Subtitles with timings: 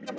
[0.00, 0.16] Hello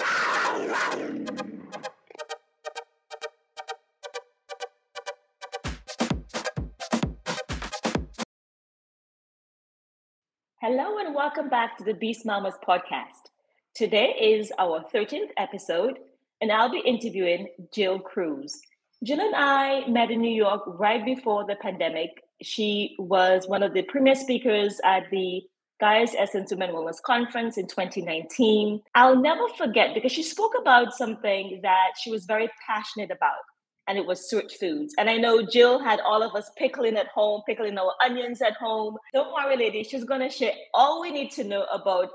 [11.00, 13.32] and welcome back to the Beast Mamas podcast.
[13.74, 15.98] Today is our 13th episode,
[16.42, 18.62] and I'll be interviewing Jill Cruz.
[19.04, 22.24] Jill and I met in New York right before the pandemic.
[22.44, 25.42] She was one of the premier speakers at the
[25.82, 28.82] Gaia's Essence Women Wellness Conference in 2019.
[28.94, 33.42] I'll never forget because she spoke about something that she was very passionate about,
[33.88, 34.94] and it was SIRT Foods.
[35.00, 38.54] And I know Jill had all of us pickling at home, pickling our onions at
[38.58, 38.96] home.
[39.12, 42.10] Don't worry, ladies, she's going to share all we need to know about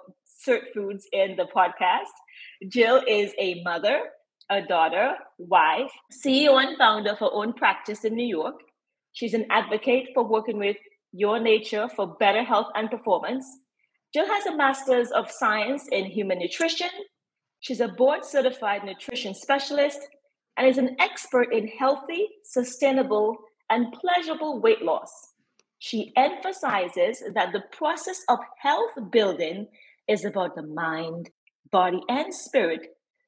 [0.46, 2.14] SIRT Foods in the podcast.
[2.68, 4.00] Jill is a mother,
[4.48, 8.60] a daughter, wife, CEO and founder of her own practice in New York.
[9.12, 10.76] She's an advocate for working with
[11.16, 13.46] Your Nature for better health and performance.
[14.12, 16.90] Jill has a master's of science in human nutrition.
[17.60, 19.98] She's a board certified nutrition specialist
[20.58, 23.36] and is an expert in healthy, sustainable,
[23.70, 25.10] and pleasurable weight loss.
[25.78, 29.68] She emphasizes that the process of health building
[30.08, 31.30] is about the mind,
[31.70, 32.80] body, and spirit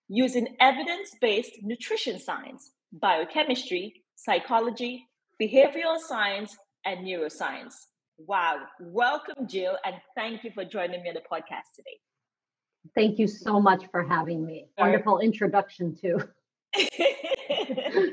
[0.08, 5.06] using evidence based nutrition science, biochemistry, psychology,
[5.40, 6.56] behavioral science,
[6.88, 7.74] and neuroscience.
[8.16, 8.62] Wow.
[8.80, 11.98] Welcome, Jill, and thank you for joining me on the podcast today.
[12.94, 14.68] Thank you so much for having me.
[14.78, 16.18] Wonderful introduction, too.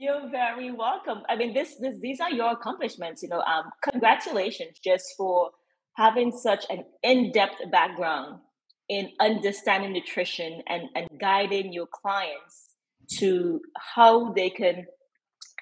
[0.00, 1.22] You're very welcome.
[1.28, 3.22] I mean, this, this these are your accomplishments.
[3.22, 5.50] You know, um, congratulations just for
[5.96, 8.40] having such an in-depth background
[8.88, 12.70] in understanding nutrition and, and guiding your clients
[13.18, 14.86] to how they can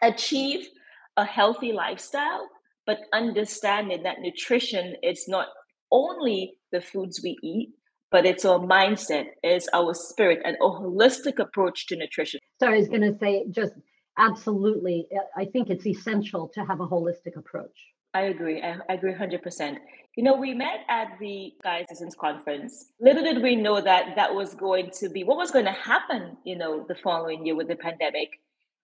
[0.03, 0.69] achieve
[1.17, 2.49] a healthy lifestyle,
[2.87, 5.49] but understanding that nutrition is not
[5.93, 7.71] only the foods we eat,
[8.11, 12.41] but it's our mindset, it's our spirit, and a holistic approach to nutrition.
[12.59, 13.73] So I was going to say, just
[14.19, 17.77] absolutely, I think it's essential to have a holistic approach.
[18.13, 18.61] I agree.
[18.61, 19.77] I, agree 100%.
[20.17, 22.87] You know, we met at the Essence Conference.
[23.01, 26.37] Little did we know that that was going to be what was going to happen,
[26.45, 28.41] you know, the following year with the pandemic.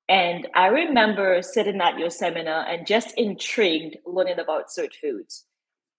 [0.08, 5.44] And I remember sitting at your seminar and just intrigued learning about SIRT Foods.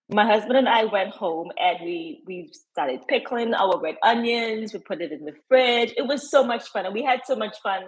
[0.09, 4.73] My husband and I went home and we we started pickling our red onions.
[4.73, 5.93] We put it in the fridge.
[5.97, 7.83] It was so much fun, and we had so much fun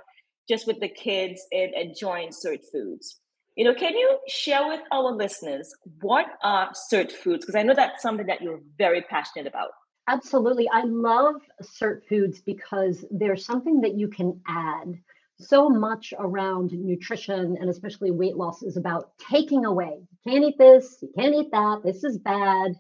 [0.50, 3.22] just with the kids and enjoying SIRT Foods.
[3.56, 7.46] You know, can you share with our listeners what are SIRT Foods?
[7.46, 9.70] Because I know that's something that you're very passionate about.
[10.10, 10.68] Absolutely.
[10.70, 15.00] I love SIRT Foods because there's something that you can add
[15.40, 20.00] so much around nutrition and especially weight loss is about taking away.
[20.02, 22.74] You can't eat this, you can't eat that, this is bad.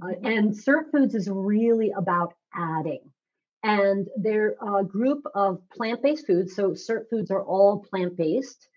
[0.00, 0.24] Uh, mm-hmm.
[0.24, 3.02] and SIRT Foods is really about adding.
[3.62, 6.54] And they're a group of plant based foods.
[6.54, 8.68] So SIRT Foods are all plant based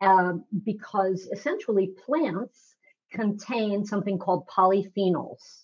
[0.00, 0.34] uh,
[0.64, 2.74] because essentially plants
[3.12, 5.62] contain something called polyphenols.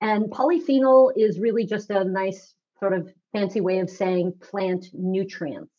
[0.00, 5.75] And polyphenol is really just a nice sort of fancy way of saying plant nutrients.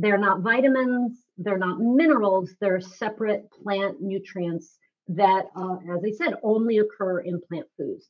[0.00, 4.78] They're not vitamins, they're not minerals, they're separate plant nutrients
[5.08, 8.08] that, uh, as I said, only occur in plant foods.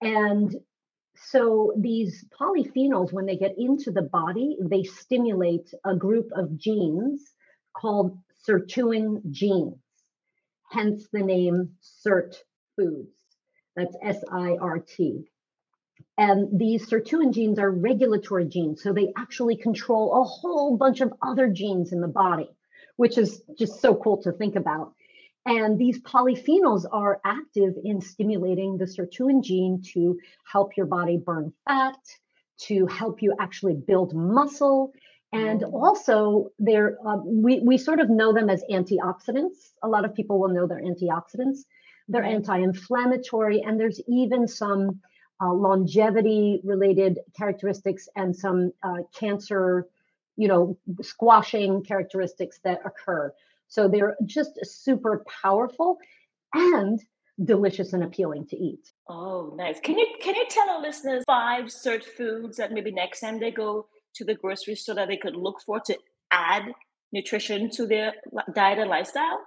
[0.00, 0.54] And
[1.16, 7.24] so these polyphenols, when they get into the body, they stimulate a group of genes
[7.76, 8.16] called
[8.48, 9.82] sirtuin genes,
[10.70, 12.36] hence the name SIRT
[12.76, 13.10] Foods.
[13.74, 15.24] That's S I R T.
[16.18, 18.82] And these sirtuin genes are regulatory genes.
[18.82, 22.50] So they actually control a whole bunch of other genes in the body,
[22.96, 24.94] which is just so cool to think about.
[25.46, 31.52] And these polyphenols are active in stimulating the sirtuin gene to help your body burn
[31.66, 31.96] fat,
[32.62, 34.92] to help you actually build muscle.
[35.32, 35.72] And mm.
[35.72, 39.70] also, they're, uh, we, we sort of know them as antioxidants.
[39.84, 41.60] A lot of people will know they're antioxidants.
[42.08, 45.00] They're anti inflammatory, and there's even some
[45.40, 49.86] uh, longevity related characteristics and some uh, cancer,
[50.36, 53.32] you know, squashing characteristics that occur.
[53.68, 55.98] So they're just super powerful
[56.54, 57.00] and
[57.44, 58.92] delicious and appealing to eat.
[59.08, 59.78] Oh, nice.
[59.80, 63.50] Can you can you tell our listeners five SIRT foods that maybe next time they
[63.50, 65.96] go to the grocery store that they could look for to
[66.32, 66.72] add
[67.12, 68.14] nutrition to their
[68.54, 69.40] diet and lifestyle?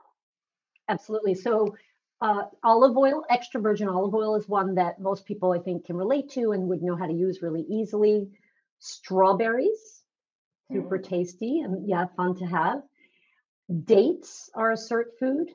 [0.88, 1.36] Absolutely.
[1.36, 1.76] So
[2.22, 5.96] uh, olive oil, extra virgin olive oil is one that most people I think can
[5.96, 8.30] relate to and would know how to use really easily.
[8.80, 10.04] Strawberries,
[10.72, 11.04] super mm.
[11.04, 12.84] tasty and yeah, fun to have.
[13.86, 15.50] Dates are a SIRT food.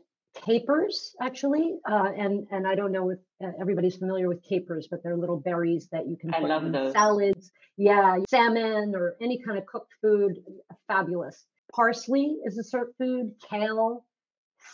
[0.44, 5.02] Capers, actually, uh, and and I don't know if uh, everybody's familiar with capers, but
[5.02, 6.92] they're little berries that you can I put in those.
[6.92, 7.50] salads.
[7.78, 10.44] Yeah, salmon or any kind of cooked food,
[10.88, 11.42] fabulous.
[11.74, 14.04] Parsley is a SIRT food, kale,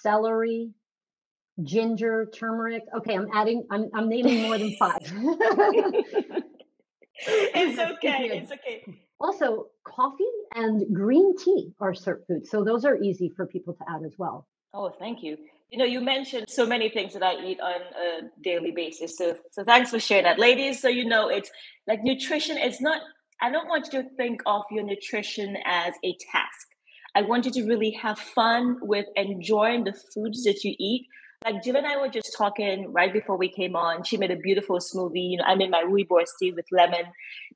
[0.00, 0.72] celery,
[1.62, 2.82] ginger, turmeric.
[2.98, 4.98] Okay, I'm adding, I'm, I'm naming more than five.
[7.26, 8.30] it's okay.
[8.32, 8.84] It's okay.
[9.20, 12.50] Also, coffee and green tea are SIRT foods.
[12.50, 14.48] So those are easy for people to add as well.
[14.74, 15.36] Oh, thank you.
[15.70, 19.16] You know, you mentioned so many things that I eat on a daily basis.
[19.16, 20.80] So, so thanks for sharing that, ladies.
[20.80, 21.50] So you know, it's
[21.86, 22.58] like nutrition.
[22.58, 23.00] It's not.
[23.40, 26.66] I don't want you to think of your nutrition as a task.
[27.14, 31.06] I want you to really have fun with enjoying the foods that you eat.
[31.44, 34.04] Like Jill and I were just talking right before we came on.
[34.04, 35.30] She made a beautiful smoothie.
[35.30, 37.04] You know, I made my rooibos tea with lemon.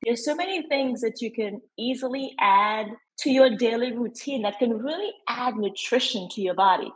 [0.03, 2.87] There's so many things that you can easily add
[3.21, 6.93] to your daily routine that can really add nutrition to your body.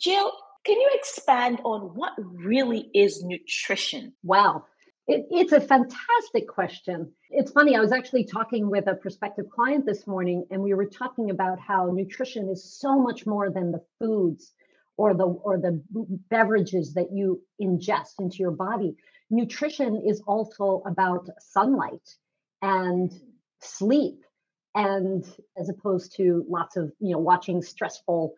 [0.00, 0.32] Jill,
[0.64, 4.12] can you expand on what really is nutrition?
[4.22, 4.64] Wow.
[5.06, 7.12] It, it's a fantastic question.
[7.30, 10.86] It's funny, I was actually talking with a prospective client this morning, and we were
[10.86, 14.52] talking about how nutrition is so much more than the foods
[14.96, 15.82] or the or the
[16.30, 18.96] beverages that you ingest into your body.
[19.30, 22.16] Nutrition is also about sunlight
[22.62, 23.12] and
[23.60, 24.20] sleep
[24.74, 25.24] and
[25.56, 28.34] as opposed to lots of you know watching stressful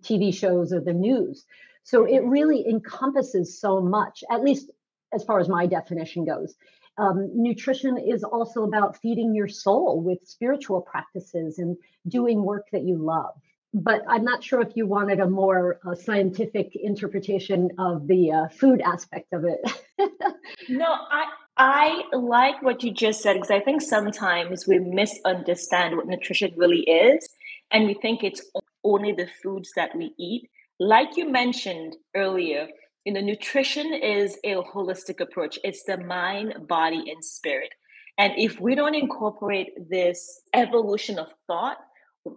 [0.00, 1.44] TV shows or the news.
[1.84, 4.70] So it really encompasses so much, at least
[5.12, 6.54] as far as my definition goes.
[6.96, 11.76] Um, nutrition is also about feeding your soul with spiritual practices and
[12.08, 13.34] doing work that you love.
[13.74, 18.48] But I'm not sure if you wanted a more uh, scientific interpretation of the uh,
[18.48, 19.60] food aspect of it.
[20.68, 21.24] no, I
[21.56, 26.82] I like what you just said because I think sometimes we misunderstand what nutrition really
[26.82, 27.28] is,
[27.72, 28.42] and we think it's
[28.84, 30.48] only the foods that we eat.
[30.78, 32.68] Like you mentioned earlier,
[33.04, 35.58] you know, nutrition is a holistic approach.
[35.64, 37.70] It's the mind, body, and spirit.
[38.18, 41.78] And if we don't incorporate this evolution of thought,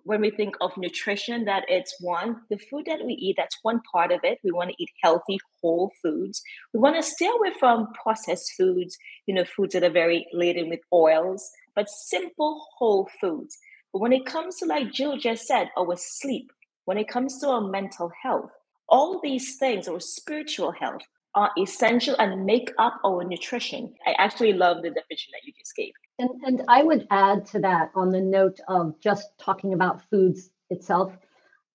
[0.04, 3.82] when we think of nutrition, that it's one, the food that we eat, that's one
[3.92, 4.40] part of it.
[4.44, 6.42] We want to eat healthy, whole foods.
[6.74, 10.70] We want to stay away from processed foods, you know, foods that are very laden
[10.70, 13.58] with oils, but simple, whole foods.
[13.94, 16.52] But when it comes to, like Jill just said, our sleep,
[16.86, 18.52] when it comes to our mental health,
[18.90, 21.02] all these things, our spiritual health,
[21.38, 23.94] are essential and make up our nutrition.
[24.08, 25.92] I actually love the definition that you just gave.
[26.18, 30.50] And, and I would add to that on the note of just talking about foods
[30.72, 31.16] itself.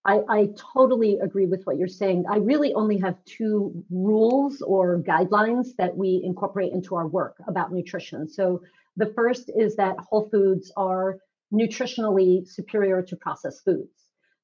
[0.04, 2.24] I, I totally agree with what you're saying.
[2.28, 7.72] I really only have two rules or guidelines that we incorporate into our work about
[7.72, 8.28] nutrition.
[8.28, 8.62] So
[8.96, 11.18] the first is that whole foods are
[11.54, 13.92] nutritionally superior to processed foods.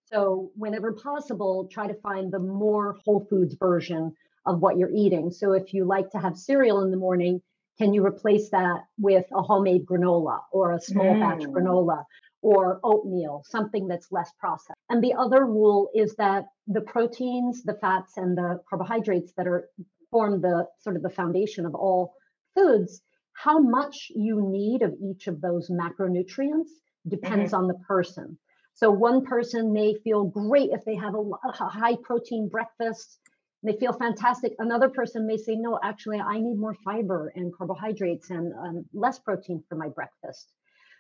[0.05, 4.15] So, whenever possible, try to find the more whole foods version
[4.49, 5.31] of what you're eating.
[5.31, 7.41] So, if you like to have cereal in the morning,
[7.79, 11.21] can you replace that with a homemade granola or a small mm.
[11.21, 12.05] batch granola
[12.43, 14.79] or oatmeal, something that's less processed?
[14.89, 19.69] And the other rule is that the proteins, the fats, and the carbohydrates that are
[20.11, 22.15] form the sort of the foundation of all
[22.55, 23.03] foods,
[23.33, 26.71] how much you need of each of those macronutrients
[27.07, 27.63] depends mm-hmm.
[27.63, 28.39] on the person.
[28.75, 33.19] So one person may feel great if they have a, a high protein breakfast.
[33.63, 34.55] They feel fantastic.
[34.59, 39.19] Another person may say, no, actually, I need more fiber and carbohydrates and um, less
[39.19, 40.53] protein for my breakfast.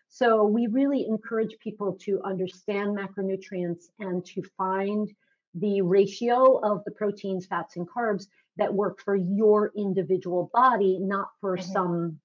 [0.09, 5.09] So we really encourage people to understand macronutrients and to find
[5.55, 11.29] the ratio of the proteins, fats, and carbs that work for your individual body, not
[11.41, 11.73] for mm-hmm.
[11.73, 12.19] some,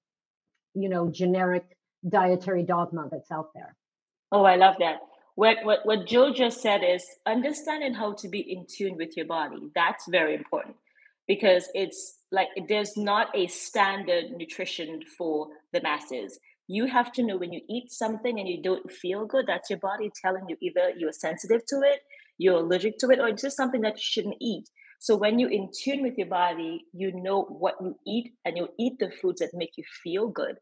[0.74, 1.64] you know, generic
[2.08, 3.76] dietary dogma that's out there.
[4.32, 5.00] Oh, I love that
[5.34, 9.26] what what what Jill just said is understanding how to be in tune with your
[9.26, 9.70] body.
[9.74, 10.76] That's very important
[11.26, 16.38] because it's like there's not a standard nutrition for the masses.
[16.66, 19.78] You have to know when you eat something and you don't feel good, that's your
[19.80, 22.00] body telling you either you're sensitive to it,
[22.38, 24.68] you're allergic to it, or it's just something that you shouldn't eat.
[24.98, 28.68] So when you're in tune with your body, you know what you eat and you
[28.78, 30.56] eat the foods that make you feel good.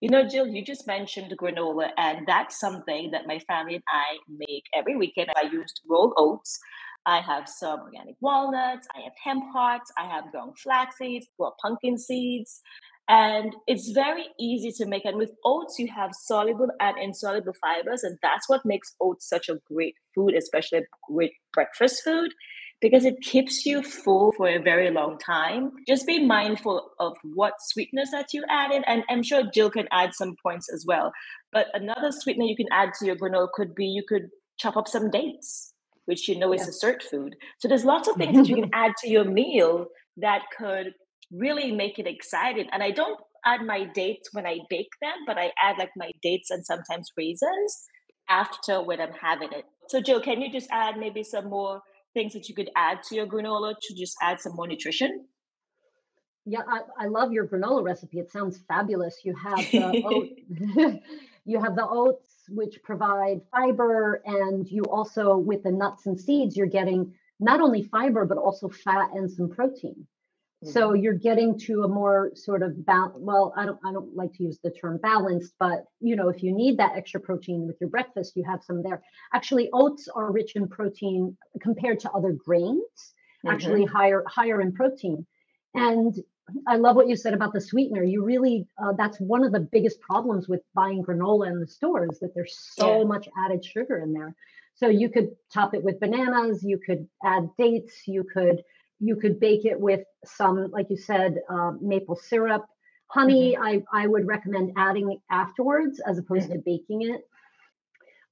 [0.00, 4.18] You know, Jill, you just mentioned granola, and that's something that my family and I
[4.28, 5.30] make every weekend.
[5.36, 6.58] I used rolled oats.
[7.04, 8.86] I have some organic walnuts.
[8.94, 9.90] I have hemp hearts.
[9.98, 12.60] I have ground flax seeds, raw pumpkin seeds.
[13.08, 15.04] And it's very easy to make.
[15.06, 18.04] And with oats, you have soluble and insoluble fibers.
[18.04, 22.32] And that's what makes oats such a great food, especially a great breakfast food
[22.80, 25.72] because it keeps you full for a very long time.
[25.86, 28.84] Just be mindful of what sweetness that you add in.
[28.84, 31.12] And I'm sure Jill can add some points as well.
[31.52, 34.86] But another sweetener you can add to your granola could be you could chop up
[34.86, 35.74] some dates,
[36.06, 37.34] which you know is a SIRT food.
[37.58, 39.86] So there's lots of things that you can add to your meal
[40.18, 40.92] that could
[41.32, 42.68] really make it exciting.
[42.72, 46.10] And I don't add my dates when I bake them, but I add like my
[46.22, 47.86] dates and sometimes raisins
[48.28, 49.64] after when I'm having it.
[49.88, 51.80] So, Jill, can you just add maybe some more
[52.18, 55.24] things that you could add to your granola to just add some more nutrition?
[56.44, 58.18] Yeah, I, I love your granola recipe.
[58.18, 59.20] It sounds fabulous.
[59.24, 61.00] You have the oat,
[61.44, 66.56] you have the oats which provide fiber, and you also with the nuts and seeds,
[66.56, 70.06] you're getting not only fiber but also fat and some protein.
[70.64, 71.02] So mm-hmm.
[71.02, 74.42] you're getting to a more sort of ba- well, I don't I don't like to
[74.42, 77.90] use the term balanced, but you know, if you need that extra protein with your
[77.90, 79.00] breakfast, you have some there.
[79.32, 83.50] Actually, oats are rich in protein compared to other grains, mm-hmm.
[83.50, 85.24] actually higher higher in protein.
[85.74, 86.14] And
[86.66, 88.02] I love what you said about the sweetener.
[88.02, 92.18] You really uh, that's one of the biggest problems with buying granola in the stores
[92.20, 93.04] that there's so yeah.
[93.04, 94.34] much added sugar in there.
[94.74, 98.62] So you could top it with bananas, you could add dates, you could
[99.00, 102.64] you could bake it with some, like you said, uh, maple syrup.
[103.08, 103.86] Honey, mm-hmm.
[103.94, 106.54] I, I would recommend adding afterwards as opposed mm-hmm.
[106.54, 107.22] to baking it.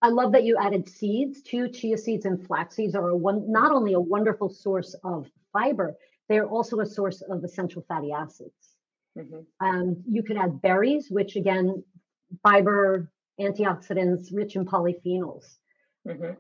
[0.02, 1.68] I love that you added seeds too.
[1.68, 5.96] Chia seeds and flax seeds are a one, not only a wonderful source of fiber,
[6.28, 8.76] they're also a source of essential fatty acids.
[9.16, 9.66] Mm-hmm.
[9.66, 11.82] Um, you could add berries, which again,
[12.42, 15.56] fiber, antioxidants, rich in polyphenols.
[16.06, 16.32] Mm-hmm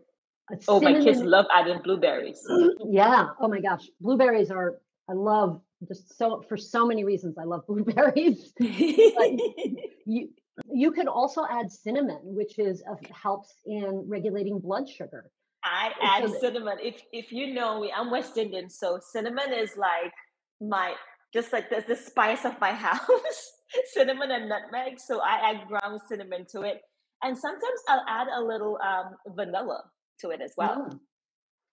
[0.68, 2.46] oh, my kids love adding blueberries.
[2.88, 3.28] yeah.
[3.40, 4.78] Oh my gosh, blueberries are.
[5.08, 7.36] I love just so for so many reasons.
[7.38, 8.52] I love blueberries.
[8.58, 10.30] you
[10.72, 15.30] you could also add cinnamon, which is uh, helps in regulating blood sugar.
[15.64, 16.78] I add so cinnamon.
[16.80, 20.12] If if you know me, I'm West Indian, so cinnamon is like
[20.60, 20.94] my
[21.32, 23.52] just like the, the spice of my house.
[23.92, 25.00] cinnamon and nutmeg.
[25.00, 26.82] So I add ground cinnamon to it,
[27.22, 29.82] and sometimes I'll add a little um, vanilla
[30.20, 30.88] to it as well.
[30.90, 31.00] Mm.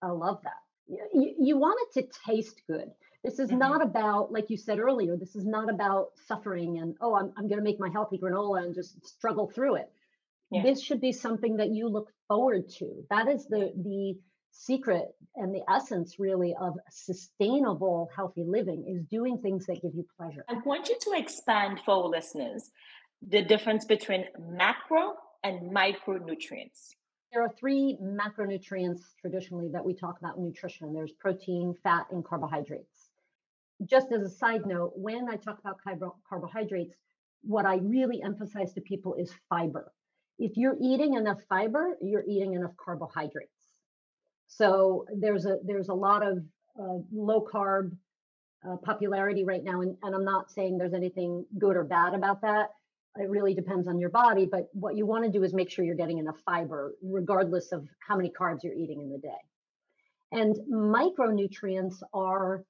[0.01, 0.53] I love that.
[1.13, 2.91] You, you want it to taste good.
[3.23, 3.59] This is mm-hmm.
[3.59, 7.47] not about, like you said earlier, this is not about suffering and, oh, I'm, I'm
[7.47, 9.89] going to make my healthy granola and just struggle through it.
[10.51, 10.63] Yeah.
[10.63, 13.05] This should be something that you look forward to.
[13.09, 14.19] That is the, the
[14.51, 20.05] secret and the essence really of sustainable healthy living is doing things that give you
[20.17, 20.43] pleasure.
[20.49, 22.69] I want you to expand for listeners
[23.25, 26.89] the difference between macro and micronutrients.
[27.33, 32.23] There are three macronutrients traditionally that we talk about in nutrition there's protein, fat, and
[32.23, 33.09] carbohydrates.
[33.85, 35.79] Just as a side note, when I talk about
[36.29, 36.93] carbohydrates,
[37.41, 39.91] what I really emphasize to people is fiber.
[40.37, 43.49] If you're eating enough fiber, you're eating enough carbohydrates.
[44.47, 46.37] So there's a there's a lot of
[46.79, 47.97] uh, low carb
[48.67, 52.41] uh, popularity right now, and, and I'm not saying there's anything good or bad about
[52.41, 52.69] that
[53.17, 55.85] it really depends on your body but what you want to do is make sure
[55.85, 59.29] you're getting enough fiber regardless of how many carbs you're eating in the day.
[60.31, 62.65] And micronutrients are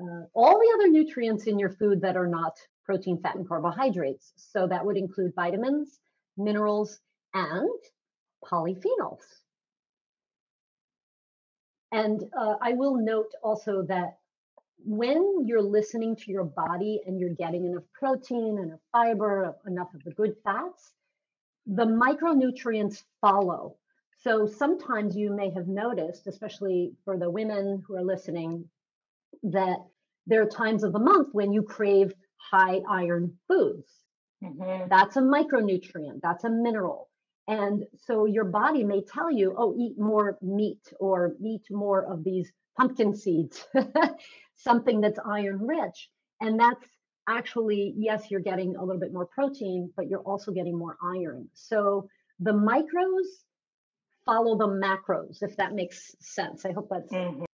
[0.00, 4.32] uh, all the other nutrients in your food that are not protein fat and carbohydrates.
[4.36, 5.98] So that would include vitamins
[6.38, 6.98] minerals
[7.34, 7.68] and
[8.44, 9.20] polyphenols.
[11.92, 14.16] And uh, i will note also that
[14.84, 20.02] when you're listening to your body and you're getting enough protein, enough fiber, enough of
[20.04, 20.92] the good fats,
[21.66, 23.76] the micronutrients follow.
[24.22, 28.68] So sometimes you may have noticed, especially for the women who are listening,
[29.42, 29.78] that
[30.26, 33.88] there are times of the month when you crave high iron foods.
[34.42, 34.88] Mm-hmm.
[34.88, 37.08] That's a micronutrient, that's a mineral.
[37.48, 42.22] And so your body may tell you, oh, eat more meat or eat more of
[42.22, 43.64] these pumpkin seeds,
[44.54, 46.08] something that's iron rich.
[46.40, 46.84] And that's
[47.28, 51.48] actually, yes, you're getting a little bit more protein, but you're also getting more iron.
[51.54, 52.08] So
[52.40, 53.26] the micros
[54.24, 56.64] follow the macros, if that makes sense.
[56.64, 57.12] I hope that's.
[57.12, 57.44] Mm-hmm.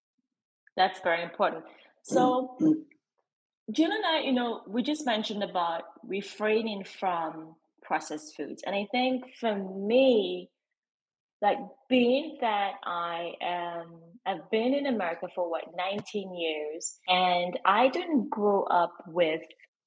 [0.76, 1.64] That's very important.
[2.02, 2.56] So,
[3.72, 8.62] Jill and I, you know, we just mentioned about refraining from processed foods.
[8.64, 10.50] And I think for me,
[11.40, 13.87] like being that I am
[14.26, 19.40] I've been in America for what 19 years and I didn't grow up with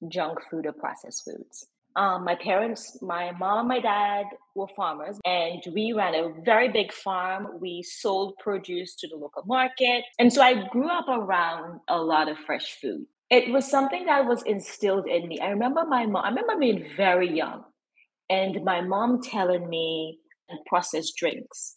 [0.08, 1.66] junk food or processed foods.
[1.94, 6.70] Um, my parents, my mom and my dad were farmers, and we ran a very
[6.70, 7.60] big farm.
[7.60, 10.04] We sold produce to the local market.
[10.18, 13.04] And so I grew up around a lot of fresh food.
[13.28, 15.40] It was something that was instilled in me.
[15.40, 17.64] I remember my mom, I remember being very young,
[18.30, 20.18] and my mom telling me,
[20.52, 21.76] and processed drinks.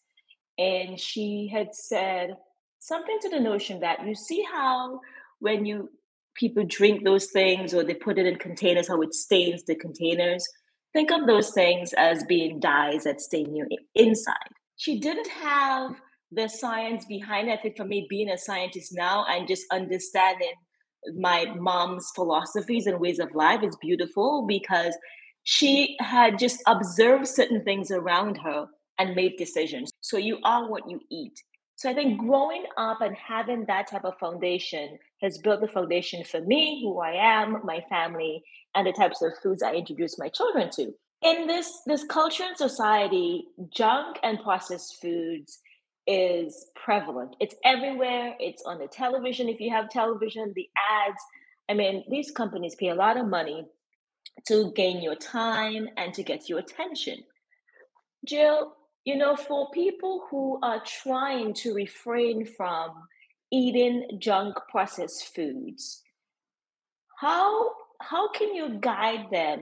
[0.58, 2.36] And she had said
[2.80, 5.00] something to the notion that you see how
[5.40, 5.90] when you
[6.36, 10.46] people drink those things or they put it in containers, how it stains the containers.
[10.94, 14.36] Think of those things as being dyes that stain your inside.
[14.78, 15.96] She didn't have
[16.32, 17.60] the science behind it.
[17.60, 20.54] I think for me, being a scientist now and just understanding
[21.18, 24.96] my mom's philosophies and ways of life is beautiful because
[25.46, 29.92] she had just observed certain things around her and made decisions.
[30.02, 31.40] So you are what you eat.
[31.76, 36.24] So I think growing up and having that type of foundation has built the foundation
[36.24, 40.30] for me, who I am, my family, and the types of foods I introduce my
[40.30, 40.94] children to.
[41.22, 45.60] In this this culture and society, junk and processed foods
[46.08, 47.36] is prevalent.
[47.40, 48.36] It's everywhere.
[48.40, 49.48] It's on the television.
[49.48, 50.70] If you have television, the
[51.08, 51.22] ads.
[51.70, 53.66] I mean, these companies pay a lot of money
[54.48, 57.24] to gain your time and to get your attention.
[58.26, 58.74] Jill,
[59.04, 62.92] you know, for people who are trying to refrain from
[63.52, 66.02] eating junk processed foods,
[67.20, 69.62] how how can you guide them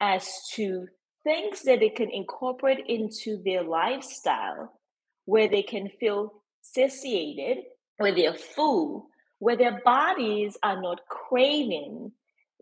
[0.00, 0.86] as to
[1.24, 4.80] things that they can incorporate into their lifestyle
[5.24, 7.58] where they can feel satiated,
[7.98, 9.06] where they're full,
[9.38, 12.12] where their bodies are not craving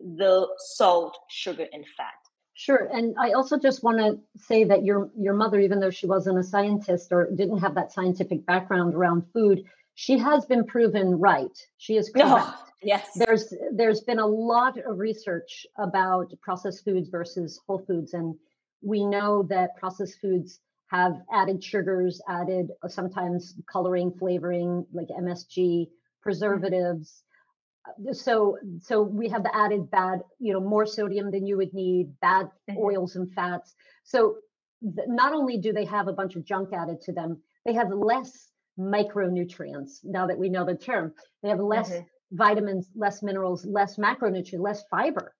[0.01, 2.13] the salt, sugar, and fat.
[2.53, 6.07] Sure, and I also just want to say that your your mother, even though she
[6.07, 9.63] wasn't a scientist or didn't have that scientific background around food,
[9.95, 11.57] she has been proven right.
[11.77, 12.29] She is correct.
[12.29, 18.13] Oh, yes, there's there's been a lot of research about processed foods versus whole foods,
[18.13, 18.35] and
[18.81, 25.87] we know that processed foods have added sugars, added sometimes coloring, flavoring like MSG,
[26.21, 27.23] preservatives.
[28.11, 32.19] So, so we have the added bad, you know, more sodium than you would need,
[32.21, 32.77] bad mm-hmm.
[32.77, 33.75] oils and fats.
[34.03, 34.37] So,
[34.81, 37.91] th- not only do they have a bunch of junk added to them, they have
[37.91, 39.99] less micronutrients.
[40.03, 42.05] Now that we know the term, they have less mm-hmm.
[42.31, 45.33] vitamins, less minerals, less macronutrients, less fiber.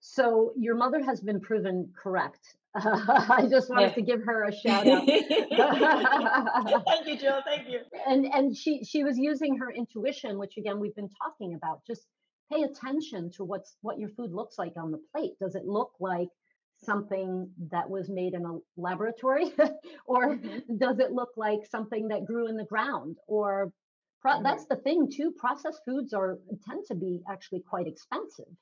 [0.00, 2.56] So your mother has been proven correct
[3.30, 3.94] I just wanted yeah.
[3.94, 5.06] to give her a shout out.
[6.86, 7.40] thank you, Jill.
[7.44, 7.80] Thank you.
[8.06, 11.80] And and she she was using her intuition, which again we've been talking about.
[11.86, 12.06] Just
[12.52, 15.32] pay attention to what's what your food looks like on the plate.
[15.40, 16.28] Does it look like
[16.84, 19.52] something that was made in a laboratory,
[20.06, 20.76] or mm-hmm.
[20.76, 23.16] does it look like something that grew in the ground?
[23.26, 23.72] Or
[24.20, 24.44] pro- mm-hmm.
[24.44, 25.32] that's the thing too.
[25.36, 26.38] Processed foods are
[26.68, 28.52] tend to be actually quite expensive.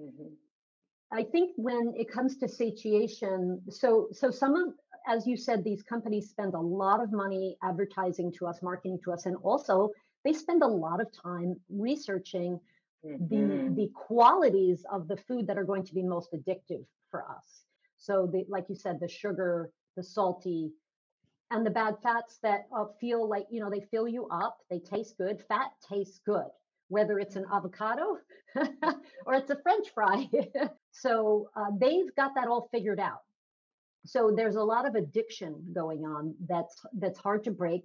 [0.00, 0.34] Mm-hmm.
[1.12, 4.74] I think when it comes to satiation, so so some of
[5.06, 9.12] as you said, these companies spend a lot of money advertising to us, marketing to
[9.12, 9.90] us, and also
[10.24, 12.58] they spend a lot of time researching
[13.04, 13.26] mm-hmm.
[13.28, 17.64] the the qualities of the food that are going to be most addictive for us.
[17.96, 20.72] So, the, like you said, the sugar, the salty,
[21.50, 24.58] and the bad fats that uh, feel like you know they fill you up.
[24.70, 25.42] They taste good.
[25.48, 26.50] Fat tastes good
[26.88, 28.18] whether it's an avocado
[29.26, 30.28] or it's a french fry.
[30.94, 33.22] so uh, they've got that all figured out.
[34.06, 37.82] So there's a lot of addiction going on that's that's hard to break.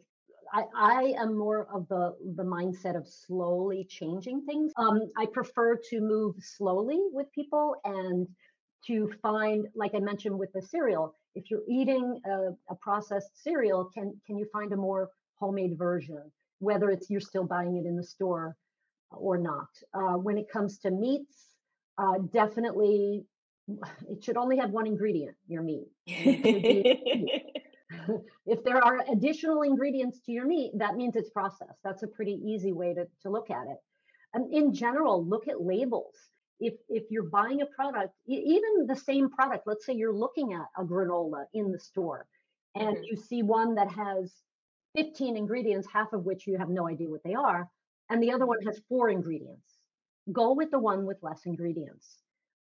[0.54, 4.72] I, I am more of the the mindset of slowly changing things.
[4.78, 8.28] Um, I prefer to move slowly with people and
[8.88, 13.90] to find, like I mentioned with the cereal, if you're eating a, a processed cereal,
[13.94, 16.32] can can you find a more homemade version?
[16.60, 18.56] Whether it's you're still buying it in the store
[19.12, 19.70] or not.
[19.94, 21.49] Uh, when it comes to meats,
[22.00, 23.26] uh, definitely
[24.10, 25.88] it should only have one ingredient, your meat.
[26.08, 27.44] if
[28.64, 31.80] there are additional ingredients to your meat, that means it's processed.
[31.84, 33.78] That's a pretty easy way to, to look at it.
[34.34, 36.16] And in general, look at labels.
[36.60, 40.66] If, if you're buying a product, even the same product, let's say you're looking at
[40.78, 42.28] a granola in the store
[42.76, 43.04] and mm-hmm.
[43.04, 44.34] you see one that has
[44.96, 47.70] 15 ingredients, half of which you have no idea what they are,
[48.10, 49.79] and the other one has four ingredients.
[50.32, 52.18] Go with the one with less ingredients.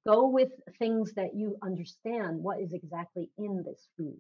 [0.07, 4.17] Go with things that you understand what is exactly in this food.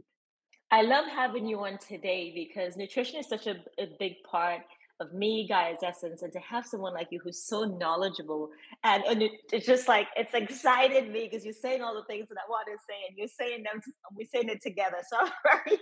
[0.71, 4.61] I love having you on today because nutrition is such a, a big part
[5.01, 8.51] of me, Gaia's Essence, and to have someone like you who's so knowledgeable
[8.85, 12.29] and, and it, it's just like it's excited me because you're saying all the things
[12.29, 14.99] that I want to say and you're saying them, to, we're saying it together.
[15.09, 15.29] So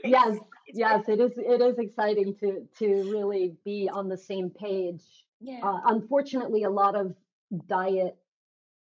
[0.05, 0.41] yes, excited.
[0.75, 1.33] yes, it is.
[1.37, 5.03] It is exciting to to really be on the same page
[5.41, 5.61] yeah.
[5.63, 7.15] Uh, unfortunately, a lot of
[7.69, 8.17] diet,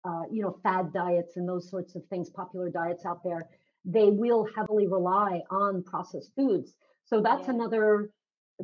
[0.06, 3.50] uh, you know, fad diets and those sorts of things, popular diets out there,
[3.86, 6.74] they will heavily rely on processed foods.
[7.06, 7.54] So that's yeah.
[7.54, 8.12] another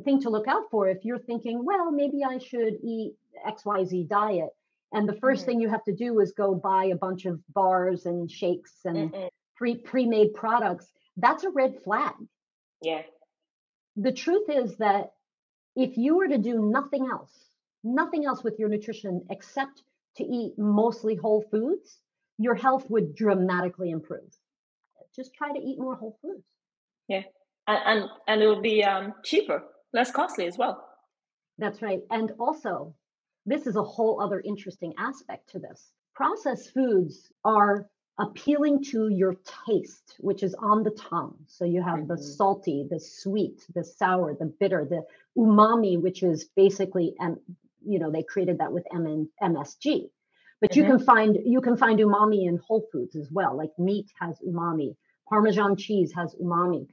[0.04, 3.14] thing to look out for if you're thinking, well, maybe I should eat
[3.46, 4.50] XYZ diet.
[4.92, 5.44] And the 1st mm-hmm.
[5.44, 9.10] thing you have to do is go buy a bunch of bars and shakes and
[9.10, 9.26] mm-hmm.
[9.56, 10.86] pre pre-made products.
[11.16, 12.14] That's a red flag.
[12.82, 13.02] Yeah.
[13.96, 15.12] The truth is that
[15.76, 17.32] if you were to do nothing else,
[17.84, 19.82] nothing else with your nutrition except
[20.16, 21.98] to eat mostly whole foods,
[22.38, 24.30] your health would dramatically improve.
[25.14, 26.44] Just try to eat more whole foods.
[27.08, 27.22] Yeah,
[27.68, 30.84] and and, and it will be um, cheaper, less costly as well.
[31.58, 32.00] That's right.
[32.10, 32.94] And also,
[33.46, 35.92] this is a whole other interesting aspect to this.
[36.14, 41.36] Processed foods are appealing to your taste, which is on the tongue.
[41.46, 42.14] So you have mm-hmm.
[42.14, 45.04] the salty, the sweet, the sour, the bitter, the
[45.36, 47.14] umami, which is basically,
[47.86, 50.08] you know, they created that with M- MSG.
[50.60, 50.80] But mm-hmm.
[50.80, 53.56] you can find you can find umami in whole foods as well.
[53.56, 54.96] Like meat has umami,
[55.28, 56.86] Parmesan cheese has umami.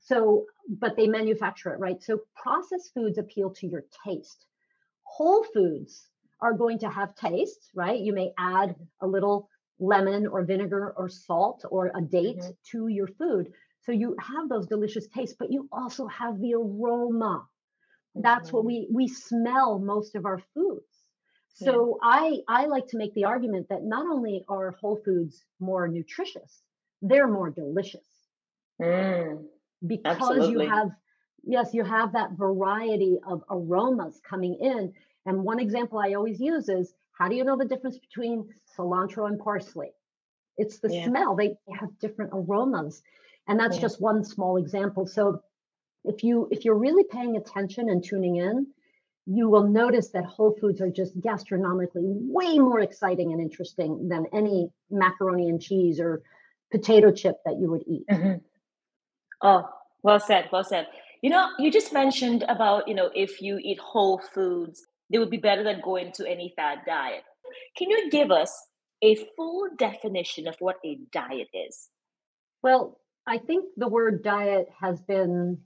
[0.00, 2.02] So, but they manufacture it, right?
[2.02, 4.46] So processed foods appeal to your taste.
[5.04, 6.08] Whole foods
[6.40, 8.00] are going to have taste, right?
[8.00, 12.50] You may add a little lemon or vinegar or salt or a date mm-hmm.
[12.72, 13.52] to your food.
[13.82, 17.44] So you have those delicious tastes, but you also have the aroma.
[18.14, 18.56] That's mm-hmm.
[18.56, 20.86] what we we smell most of our foods.
[21.54, 22.08] So yeah.
[22.08, 26.62] I I like to make the argument that not only are whole foods more nutritious,
[27.00, 28.06] they're more delicious.
[28.80, 29.44] Mm,
[29.86, 30.64] because absolutely.
[30.64, 30.90] you have
[31.44, 34.92] yes, you have that variety of aromas coming in.
[35.26, 39.28] And one example I always use is how do you know the difference between cilantro
[39.28, 39.92] and parsley?
[40.56, 41.06] It's the yeah.
[41.06, 41.36] smell.
[41.36, 43.02] They have different aromas.
[43.48, 43.82] And that's yeah.
[43.82, 45.06] just one small example.
[45.06, 45.42] So
[46.04, 48.66] if you if you're really paying attention and tuning in,
[49.26, 54.26] you will notice that whole foods are just gastronomically way more exciting and interesting than
[54.32, 56.22] any macaroni and cheese or
[56.70, 58.04] potato chip that you would eat.
[58.10, 58.38] Mm-hmm.
[59.42, 59.68] Oh,
[60.02, 60.86] well said, well said.
[61.20, 65.30] You know, you just mentioned about, you know, if you eat whole foods, they would
[65.30, 67.22] be better than going to any fad diet.
[67.76, 68.52] Can you give us
[69.02, 71.88] a full definition of what a diet is?
[72.62, 75.58] Well, I think the word diet has been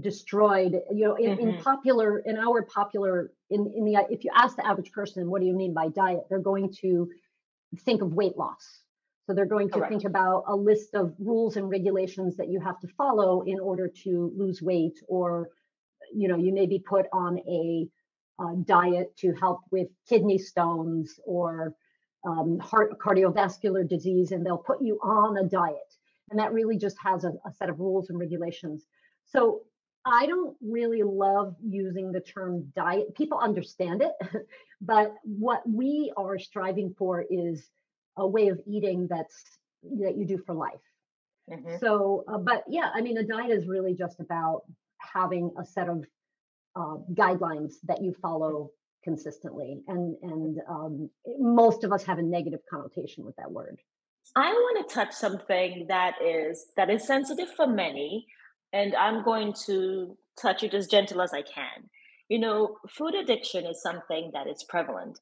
[0.00, 1.48] destroyed you know in, mm-hmm.
[1.48, 5.42] in, popular in our popular in, in the if you ask the average person what
[5.42, 7.10] do you mean by diet they're going to
[7.84, 8.82] think of weight loss
[9.26, 9.90] so they're going to Correct.
[9.90, 13.86] think about a list of rules and regulations that you have to follow in order
[14.04, 15.50] to lose weight or
[16.14, 17.86] you know you may be put on a,
[18.40, 21.74] a diet to help with kidney stones or
[22.26, 25.76] um, heart cardiovascular disease and they'll put you on a diet
[26.30, 28.86] and that really just has a, a set of rules and regulations
[29.26, 29.60] so
[30.04, 33.14] I don't really love using the term diet.
[33.14, 34.12] People understand it,
[34.80, 37.68] but what we are striving for is
[38.16, 39.42] a way of eating that's
[39.98, 40.74] that you do for life.
[41.50, 41.76] Mm-hmm.
[41.80, 44.62] So, uh, but yeah, I mean, a diet is really just about
[44.98, 46.04] having a set of
[46.76, 48.70] uh, guidelines that you follow
[49.04, 53.80] consistently, and and um, most of us have a negative connotation with that word.
[54.36, 58.26] I want to touch something that is that is sensitive for many,
[58.72, 61.90] and I'm going to touch it as gentle as I can.
[62.28, 65.18] You know, food addiction is something that is prevalent.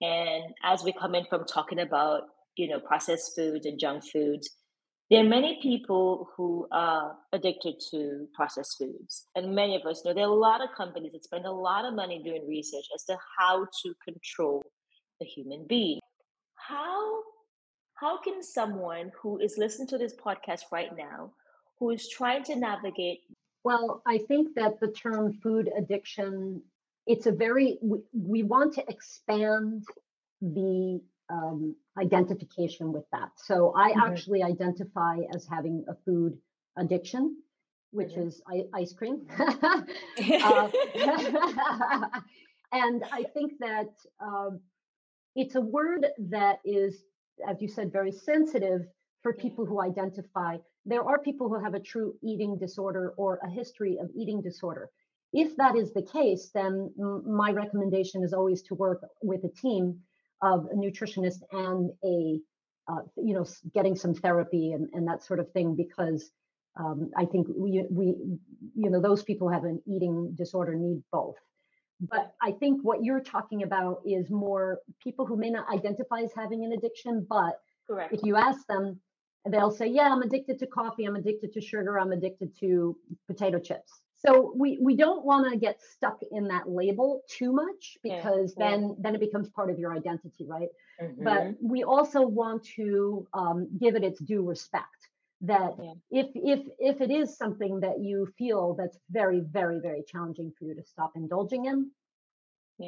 [0.00, 2.22] And as we come in from talking about,
[2.56, 4.50] you know, processed foods and junk foods,
[5.10, 9.26] there are many people who are addicted to processed foods.
[9.34, 11.84] And many of us know there are a lot of companies that spend a lot
[11.84, 14.62] of money doing research as to how to control
[15.20, 16.00] the human being.
[16.54, 17.20] How
[17.96, 21.32] how can someone who is listening to this podcast right now
[21.78, 23.20] who is trying to navigate?
[23.64, 26.62] Well, I think that the term food addiction,
[27.06, 29.84] it's a very, we, we want to expand
[30.40, 33.30] the um, identification with that.
[33.36, 34.00] So I mm-hmm.
[34.00, 36.36] actually identify as having a food
[36.76, 37.36] addiction,
[37.90, 38.28] which mm-hmm.
[38.28, 39.26] is I- ice cream.
[39.38, 39.82] uh,
[42.72, 44.60] and I think that um,
[45.34, 47.02] it's a word that is,
[47.48, 48.82] as you said, very sensitive
[49.24, 53.48] for people who identify there are people who have a true eating disorder or a
[53.48, 54.90] history of eating disorder.
[55.32, 56.92] If that is the case, then
[57.26, 59.98] my recommendation is always to work with a team
[60.42, 62.38] of a nutritionist and a,
[62.86, 66.30] uh, you know, getting some therapy and, and that sort of thing, because
[66.78, 68.14] um, I think we, we,
[68.76, 71.36] you know, those people who have an eating disorder need both.
[71.98, 76.32] But I think what you're talking about is more people who may not identify as
[76.36, 77.58] having an addiction, but
[77.88, 78.12] Correct.
[78.12, 79.00] if you ask them,
[79.50, 83.58] they'll say, Yeah, I'm addicted to coffee, I'm addicted to sugar, I'm addicted to potato
[83.58, 83.92] chips.
[84.16, 88.70] So we we don't want to get stuck in that label too much because yeah,
[88.70, 88.94] then yeah.
[89.00, 90.68] then it becomes part of your identity, right?
[91.00, 91.24] Mm-hmm.
[91.24, 94.88] But we also want to um, give it its due respect.
[95.42, 95.92] That yeah.
[96.10, 100.64] if if if it is something that you feel that's very very very challenging for
[100.64, 101.90] you to stop indulging in,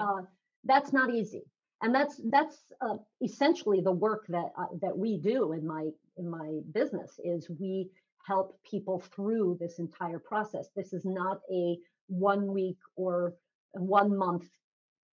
[0.00, 0.22] uh,
[0.64, 1.42] that's not easy
[1.82, 6.28] and that's that's uh, essentially the work that uh, that we do in my in
[6.28, 7.88] my business is we
[8.26, 11.76] help people through this entire process this is not a
[12.08, 13.34] one week or
[13.72, 14.48] one month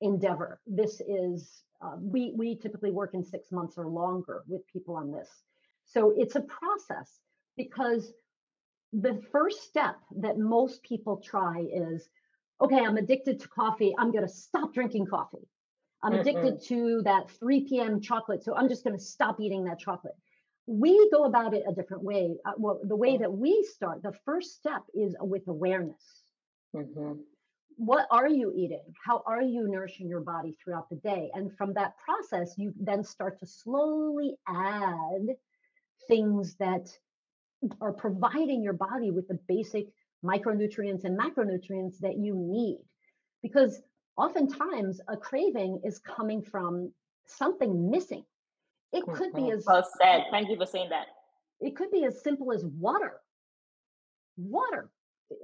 [0.01, 4.97] endeavor this is uh, we we typically work in six months or longer with people
[4.97, 5.29] on this
[5.85, 7.21] so it's a process
[7.57, 8.13] because
[8.93, 12.09] the first step that most people try is
[12.63, 13.95] okay, I'm addicted to coffee.
[13.99, 15.49] I'm going to stop drinking coffee.
[16.03, 16.67] I'm addicted Mm-mm.
[16.69, 18.01] to that 3 p.m.
[18.01, 18.45] chocolate.
[18.45, 20.15] So I'm just going to stop eating that chocolate.
[20.67, 22.37] We go about it a different way.
[22.45, 26.23] Uh, well, the way that we start, the first step is with awareness.
[26.75, 27.15] Mm-hmm.
[27.77, 28.83] What are you eating?
[29.05, 31.31] How are you nourishing your body throughout the day?
[31.35, 35.37] And from that process, you then start to slowly add
[36.07, 36.89] things that
[37.81, 39.87] are providing your body with the basic
[40.25, 42.79] micronutrients and macronutrients that you need.
[43.43, 43.81] Because
[44.17, 46.93] oftentimes a craving is coming from
[47.27, 48.25] something missing.
[48.93, 50.25] It could be as well said.
[50.31, 51.07] Thank you for saying that.
[51.61, 53.21] It could be as simple as water.
[54.37, 54.91] Water.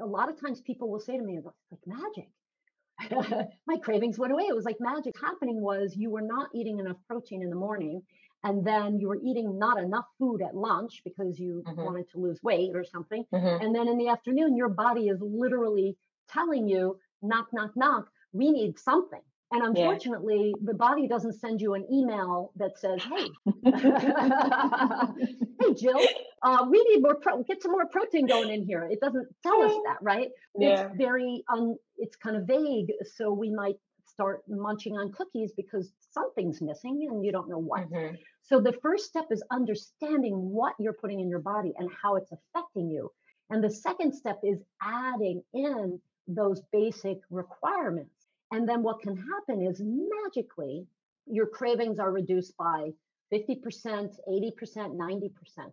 [0.02, 3.48] A lot of times people will say to me, it's like magic.
[3.66, 4.44] My cravings went away.
[4.44, 5.14] It was like magic.
[5.20, 8.02] Happening was you were not eating enough protein in the morning
[8.44, 11.82] and then you were eating not enough food at lunch because you mm-hmm.
[11.82, 13.64] wanted to lose weight or something mm-hmm.
[13.64, 15.96] and then in the afternoon your body is literally
[16.28, 20.66] telling you knock knock knock we need something and unfortunately yeah.
[20.66, 23.28] the body doesn't send you an email that says hey
[25.60, 26.00] hey jill
[26.42, 29.62] uh, we need more pro- get some more protein going in here it doesn't tell
[29.62, 30.86] us that right yeah.
[30.86, 33.76] it's very un- it's kind of vague so we might
[34.18, 37.88] start munching on cookies because something's missing and you don't know what.
[37.88, 38.16] Mm-hmm.
[38.42, 42.32] So the first step is understanding what you're putting in your body and how it's
[42.32, 43.12] affecting you.
[43.50, 48.17] And the second step is adding in those basic requirements.
[48.50, 50.86] And then what can happen is magically
[51.26, 52.90] your cravings are reduced by
[53.32, 55.30] 50%, 80%, 90%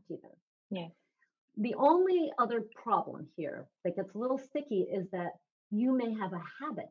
[0.10, 0.30] even.
[0.72, 0.88] Yeah.
[1.58, 5.34] The only other problem here that gets a little sticky is that
[5.72, 6.90] you may have a habit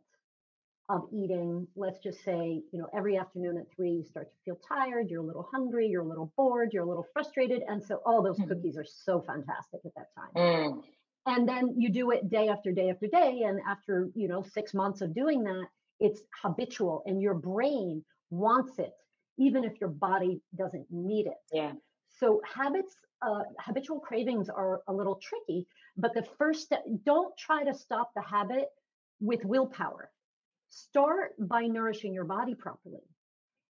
[0.89, 4.59] of eating, let's just say, you know, every afternoon at three, you start to feel
[4.67, 7.63] tired, you're a little hungry, you're a little bored, you're a little frustrated.
[7.69, 8.49] And so all those mm-hmm.
[8.49, 10.31] cookies are so fantastic at that time.
[10.37, 10.83] Mm.
[11.27, 13.43] And then you do it day after day after day.
[13.47, 15.67] And after, you know, six months of doing that,
[16.01, 18.93] it's habitual and your brain wants it,
[19.39, 21.39] even if your body doesn't need it.
[21.53, 21.73] Yeah.
[22.19, 27.65] So habits, uh, habitual cravings are a little tricky, but the first step, don't try
[27.65, 28.69] to stop the habit
[29.21, 30.11] with willpower
[30.75, 33.03] start by nourishing your body properly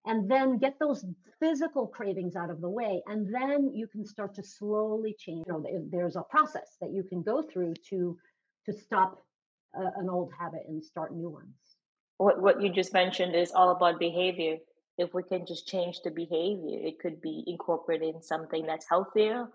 [0.08, 1.04] and then get those
[1.38, 5.44] physical cravings out of the way and then you can start to slowly change.
[5.46, 8.18] You know there's a process that you can go through to
[8.66, 9.22] to stop
[9.76, 11.54] a, an old habit and start new ones.
[12.16, 14.56] What what you just mentioned is all about behavior.
[14.96, 19.48] If we can just change the behavior it could be incorporating something that's healthier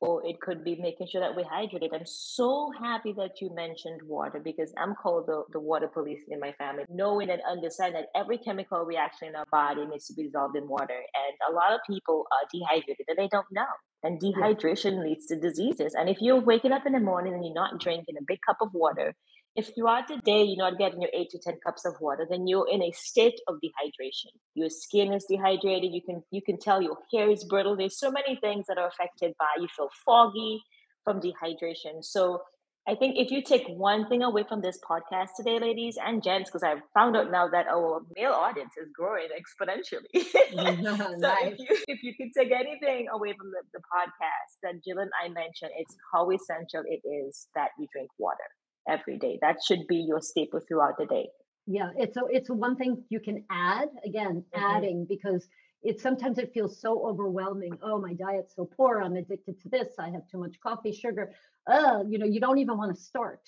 [0.00, 1.94] or it could be making sure that we're hydrated.
[1.94, 6.38] I'm so happy that you mentioned water because I'm called the, the water police in
[6.38, 10.24] my family, knowing and understanding that every chemical reaction in our body needs to be
[10.24, 10.94] dissolved in water.
[10.94, 13.64] And a lot of people are dehydrated and they don't know.
[14.02, 15.94] And dehydration leads to diseases.
[15.98, 18.58] And if you're waking up in the morning and you're not drinking a big cup
[18.60, 19.14] of water,
[19.56, 22.46] if throughout the day you're not getting your eight to ten cups of water, then
[22.46, 24.32] you're in a state of dehydration.
[24.54, 25.92] Your skin is dehydrated.
[25.92, 27.76] You can you can tell your hair is brittle.
[27.76, 30.62] There's so many things that are affected by you feel foggy
[31.04, 32.02] from dehydration.
[32.02, 32.42] So
[32.88, 36.50] I think if you take one thing away from this podcast today, ladies and gents,
[36.50, 40.06] because I've found out now that our male audience is growing exponentially.
[40.14, 41.54] so nice.
[41.54, 45.10] if, you, if you can take anything away from the, the podcast that Jill and
[45.20, 48.46] I mentioned, it's how essential it is that you drink water
[48.88, 49.38] every day.
[49.40, 51.28] That should be your staple throughout the day.
[51.66, 54.76] Yeah, it's a, it's one thing you can add again, mm-hmm.
[54.76, 55.48] adding because
[55.82, 57.72] it sometimes it feels so overwhelming.
[57.82, 59.02] Oh, my diet's so poor.
[59.02, 59.88] I'm addicted to this.
[59.98, 61.32] I have too much coffee, sugar.
[61.66, 63.40] Uh, you know, you don't even want to start.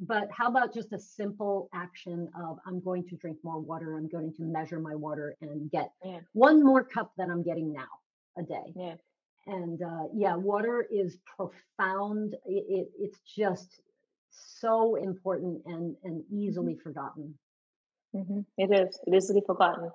[0.00, 3.96] But how about just a simple action of I'm going to drink more water.
[3.96, 6.20] I'm going to measure my water and get yeah.
[6.32, 7.88] one more cup than I'm getting now
[8.38, 8.72] a day.
[8.76, 8.94] Yeah.
[9.46, 12.34] And uh, yeah, water is profound.
[12.46, 13.80] It, it, it's just
[14.30, 16.40] so important and and mm-hmm.
[16.40, 17.34] easily forgotten.
[18.14, 18.40] Mm-hmm.
[18.56, 18.98] It is.
[19.06, 19.90] It is easily forgotten.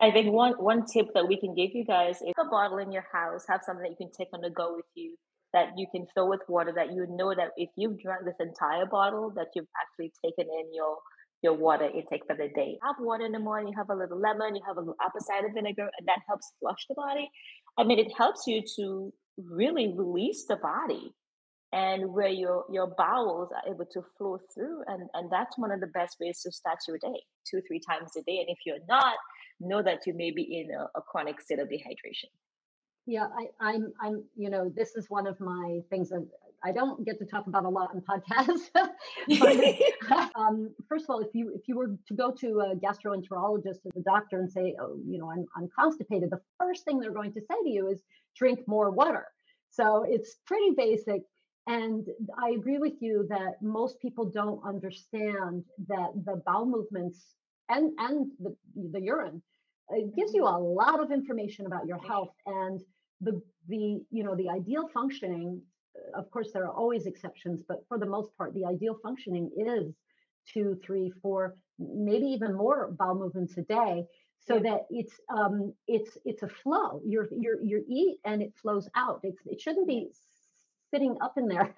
[0.00, 2.92] I think one one tip that we can give you guys is a bottle in
[2.92, 5.16] your house, have something that you can take on the go with you
[5.52, 8.84] that you can fill with water that you know that if you've drank this entire
[8.84, 10.98] bottle that you've actually taken in your
[11.42, 12.78] your water intake for the day.
[12.82, 15.20] Have water in the morning, you have a little lemon, you have a little apple
[15.20, 17.30] cider vinegar, and that helps flush the body.
[17.78, 21.12] I mean, it helps you to really release the body
[21.72, 25.80] and where your your bowels are able to flow through and and that's one of
[25.80, 28.84] the best ways to start your day two three times a day and if you're
[28.88, 29.16] not
[29.60, 32.30] know that you may be in a, a chronic state of dehydration
[33.06, 36.26] yeah I, i'm i'm you know this is one of my things that
[36.64, 38.70] I don't get to talk about a lot on podcasts.
[40.08, 43.84] but, um, first of all, if you if you were to go to a gastroenterologist
[43.84, 47.12] or the doctor and say, oh, you know, I'm I'm constipated, the first thing they're
[47.12, 48.02] going to say to you is
[48.36, 49.26] drink more water.
[49.70, 51.22] So it's pretty basic
[51.66, 52.06] And
[52.38, 57.34] I agree with you that most people don't understand that the bowel movements
[57.68, 58.54] and and the,
[58.92, 59.42] the urine
[59.90, 62.80] it gives you a lot of information about your health and
[63.20, 65.60] the the you know the ideal functioning
[65.96, 69.50] uh, of course there are always exceptions but for the most part the ideal functioning
[69.56, 69.94] is
[70.52, 74.04] two three four maybe even more bowel movements a day
[74.46, 74.62] so yeah.
[74.62, 77.00] that it's um it's it's a flow.
[77.04, 79.20] You're you're you eat and it flows out.
[79.24, 80.10] It's it shouldn't be
[80.92, 81.74] sitting up in there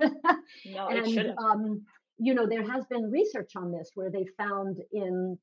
[0.66, 1.82] no and, it shouldn't um
[2.18, 5.38] you know there has been research on this where they found in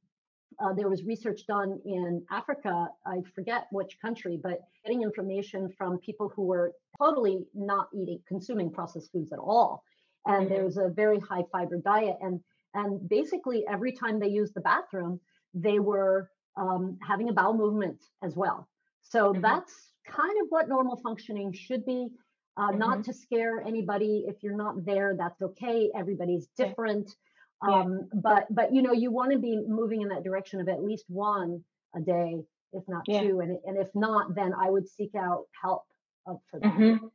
[0.59, 5.97] uh, there was research done in Africa, I forget which country, but getting information from
[5.99, 9.83] people who were totally not eating, consuming processed foods at all.
[10.25, 10.53] And mm-hmm.
[10.53, 12.17] there's a very high fiber diet.
[12.21, 12.39] And,
[12.73, 15.19] and basically, every time they used the bathroom,
[15.53, 18.67] they were um, having a bowel movement as well.
[19.01, 19.41] So mm-hmm.
[19.41, 19.73] that's
[20.07, 22.07] kind of what normal functioning should be.
[22.57, 22.79] Uh, mm-hmm.
[22.79, 24.25] Not to scare anybody.
[24.27, 25.91] If you're not there, that's okay.
[25.95, 27.15] Everybody's different.
[27.61, 28.09] Um.
[28.13, 31.05] But but you know you want to be moving in that direction of at least
[31.07, 31.63] one
[31.95, 33.21] a day, if not yeah.
[33.21, 35.83] two, and and if not, then I would seek out help
[36.25, 36.73] for that.
[36.73, 37.05] Mm-hmm.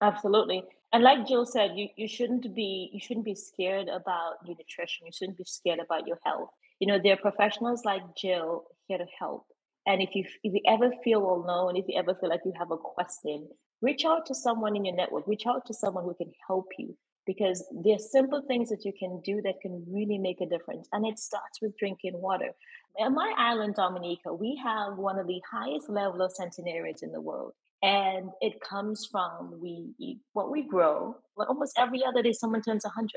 [0.00, 0.62] Absolutely.
[0.92, 5.06] And like Jill said, you, you shouldn't be you shouldn't be scared about your nutrition.
[5.06, 6.50] You shouldn't be scared about your health.
[6.80, 9.46] You know, there are professionals like Jill here to help.
[9.86, 12.70] And if you if you ever feel alone, if you ever feel like you have
[12.70, 13.48] a question,
[13.82, 15.26] reach out to someone in your network.
[15.26, 19.20] Reach out to someone who can help you because there's simple things that you can
[19.22, 20.88] do that can really make a difference.
[20.92, 22.52] And it starts with drinking water.
[22.98, 27.20] On my island, Dominica, we have one of the highest level of centenarians in the
[27.20, 27.52] world.
[27.82, 31.16] And it comes from we eat what we grow.
[31.36, 33.12] Almost every other day, someone turns 100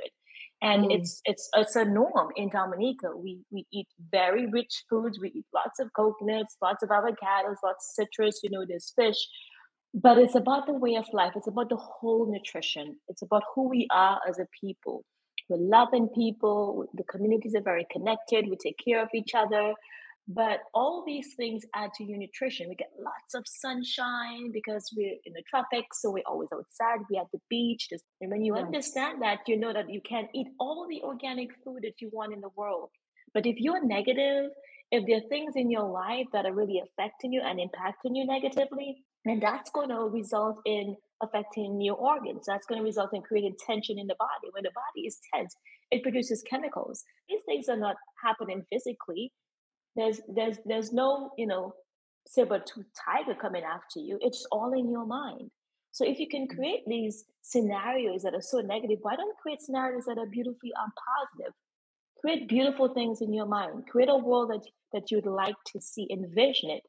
[0.61, 0.95] and mm.
[0.95, 3.15] it's it's it's a norm in Dominica.
[3.15, 5.19] We we eat very rich foods.
[5.19, 8.41] We eat lots of coconuts, lots of avocados, lots of citrus.
[8.43, 9.17] You know, there's fish,
[9.93, 13.67] but it's about the way of life it's about the whole nutrition it's about who
[13.67, 15.03] we are as a people.
[15.49, 19.73] We're loving people the communities are very connected we take care of each other.
[20.27, 22.69] But all these things add to your nutrition.
[22.69, 27.21] We get lots of sunshine because we're in the tropics so we're always outside we're
[27.21, 27.89] at the beach
[28.21, 28.65] and when you yes.
[28.65, 32.33] understand that you know that you can eat all the organic food that you want
[32.33, 32.89] in the world.
[33.33, 34.51] But if you're negative
[34.91, 38.25] if there are things in your life that are really affecting you and impacting you
[38.25, 42.45] negatively and that's going to result in affecting new organs.
[42.47, 44.49] That's going to result in creating tension in the body.
[44.51, 45.55] When the body is tense,
[45.91, 47.03] it produces chemicals.
[47.29, 49.31] These things are not happening physically.
[49.95, 51.73] There's there's there's no, you know,
[52.27, 54.17] saber-tooth tiger coming after you.
[54.21, 55.51] It's all in your mind.
[55.91, 56.55] So if you can mm.
[56.55, 60.91] create these scenarios that are so negative, why don't create scenarios that are beautifully um,
[61.07, 61.53] positive?
[62.21, 63.83] Create beautiful things in your mind.
[63.87, 66.07] Create a world that that you'd like to see.
[66.09, 66.83] Envision it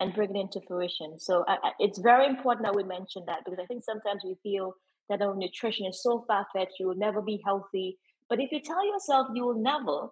[0.00, 1.18] and bring it into fruition.
[1.18, 4.36] So I, I, it's very important that we mention that because I think sometimes we
[4.42, 4.74] feel
[5.08, 7.98] that our nutrition is so far fetched, you will never be healthy.
[8.28, 10.08] But if you tell yourself you will never,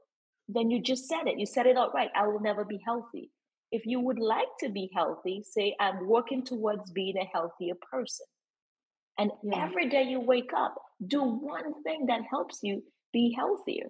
[0.48, 1.38] then you just said it.
[1.38, 2.10] You said it outright.
[2.14, 3.30] I will never be healthy.
[3.70, 8.26] If you would like to be healthy, say, I'm working towards being a healthier person.
[9.18, 9.64] And yeah.
[9.64, 10.74] every day you wake up,
[11.06, 13.88] do one thing that helps you be healthier.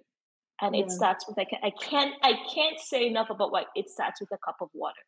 [0.61, 0.83] And yeah.
[0.83, 4.19] it starts with I, can, I can't I can't say enough about what it starts
[4.19, 4.99] with a cup of water.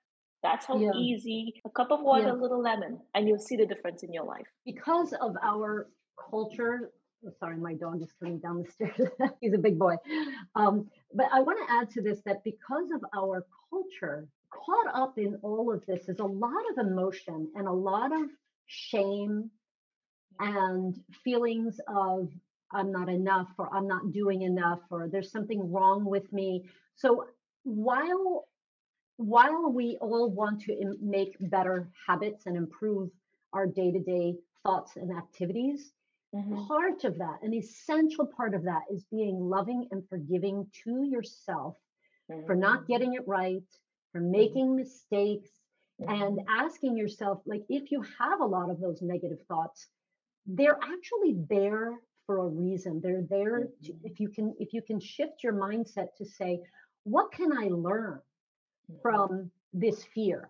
[0.44, 0.92] That's how yeah.
[0.96, 2.34] easy a cup of water, yeah.
[2.34, 4.48] a little lemon, and you'll see the difference in your life.
[4.66, 5.88] Because of our
[6.30, 6.92] culture,
[7.40, 9.10] sorry, my dog is coming down the stairs.
[9.42, 9.96] He's a big boy.
[10.56, 15.18] Um, but I want to add to this that because of our culture, caught up
[15.18, 18.30] in all of this is a lot of emotion and a lot of
[18.68, 19.50] shame
[20.40, 22.30] and feelings of
[22.74, 26.70] I'm not enough or I'm not doing enough or there's something wrong with me.
[26.96, 27.26] So
[27.64, 28.48] while
[29.22, 33.10] while we all want to make better habits and improve
[33.54, 35.92] our day to day thoughts and activities,
[36.36, 36.66] mm-hmm.
[36.68, 41.76] part of that, an essential part of that, is being loving and forgiving to yourself
[42.32, 42.46] mm-hmm.
[42.46, 42.92] for not mm-hmm.
[42.92, 43.64] getting it right,
[44.12, 44.32] for mm-hmm.
[44.32, 45.50] making mistakes,
[46.00, 46.66] and mm-hmm.
[46.66, 49.88] asking yourself, like, if you have a lot of those negative thoughts,
[50.48, 51.94] they're actually there
[52.26, 53.02] for a reason.
[53.02, 56.62] They're there to, if you can if you can shift your mindset to say,
[57.04, 58.20] what can I learn?
[59.02, 60.50] From this fear?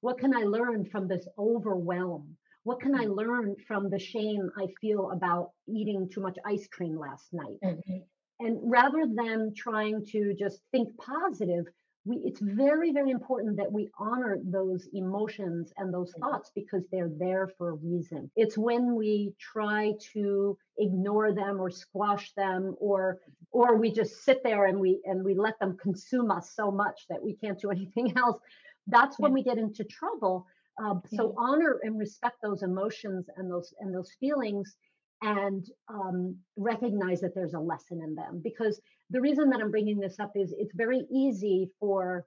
[0.00, 2.36] What can I learn from this overwhelm?
[2.64, 6.98] What can I learn from the shame I feel about eating too much ice cream
[6.98, 7.58] last night?
[7.64, 7.98] Mm-hmm.
[8.40, 11.66] And rather than trying to just think positive,
[12.04, 16.22] we, it's very, very important that we honor those emotions and those mm-hmm.
[16.22, 18.30] thoughts because they're there for a reason.
[18.36, 23.18] It's when we try to ignore them or squash them or
[23.50, 27.02] or we just sit there and we and we let them consume us so much
[27.08, 28.38] that we can't do anything else
[28.86, 30.46] that's when we get into trouble
[30.82, 34.74] uh, so honor and respect those emotions and those and those feelings
[35.22, 38.40] and um, recognize that there's a lesson in them.
[38.42, 38.80] Because
[39.12, 42.26] the reason that I'm bringing this up is it's very easy for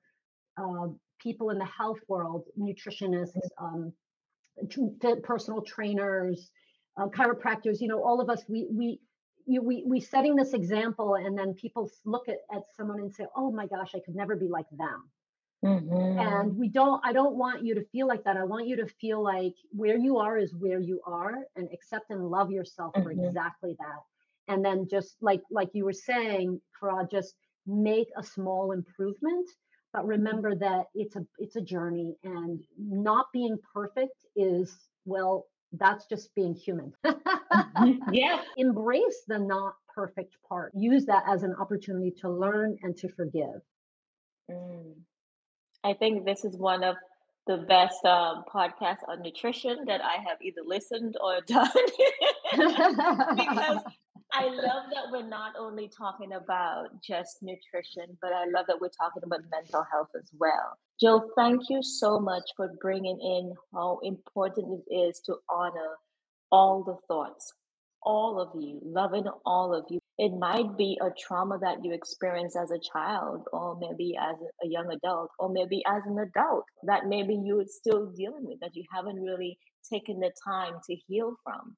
[0.57, 0.87] uh,
[1.19, 3.91] people in the health world, nutritionists, um,
[5.23, 6.51] personal trainers,
[6.97, 8.99] uh, chiropractors, you know, all of us, we, we,
[9.47, 13.25] you, we, we setting this example and then people look at, at someone and say,
[13.35, 15.09] oh my gosh, I could never be like them.
[15.63, 16.19] Mm-hmm.
[16.19, 18.37] And we don't, I don't want you to feel like that.
[18.37, 22.11] I want you to feel like where you are is where you are and accept
[22.11, 23.03] and love yourself mm-hmm.
[23.03, 24.03] for exactly that.
[24.47, 27.35] And then just like, like you were saying, Farah, just
[27.65, 29.49] make a small improvement,
[29.93, 34.75] but remember that it's a, it's a journey and not being perfect is,
[35.05, 36.93] well, that's just being human.
[37.05, 37.91] Mm-hmm.
[38.13, 38.41] yeah.
[38.57, 40.71] Embrace the not perfect part.
[40.75, 43.61] Use that as an opportunity to learn and to forgive.
[44.51, 44.93] Mm.
[45.83, 46.95] I think this is one of
[47.47, 51.69] the best um, podcasts on nutrition that I have either listened or done
[53.35, 53.81] because
[54.37, 58.89] I love that we're not only talking about just nutrition, but I love that we're
[58.89, 60.77] talking about mental health as well.
[60.99, 65.95] Jill, thank you so much for bringing in how important it is to honor
[66.51, 67.53] all the thoughts,
[68.03, 69.99] all of you, loving all of you.
[70.17, 74.67] It might be a trauma that you experienced as a child, or maybe as a
[74.67, 78.83] young adult, or maybe as an adult that maybe you're still dealing with that you
[78.93, 79.57] haven't really
[79.91, 81.77] taken the time to heal from.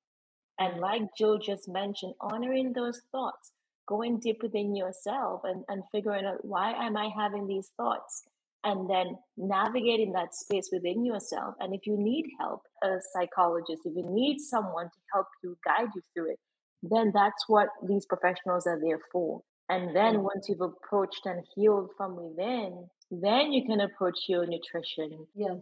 [0.59, 3.51] And like Joe just mentioned, honoring those thoughts,
[3.87, 8.23] going deep within yourself and, and figuring out why am I having these thoughts?
[8.63, 11.55] and then navigating that space within yourself.
[11.59, 15.87] And if you need help, a psychologist, if you need someone to help you guide
[15.95, 16.39] you through it,
[16.83, 19.41] then that's what these professionals are there for.
[19.69, 20.23] And then mm.
[20.23, 25.25] once you've approached and healed from within, then you can approach your nutrition.
[25.33, 25.57] Yes.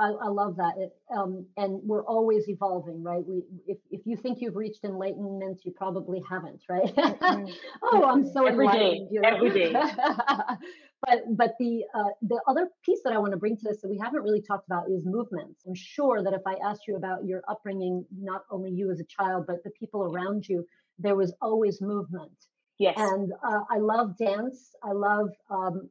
[0.00, 0.74] I, I love that.
[0.76, 3.24] It, um, and we're always evolving, right?
[3.26, 6.94] We, if, if you think you've reached enlightenment, you probably haven't, right?
[6.94, 7.52] Mm-hmm.
[7.82, 8.66] oh, I'm so every.
[8.66, 9.28] Day, you know?
[9.28, 9.72] Every day.
[11.06, 13.88] but but the uh, the other piece that I want to bring to this that
[13.88, 15.62] we haven't really talked about is movements.
[15.66, 19.04] I'm sure that if I asked you about your upbringing, not only you as a
[19.04, 20.66] child, but the people around you,
[20.98, 22.32] there was always movement.
[22.78, 22.94] Yes.
[22.98, 24.74] And uh, I love dance.
[24.82, 25.88] I love, um,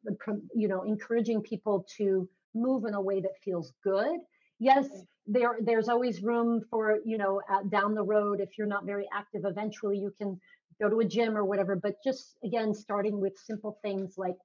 [0.53, 4.19] you know, encouraging people to move in a way that feels good.
[4.59, 4.87] Yes,
[5.25, 9.41] there there's always room for you know down the road if you're not very active.
[9.45, 10.39] Eventually, you can
[10.81, 11.75] go to a gym or whatever.
[11.75, 14.35] But just again, starting with simple things like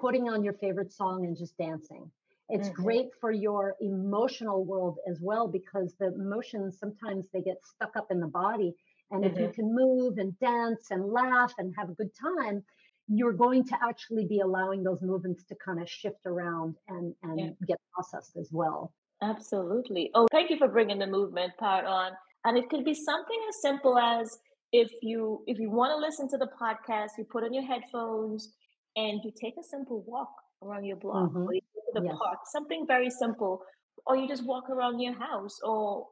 [0.00, 2.10] putting on your favorite song and just dancing.
[2.48, 2.82] It's mm-hmm.
[2.82, 8.08] great for your emotional world as well because the emotions sometimes they get stuck up
[8.10, 8.74] in the body.
[9.10, 9.32] And mm-hmm.
[9.32, 9.54] if you mm-hmm.
[9.54, 12.62] can move and dance and laugh and have a good time,
[13.14, 17.38] you're going to actually be allowing those movements to kind of shift around and, and
[17.38, 17.50] yeah.
[17.66, 18.92] get processed as well.
[19.22, 20.10] Absolutely.
[20.14, 22.12] Oh, thank you for bringing the movement part on.
[22.44, 24.38] And it could be something as simple as
[24.72, 28.54] if you if you want to listen to the podcast, you put on your headphones
[28.96, 30.32] and you take a simple walk
[30.62, 31.42] around your block mm-hmm.
[31.42, 32.16] or you go to the yes.
[32.18, 33.60] park, something very simple,
[34.06, 36.06] or you just walk around your house or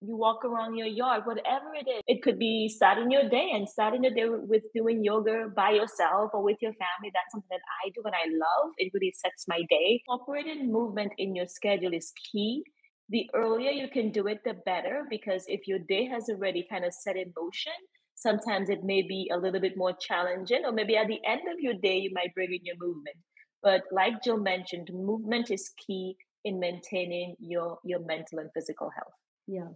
[0.00, 2.02] you walk around your yard, whatever it is.
[2.06, 6.30] It could be starting your day and starting your day with doing yoga by yourself
[6.34, 7.10] or with your family.
[7.14, 8.72] That's something that I do and I love.
[8.76, 10.02] It really sets my day.
[10.06, 12.62] Incorporating movement in your schedule is key.
[13.08, 16.84] The earlier you can do it, the better, because if your day has already kind
[16.84, 17.72] of set in motion,
[18.16, 21.60] sometimes it may be a little bit more challenging, or maybe at the end of
[21.60, 23.16] your day, you might bring in your movement.
[23.62, 29.14] But like Jill mentioned, movement is key in maintaining your, your mental and physical health.
[29.46, 29.68] Yeah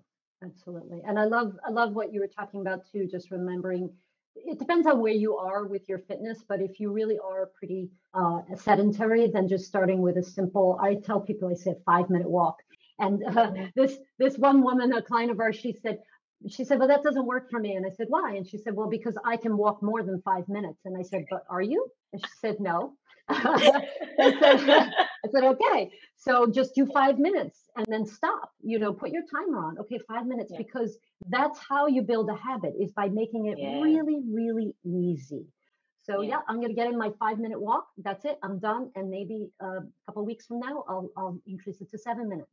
[0.45, 3.91] absolutely and i love i love what you were talking about too just remembering
[4.37, 7.91] it depends on where you are with your fitness but if you really are pretty
[8.15, 12.29] uh, sedentary then just starting with a simple i tell people i say five minute
[12.29, 12.57] walk
[12.99, 13.65] and uh, mm-hmm.
[13.75, 15.99] this this one woman a client of ours she said
[16.49, 18.35] she said well that doesn't work for me and i said why?
[18.35, 21.25] And she said well because i can walk more than five minutes and i said
[21.31, 21.87] but are you?
[22.13, 22.95] And she said no
[23.31, 24.93] I, said,
[25.25, 28.51] I said, okay, so just do five minutes and then stop.
[28.63, 29.79] You know, put your timer on.
[29.79, 30.59] Okay, five minutes, yeah.
[30.59, 33.81] because that's how you build a habit is by making it yeah.
[33.81, 35.47] really, really easy.
[36.03, 36.31] So yeah.
[36.31, 37.87] yeah, I'm gonna get in my five minute walk.
[37.99, 38.39] That's it.
[38.43, 38.91] I'm done.
[38.95, 42.51] And maybe a couple weeks from now, I'll I'll increase it to seven minutes.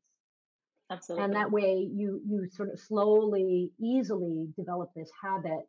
[0.89, 1.25] Absolutely.
[1.25, 5.67] And that way, you you sort of slowly, easily develop this habit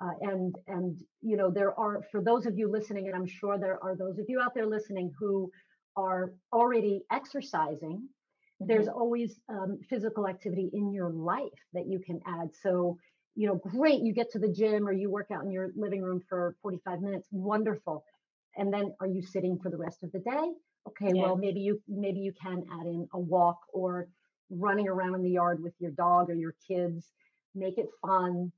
[0.00, 3.58] uh, and and you know there are for those of you listening, and I'm sure
[3.58, 5.50] there are those of you out there listening who
[5.96, 8.02] are already exercising.
[8.02, 8.66] Mm-hmm.
[8.66, 12.50] There's always um, physical activity in your life that you can add.
[12.62, 12.98] So
[13.36, 16.02] you know, great, you get to the gym or you work out in your living
[16.02, 18.04] room for 45 minutes, wonderful.
[18.56, 20.52] And then are you sitting for the rest of the day?
[20.86, 21.22] Okay, yeah.
[21.22, 24.06] well maybe you maybe you can add in a walk or
[24.50, 27.10] running around in the yard with your dog or your kids.
[27.54, 28.52] Make it fun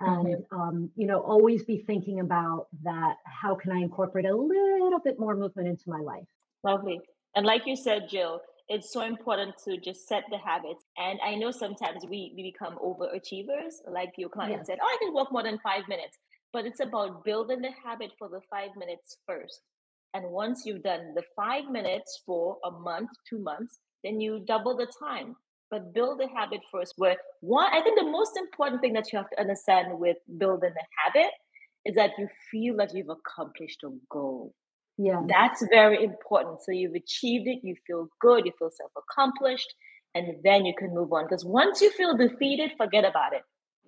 [0.00, 5.00] and um, you know always be thinking about that how can i incorporate a little
[5.02, 6.26] bit more movement into my life?
[6.64, 7.00] Lovely.
[7.34, 10.84] And like you said jill it's so important to just set the habits.
[10.96, 15.12] And i know sometimes we, we become overachievers like your client said oh i can
[15.12, 16.18] walk more than five minutes.
[16.52, 19.60] But it's about building the habit for the five minutes first.
[20.14, 24.76] And once you've done the five minutes for a month two months then you double
[24.76, 25.36] the time
[25.70, 26.94] but build a habit first.
[26.96, 30.70] Where one, I think the most important thing that you have to understand with building
[30.70, 31.30] a habit
[31.84, 34.54] is that you feel that you've accomplished a goal.
[34.98, 35.22] Yeah.
[35.26, 36.60] That's very important.
[36.62, 39.72] So you've achieved it, you feel good, you feel self accomplished,
[40.14, 41.24] and then you can move on.
[41.24, 43.42] Because once you feel defeated, forget about it.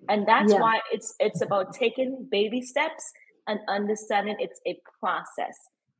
[0.09, 0.59] And that's yeah.
[0.59, 3.11] why it's it's about taking baby steps
[3.47, 5.57] and understanding it's a process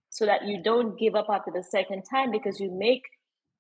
[0.09, 3.03] so that you don't give up after the second time because you make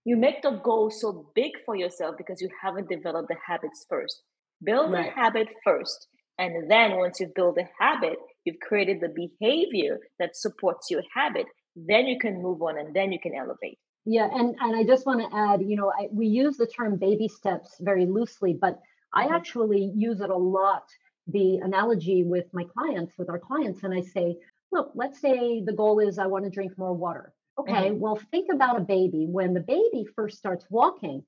[0.05, 4.21] you make the goal so big for yourself because you haven't developed the habits first.
[4.63, 5.07] Build right.
[5.07, 6.07] a habit first.
[6.37, 11.45] And then once you build a habit, you've created the behavior that supports your habit.
[11.75, 13.77] Then you can move on and then you can elevate.
[14.05, 16.97] Yeah, and and I just want to add, you know, I, we use the term
[16.97, 18.79] baby steps very loosely, but
[19.13, 19.35] I mm-hmm.
[19.35, 20.83] actually use it a lot.
[21.27, 24.35] The analogy with my clients, with our clients, and I say,
[24.73, 27.31] look, let's say the goal is I want to drink more water.
[27.59, 27.99] Okay, mm-hmm.
[27.99, 29.25] well, think about a baby.
[29.29, 31.23] When the baby first starts walking,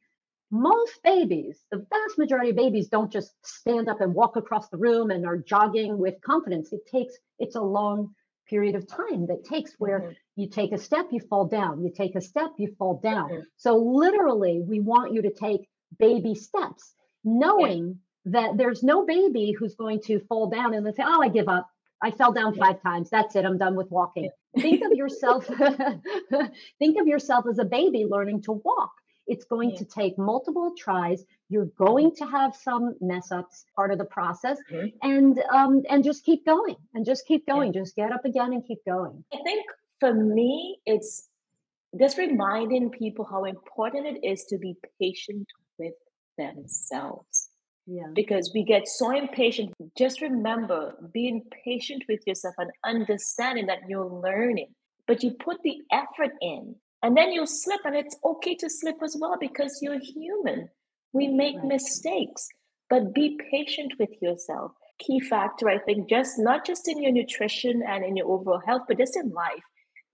[0.52, 4.78] most babies, the vast majority of babies, don't just stand up and walk across the
[4.78, 6.72] room and are jogging with confidence.
[6.72, 8.14] It takes, it's a long
[8.48, 10.12] period of time that takes where mm-hmm.
[10.36, 13.30] you take a step, you fall down, you take a step, you fall down.
[13.30, 13.42] Mm-hmm.
[13.58, 15.68] So, literally, we want you to take
[15.98, 18.42] baby steps, knowing yeah.
[18.42, 21.48] that there's no baby who's going to fall down and then say, Oh, I give
[21.48, 21.68] up.
[22.02, 23.10] I fell down five times.
[23.10, 23.46] That's it.
[23.46, 24.30] I'm done with walking.
[24.60, 25.46] think of yourself
[26.80, 28.92] think of yourself as a baby learning to walk.
[29.28, 29.78] It's going yeah.
[29.78, 31.26] to take multiple tries.
[31.50, 34.88] You're going to have some mess ups, part of the process, mm-hmm.
[35.02, 37.74] and um, and just keep going, and just keep going.
[37.74, 37.82] Yeah.
[37.82, 39.24] Just get up again and keep going.
[39.34, 39.66] I think
[40.00, 41.28] for me, it's
[42.00, 45.48] just reminding people how important it is to be patient
[45.80, 45.94] with
[46.38, 47.35] themselves.
[47.88, 48.08] Yeah.
[48.14, 49.74] Because we get so impatient.
[49.98, 54.74] Just remember being patient with yourself and understanding that you're learning,
[55.08, 58.96] but you put the effort in and then you slip, and it's okay to slip
[59.04, 60.70] as well because you're human.
[61.14, 61.66] We make right.
[61.66, 62.48] mistakes,
[62.90, 64.72] but be patient with yourself.
[64.98, 68.84] Key factor, I think, just not just in your nutrition and in your overall health,
[68.88, 69.64] but just in life.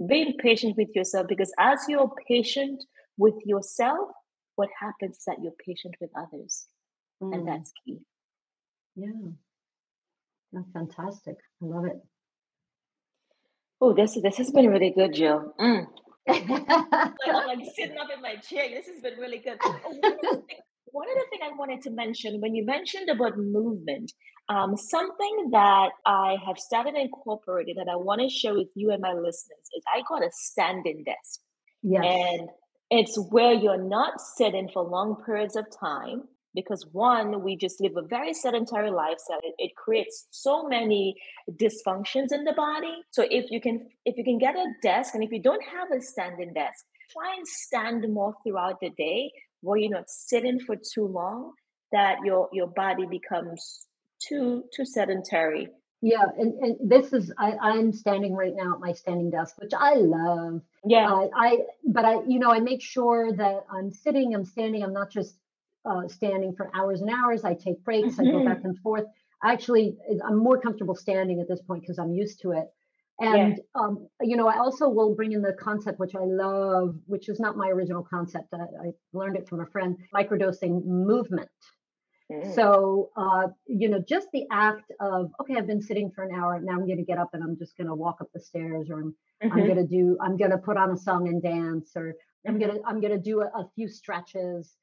[0.06, 2.84] Being patient with yourself because as you're patient
[3.18, 4.10] with yourself,
[4.58, 6.68] what happens is that you're patient with others
[7.22, 7.34] mm.
[7.34, 8.00] and that's key.
[8.96, 9.32] Yeah,
[10.52, 11.36] that's fantastic.
[11.62, 12.02] I love it.
[13.80, 15.54] Oh, this this has been really good, Jill.
[15.60, 15.88] Mm.
[16.30, 18.70] I'm like sitting up in my chair.
[18.70, 19.58] This has been really good.
[19.64, 20.44] Oh,
[20.92, 24.12] one other thing I wanted to mention when you mentioned about movement,
[24.50, 29.02] um, something that I have started incorporating that I want to share with you and
[29.02, 31.40] my listeners is I got a standing desk.
[31.82, 32.04] Yes.
[32.04, 32.50] And
[32.90, 37.98] it's where you're not sitting for long periods of time because one we just live
[37.98, 39.40] a very sedentary lifestyle.
[39.44, 41.16] It, it, creates so many
[41.52, 42.96] dysfunctions in the body.
[43.12, 45.88] So if you can if you can get a desk and if you don't have
[45.98, 49.32] a standing desk try and stand more throughout the day
[49.62, 51.54] where you're not sitting for too long
[51.92, 53.88] that your your body becomes
[54.28, 55.70] too too sedentary.
[56.02, 59.74] Yeah and, and this is I, i'm standing right now at my standing desk which
[59.78, 60.62] i love.
[60.84, 61.12] Yeah.
[61.12, 64.94] Uh, i but i you know i make sure that i'm sitting i'm standing i'm
[64.94, 65.36] not just
[65.86, 67.44] uh, standing for hours and hours.
[67.44, 68.16] I take breaks.
[68.16, 68.28] Mm-hmm.
[68.28, 68.68] I go back mm-hmm.
[68.68, 69.06] and forth.
[69.44, 72.68] Actually, I'm more comfortable standing at this point because I'm used to it.
[73.20, 73.82] And yeah.
[73.82, 77.40] um, you know, I also will bring in the concept which I love, which is
[77.40, 78.48] not my original concept.
[78.54, 79.98] I, I learned it from a friend.
[80.14, 81.50] Microdosing movement.
[82.32, 82.56] Mm.
[82.56, 86.60] So, uh, you know, just the act of okay, I've been sitting for an hour.
[86.62, 88.90] Now I'm going to get up and I'm just going to walk up the stairs,
[88.90, 89.52] or I'm, mm-hmm.
[89.52, 90.18] I'm going to do.
[90.22, 92.16] I'm going to put on a song and dance, or
[92.48, 94.76] I'm going to I'm going to do a, a few stretches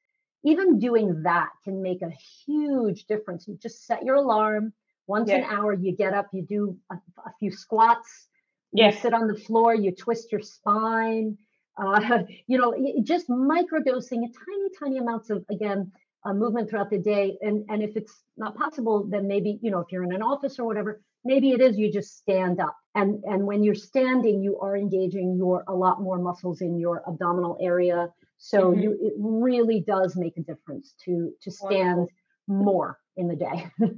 [0.43, 2.11] even doing that can make a
[2.45, 3.47] huge difference.
[3.47, 4.73] You just set your alarm
[5.07, 8.27] once an hour, you get up, you do a, a few squats,
[8.71, 11.37] you sit on the floor, you twist your spine.
[11.75, 15.91] Uh, you know, just microdosing a tiny, tiny amounts of again
[16.25, 17.37] uh, movement throughout the day.
[17.41, 20.59] And and if it's not possible, then maybe you know if you're in an office
[20.59, 22.75] or whatever, maybe it is you just stand up.
[22.95, 27.03] And and when you're standing, you are engaging your a lot more muscles in your
[27.07, 28.09] abdominal area
[28.39, 28.79] so mm-hmm.
[28.79, 32.07] you, it really does make a difference to to stand
[32.47, 32.65] Wonderful.
[32.65, 33.69] more in the day.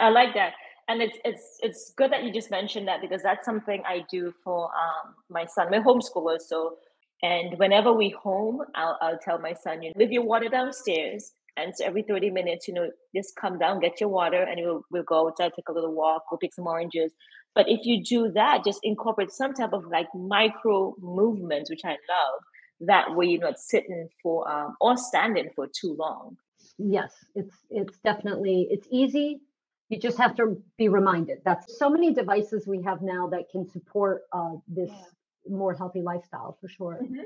[0.00, 0.54] I like that,
[0.88, 4.32] and it's it's it's good that you just mentioned that because that's something I do
[4.42, 5.70] for um, my son.
[5.70, 6.76] My homeschooler, so
[7.22, 11.32] and whenever we home, I'll I'll tell my son, you leave your water downstairs.
[11.58, 14.82] And so every 30 minutes, you know, just come down, get your water, and we'll,
[14.90, 17.14] we'll go outside, take a little walk, go pick some oranges.
[17.54, 21.92] But if you do that, just incorporate some type of like micro movements, which I
[21.92, 22.42] love.
[22.80, 26.36] That way you're not sitting for um, or standing for too long.
[26.78, 29.40] Yes, it's it's definitely it's easy.
[29.88, 31.38] You just have to be reminded.
[31.44, 35.56] That's so many devices we have now that can support uh, this yeah.
[35.56, 36.98] more healthy lifestyle for sure.
[37.02, 37.20] Mm-hmm.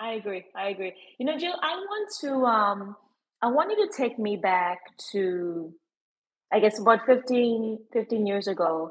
[0.00, 0.46] I agree.
[0.56, 0.94] I agree.
[1.18, 2.96] You know, Jill, I want to um
[3.42, 4.78] I want you to take me back
[5.12, 5.72] to
[6.52, 8.90] I guess about 15, 15 years ago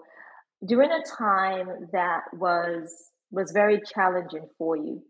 [0.66, 5.04] during a time that was was very challenging for you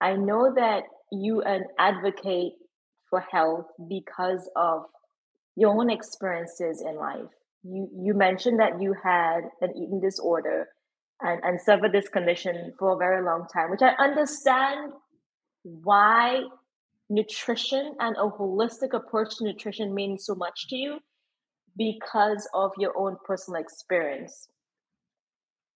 [0.00, 0.82] i know that
[1.12, 2.52] you an advocate
[3.08, 4.82] for health because of
[5.56, 7.28] your own experiences in life.
[7.64, 10.68] You you mentioned that you had an eating disorder
[11.20, 14.92] and, and suffered this condition for a very long time which i understand
[15.62, 16.40] why
[17.10, 20.98] nutrition and a holistic approach to nutrition means so much to you
[21.76, 24.48] because of your own personal experience.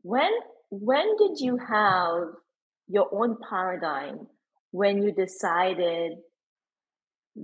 [0.03, 0.31] When
[0.71, 2.29] when did you have
[2.89, 4.27] your own paradigm
[4.71, 6.13] when you decided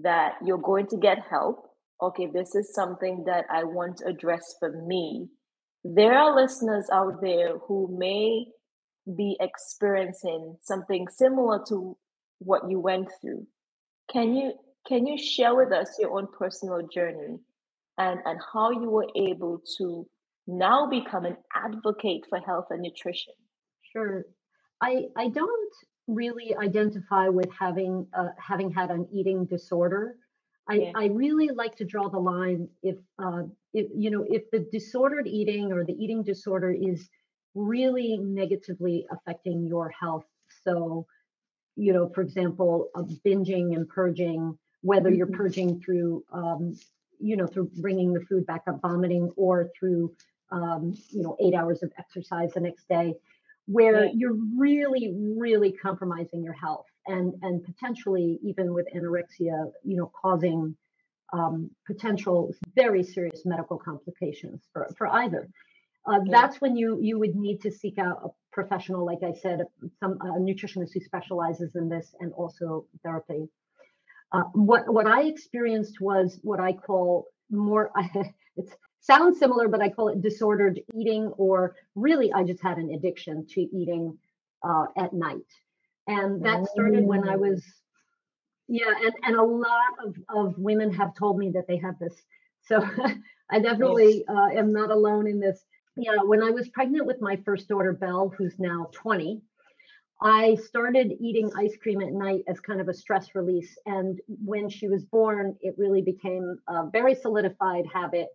[0.02, 1.66] that you're going to get help?
[2.02, 5.28] Okay, this is something that I want to address for me.
[5.84, 8.46] There are listeners out there who may
[9.16, 11.96] be experiencing something similar to
[12.38, 13.46] what you went through.
[14.12, 14.52] Can you
[14.86, 17.38] can you share with us your own personal journey
[17.98, 20.06] and, and how you were able to
[20.46, 23.34] now become an advocate for health and nutrition?
[23.92, 24.24] Sure.
[24.80, 25.74] I, I don't
[26.06, 30.16] really identify with having uh, having had an eating disorder.
[30.68, 30.92] I, yeah.
[30.94, 35.26] I really like to draw the line if uh, if you know if the disordered
[35.26, 37.08] eating or the eating disorder is
[37.54, 40.24] really negatively affecting your health.
[40.64, 41.06] So,
[41.76, 45.36] you know, for example, uh, binging and purging, whether you're mm-hmm.
[45.36, 46.78] purging through um,
[47.18, 50.14] you know through bringing the food back up, vomiting, or through
[50.52, 53.14] um, you know, eight hours of exercise the next day,
[53.70, 60.10] where you're really, really compromising your health and and potentially even with anorexia, you know,
[60.20, 60.76] causing
[61.32, 65.48] um, potential very serious medical complications for, for either.
[66.04, 66.32] Uh, yeah.
[66.32, 69.60] That's when you you would need to seek out a professional, like I said,
[70.00, 73.48] some a nutritionist who specializes in this and also therapy.
[74.32, 77.92] Uh, what what I experienced was what I call more.
[78.56, 82.92] it's sounds similar, but I call it disordered eating, or really, I just had an
[82.92, 84.16] addiction to eating
[84.62, 85.46] uh, at night.
[86.06, 87.62] And that started when I was,
[88.68, 92.14] yeah, and, and a lot of, of women have told me that they have this.
[92.62, 92.84] So
[93.50, 95.64] I definitely uh, am not alone in this.
[95.96, 99.42] Yeah, when I was pregnant with my first daughter, Belle, who's now 20,
[100.22, 103.76] I started eating ice cream at night as kind of a stress release.
[103.86, 108.28] And when she was born, it really became a very solidified habit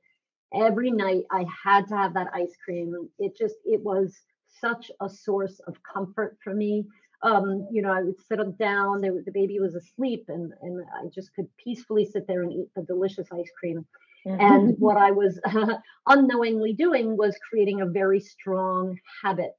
[0.53, 3.09] every night I had to have that ice cream.
[3.19, 4.15] It just it was
[4.61, 6.85] such a source of comfort for me.
[7.23, 11.07] Um, you know, I would sit down, there, the baby was asleep, and and I
[11.13, 13.85] just could peacefully sit there and eat the delicious ice cream.
[14.25, 14.41] Mm-hmm.
[14.41, 15.75] And what I was uh,
[16.07, 19.55] unknowingly doing was creating a very strong habit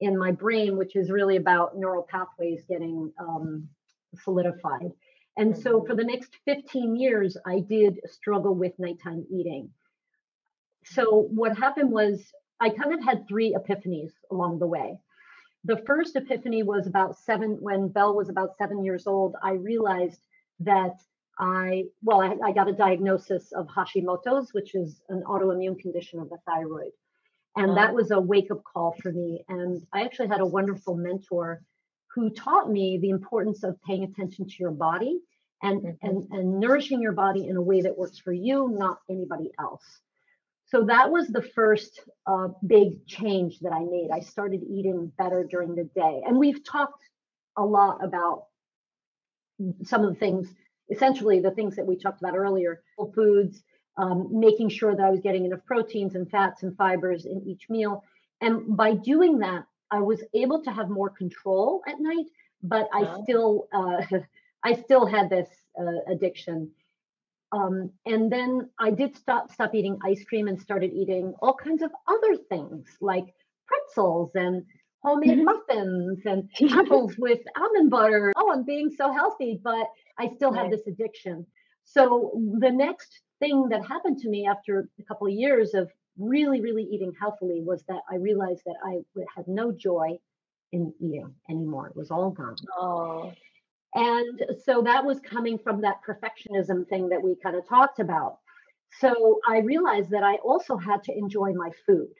[0.00, 3.68] in my brain, which is really about neural pathways getting um,
[4.24, 4.90] solidified.
[5.36, 5.86] And so mm-hmm.
[5.86, 9.70] for the next 15 years, I did struggle with nighttime eating
[10.84, 14.98] so what happened was I kind of had three epiphanies along the way.
[15.64, 20.20] The first epiphany was about seven, when Belle was about seven years old, I realized
[20.60, 21.00] that
[21.38, 26.30] I, well, I, I got a diagnosis of Hashimoto's, which is an autoimmune condition of
[26.30, 26.92] the thyroid.
[27.56, 29.44] And that was a wake up call for me.
[29.48, 31.62] And I actually had a wonderful mentor
[32.14, 35.20] who taught me the importance of paying attention to your body
[35.62, 36.06] and, mm-hmm.
[36.06, 40.00] and, and nourishing your body in a way that works for you, not anybody else
[40.72, 44.08] so that was the first uh, big change that I made.
[44.10, 46.22] I started eating better during the day.
[46.26, 47.04] And we've talked
[47.58, 48.46] a lot about
[49.84, 50.48] some of the things,
[50.90, 53.62] essentially the things that we talked about earlier whole foods,
[53.98, 57.68] um, making sure that I was getting enough proteins and fats and fibers in each
[57.68, 58.02] meal.
[58.40, 62.24] And by doing that, I was able to have more control at night,
[62.62, 64.00] but I still, uh,
[64.64, 66.70] I still had this uh, addiction.
[67.52, 71.82] Um, and then I did stop stop eating ice cream and started eating all kinds
[71.82, 73.26] of other things like
[73.66, 74.64] pretzels and
[75.02, 75.44] homemade mm-hmm.
[75.44, 78.32] muffins and apples with almond butter.
[78.36, 79.86] Oh, I'm being so healthy, but
[80.18, 81.46] I still have this addiction.
[81.84, 86.60] So the next thing that happened to me after a couple of years of really,
[86.60, 89.00] really eating healthily was that I realized that I
[89.34, 90.18] had no joy
[90.72, 91.88] in eating anymore.
[91.88, 92.56] It was all gone.
[92.78, 93.32] Oh.
[93.94, 98.38] And so that was coming from that perfectionism thing that we kind of talked about.
[99.00, 102.12] So I realized that I also had to enjoy my food.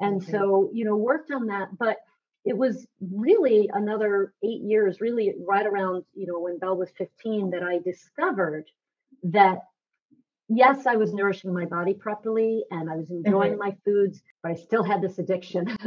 [0.00, 0.30] And mm-hmm.
[0.30, 1.68] so, you know, worked on that.
[1.78, 1.98] But
[2.44, 7.50] it was really another eight years, really right around, you know, when Belle was 15,
[7.50, 8.64] that I discovered
[9.24, 9.58] that
[10.50, 13.68] yes, I was nourishing my body properly and I was enjoying mm-hmm.
[13.68, 15.66] my foods, but I still had this addiction.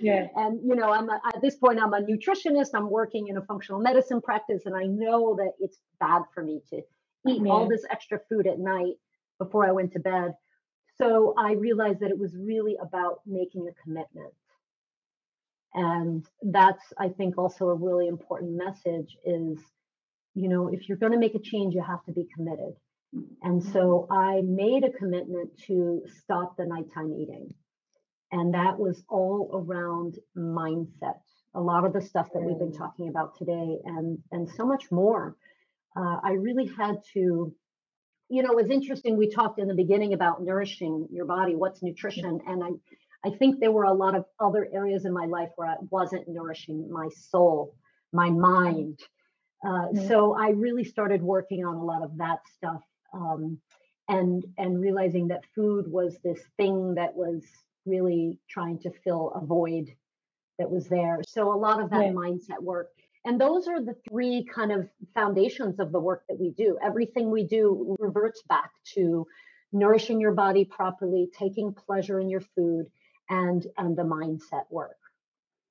[0.00, 0.26] yeah.
[0.34, 2.70] And, you know, I'm a, at this point, I'm a nutritionist.
[2.74, 6.60] I'm working in a functional medicine practice, and I know that it's bad for me
[6.70, 6.78] to
[7.28, 7.50] eat yeah.
[7.50, 8.94] all this extra food at night
[9.38, 10.34] before I went to bed.
[10.98, 14.32] So I realized that it was really about making a commitment.
[15.74, 19.58] And that's, I think, also a really important message is,
[20.34, 22.74] you know, if you're going to make a change, you have to be committed
[23.42, 27.54] and so I made a commitment to stop the nighttime eating.
[28.32, 31.20] And that was all around mindset.
[31.54, 34.90] A lot of the stuff that we've been talking about today and and so much
[34.90, 35.36] more.
[35.96, 37.54] Uh, I really had to,
[38.28, 39.16] you know, it was interesting.
[39.16, 42.40] We talked in the beginning about nourishing your body, what's nutrition.
[42.46, 42.70] And I
[43.24, 46.28] I think there were a lot of other areas in my life where I wasn't
[46.28, 47.74] nourishing my soul,
[48.12, 49.00] my mind.
[49.64, 50.08] Uh, mm-hmm.
[50.08, 52.82] So I really started working on a lot of that stuff
[53.16, 53.58] um,
[54.08, 57.42] and and realizing that food was this thing that was
[57.84, 59.88] really trying to fill a void
[60.58, 61.20] that was there.
[61.26, 62.90] So a lot of that mindset work.
[63.24, 66.78] And those are the three kind of foundations of the work that we do.
[66.82, 69.26] Everything we do reverts back to
[69.72, 72.86] nourishing your body properly, taking pleasure in your food,
[73.28, 74.96] and and the mindset work.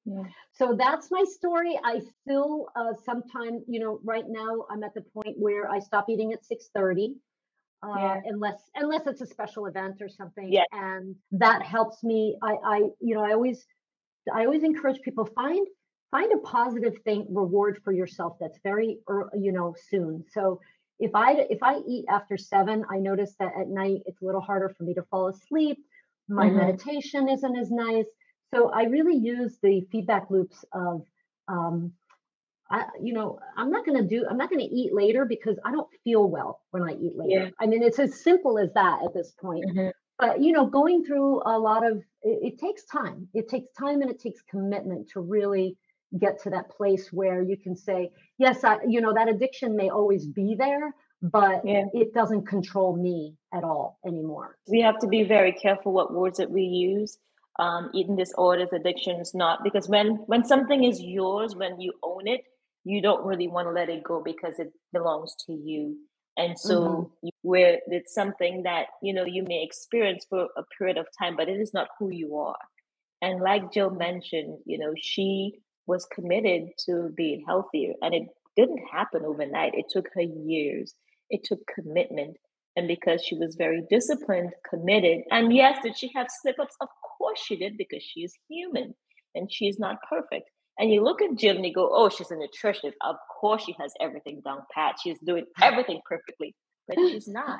[0.05, 0.23] Yeah.
[0.53, 1.79] So that's my story.
[1.83, 6.09] I still uh, sometime, you know, right now I'm at the point where I stop
[6.09, 7.15] eating at 6:30
[7.85, 8.21] uh, yeah.
[8.25, 10.51] unless unless it's a special event or something.
[10.51, 10.63] Yeah.
[10.71, 12.37] And that helps me.
[12.41, 13.65] I, I, you know, I always,
[14.33, 15.67] I always encourage people find
[16.11, 18.99] find a positive thing reward for yourself that's very,
[19.37, 20.23] you know, soon.
[20.31, 20.61] So
[20.99, 24.41] if I if I eat after seven, I notice that at night it's a little
[24.41, 25.77] harder for me to fall asleep.
[26.27, 26.57] My mm-hmm.
[26.57, 28.05] meditation isn't as nice.
[28.53, 31.01] So I really use the feedback loops of
[31.47, 31.91] um,
[32.69, 35.57] I, you know, I'm not going to do, I'm not going to eat later because
[35.63, 37.45] I don't feel well when I eat later.
[37.45, 37.49] Yeah.
[37.59, 39.65] I mean, it's as simple as that at this point.
[39.65, 39.89] Mm-hmm.
[40.17, 43.27] But, you know, going through a lot of, it, it, takes time.
[43.33, 45.77] It takes time and it takes commitment to really
[46.17, 49.89] get to that place where you can say, yes, I, you know, that addiction may
[49.89, 51.85] always be there, but yeah.
[51.93, 54.57] it doesn't control me at all anymore.
[54.67, 57.17] We have to be very careful what words that we use.
[57.57, 62.41] Um, eating disorders, addictions, not because when when something is yours, when you own it,
[62.85, 65.97] you don't really want to let it go because it belongs to you.
[66.37, 67.27] And so mm-hmm.
[67.41, 71.49] where it's something that you know you may experience for a period of time but
[71.49, 72.57] it is not who you are.
[73.21, 75.53] And like jill mentioned you know she
[75.87, 78.23] was committed to being healthier and it
[78.55, 79.73] didn't happen overnight.
[79.75, 80.93] It took her years.
[81.29, 82.37] It took commitment.
[82.77, 86.89] And because she was very disciplined committed and yes did she have slip ups of
[87.17, 88.93] course she did because she is human
[89.33, 92.31] and she is not perfect and you look at Jill and you go, oh, she's
[92.31, 92.93] a nutritionist.
[93.01, 94.95] Of course, she has everything down pat.
[95.01, 96.55] She's doing everything perfectly,
[96.87, 97.59] but she's not.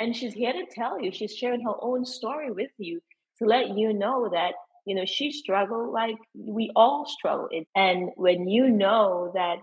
[0.00, 3.00] And she's here to tell you, she's sharing her own story with you
[3.38, 4.52] to let you know that,
[4.86, 7.48] you know, she struggled like we all struggle.
[7.76, 9.58] And when you know that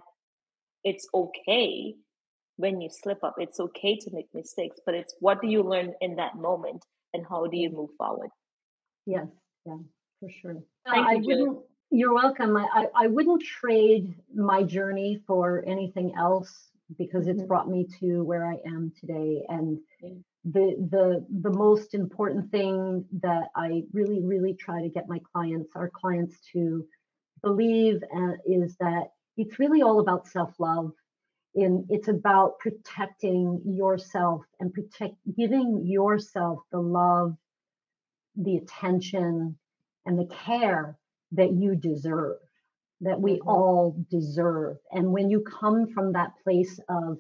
[0.84, 1.96] it's okay
[2.58, 5.94] when you slip up, it's okay to make mistakes, but it's what do you learn
[6.00, 8.30] in that moment and how do you move forward?
[9.06, 9.28] Yes,
[9.66, 9.78] yeah,
[10.20, 10.58] for sure.
[10.86, 11.60] Thank I, you, wouldn't
[11.92, 12.56] you're welcome.
[12.56, 17.48] I, I wouldn't trade my journey for anything else because it's mm-hmm.
[17.48, 19.44] brought me to where I am today.
[19.50, 19.78] And
[20.46, 25.70] the the the most important thing that I really really try to get my clients,
[25.76, 26.88] our clients, to
[27.44, 30.94] believe uh, is that it's really all about self love.
[31.54, 37.36] In it's about protecting yourself and protect giving yourself the love,
[38.38, 39.58] the attention,
[40.06, 40.98] and the care
[41.34, 42.38] that you deserve,
[43.02, 43.50] that we mm-hmm.
[43.50, 44.78] all deserve.
[44.92, 47.18] And when you come from that place of,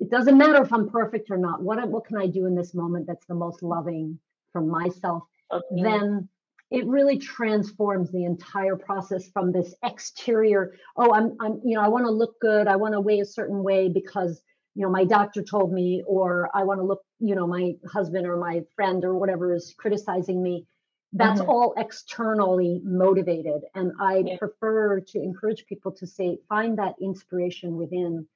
[0.00, 2.74] it doesn't matter if I'm perfect or not, what, what can I do in this
[2.74, 4.18] moment that's the most loving
[4.52, 5.22] for myself?
[5.52, 5.82] Okay.
[5.82, 6.28] Then
[6.70, 11.88] it really transforms the entire process from this exterior oh i'm i'm you know i
[11.88, 14.42] want to look good i want to weigh a certain way because
[14.74, 18.26] you know my doctor told me or i want to look you know my husband
[18.26, 20.66] or my friend or whatever is criticizing me
[21.14, 21.48] that's mm-hmm.
[21.48, 24.36] all externally motivated and i yeah.
[24.36, 28.26] prefer to encourage people to say find that inspiration within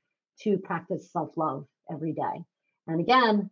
[0.41, 2.45] to practice self-love every day
[2.87, 3.51] and again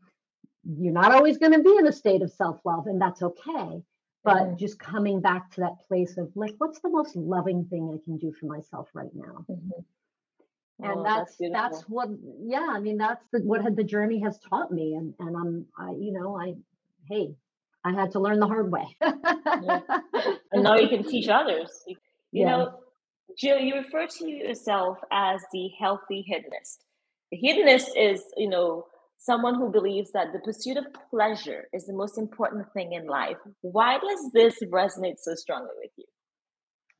[0.78, 3.82] you're not always going to be in a state of self-love and that's okay
[4.24, 4.56] but mm-hmm.
[4.56, 8.16] just coming back to that place of like what's the most loving thing i can
[8.16, 10.84] do for myself right now mm-hmm.
[10.84, 12.08] and oh, that's that's, that's, what
[12.44, 15.66] yeah i mean that's the, what had the journey has taught me and and i'm
[15.76, 16.54] i you know i
[17.08, 17.34] hey
[17.86, 18.86] i had to learn the hard way.
[19.00, 19.80] Yeah.
[20.52, 21.70] and now you can teach others.
[21.86, 21.96] You,
[22.32, 22.50] you yeah.
[22.50, 22.80] know
[23.38, 26.84] jill you refer to yourself as the healthy hedonist.
[27.30, 28.86] The hedonist is you know
[29.18, 33.38] someone who believes that the pursuit of pleasure is the most important thing in life.
[33.62, 36.06] Why does this resonate so strongly with you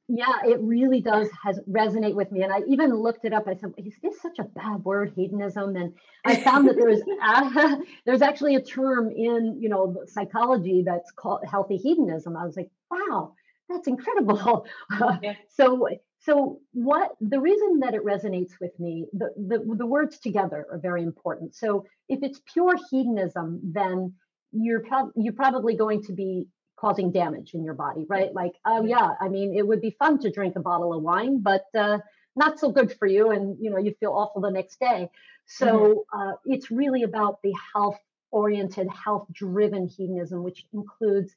[0.08, 2.42] yeah, it really does has resonate with me.
[2.42, 3.48] And I even looked it up.
[3.48, 5.94] I said, "Is this such a bad word, hedonism?" And
[6.24, 7.76] I found that there's uh,
[8.06, 12.36] there's actually a term in you know psychology that's called healthy hedonism.
[12.36, 13.34] I was like, "Wow,
[13.68, 14.66] that's incredible."
[15.22, 15.34] Yeah.
[15.48, 15.88] so
[16.20, 20.78] so what the reason that it resonates with me, the, the the words together are
[20.78, 21.54] very important.
[21.54, 24.14] So if it's pure hedonism, then
[24.52, 26.46] you're pro- you're probably going to be
[26.76, 28.32] causing damage in your body, right?
[28.34, 31.40] Like, oh yeah, I mean, it would be fun to drink a bottle of wine,
[31.40, 31.98] but uh,
[32.36, 35.10] not so good for you, and you know, you feel awful the next day.
[35.46, 36.20] So mm-hmm.
[36.20, 41.34] uh, it's really about the health-oriented, health-driven hedonism, which includes,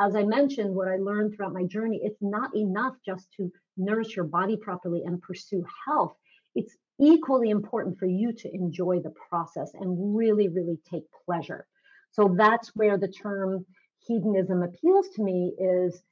[0.00, 2.00] as I mentioned, what I learned throughout my journey.
[2.02, 6.14] It's not enough just to nourish your body properly and pursue health.
[6.54, 11.66] It's equally important for you to enjoy the process and really, really take pleasure.
[12.10, 13.66] So that's where the term
[14.06, 16.02] hedonism appeals to me is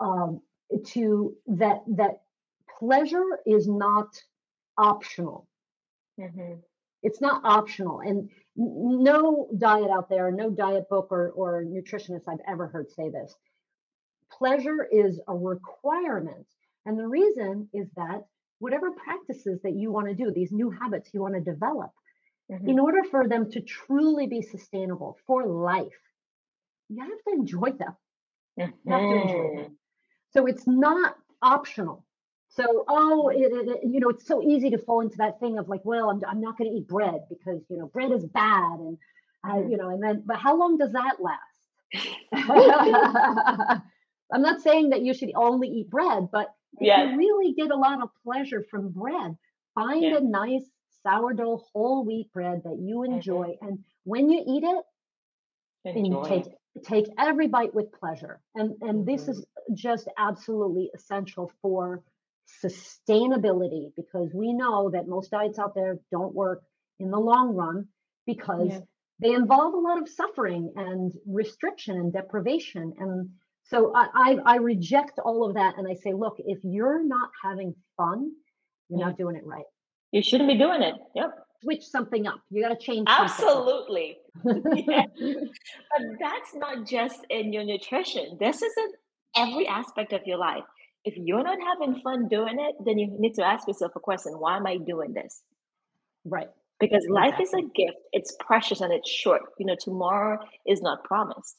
[0.00, 0.40] um,
[0.84, 2.22] to that that
[2.78, 4.08] pleasure is not
[4.76, 5.48] optional.
[6.20, 6.54] Mm-hmm.
[7.02, 12.40] It's not optional, and no diet out there, no diet book or or nutritionist I've
[12.48, 13.34] ever heard say this.
[14.30, 16.46] Pleasure is a requirement,
[16.84, 18.24] and the reason is that
[18.58, 21.90] whatever practices that you want to do, these new habits you want to develop,
[22.50, 22.68] mm-hmm.
[22.68, 26.00] in order for them to truly be sustainable for life,
[26.88, 27.96] you have to enjoy them.
[28.58, 28.70] Mm-hmm.
[28.84, 29.76] You have to enjoy them.
[30.32, 32.04] So it's not optional.
[32.48, 35.68] So, oh, it, it, you know, it's so easy to fall into that thing of
[35.68, 38.78] like, well, I'm, I'm not going to eat bread because, you know, bread is bad.
[38.78, 38.98] And,
[39.48, 41.42] uh, you know, and then, but how long does that last?
[44.32, 47.10] I'm not saying that you should only eat bread, but if yes.
[47.10, 49.36] you really get a lot of pleasure from bread,
[49.74, 50.16] find yeah.
[50.16, 50.64] a nice
[51.02, 53.14] sourdough whole wheat bread that you mm-hmm.
[53.14, 53.48] enjoy.
[53.48, 53.66] Mm-hmm.
[53.66, 54.84] And when you eat it,
[55.96, 56.22] enjoy.
[56.22, 56.48] and
[56.84, 58.40] take every bite with pleasure.
[58.54, 59.10] And, and mm-hmm.
[59.10, 62.02] this is just absolutely essential for
[62.64, 66.62] sustainability because we know that most diets out there don't work
[67.00, 67.88] in the long run
[68.26, 68.80] because yeah.
[69.20, 72.92] they involve a lot of suffering and restriction and deprivation.
[72.98, 73.30] And
[73.64, 77.30] so I, I, I, reject all of that and I say, look, if you're not
[77.42, 78.30] having fun,
[78.88, 79.06] you're yeah.
[79.06, 79.64] not doing it right.
[80.12, 80.94] You shouldn't be doing it.
[81.16, 82.40] Yep switch something up.
[82.50, 83.06] You got to change.
[83.08, 84.18] Absolutely.
[84.44, 85.06] yeah.
[85.18, 88.36] But that's not just in your nutrition.
[88.38, 88.90] This is in
[89.36, 90.64] every aspect of your life.
[91.04, 94.32] If you're not having fun doing it, then you need to ask yourself a question
[94.34, 95.42] why am I doing this?
[96.24, 96.48] Right.
[96.80, 97.30] Because exactly.
[97.30, 99.42] life is a gift, it's precious and it's short.
[99.58, 101.56] You know, tomorrow is not promised.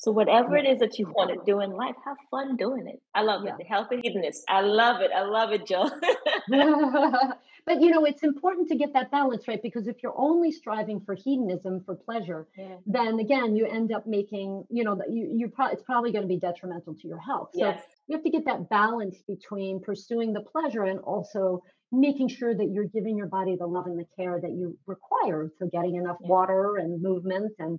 [0.00, 3.02] So whatever it is that you want to do in life, have fun doing it.
[3.14, 3.52] I love yeah.
[3.52, 3.58] it.
[3.58, 4.44] The healthy hedonist.
[4.48, 5.10] I love it.
[5.14, 5.90] I love it, Jill.
[6.48, 11.02] but you know, it's important to get that balance right because if you're only striving
[11.04, 12.76] for hedonism for pleasure, yeah.
[12.86, 16.28] then again, you end up making, you know, you you pro- it's probably going to
[16.28, 17.50] be detrimental to your health.
[17.52, 17.82] So yes.
[18.06, 22.70] you have to get that balance between pursuing the pleasure and also making sure that
[22.70, 25.50] you're giving your body the love and the care that you require.
[25.58, 26.28] So getting enough yeah.
[26.28, 27.78] water and movement and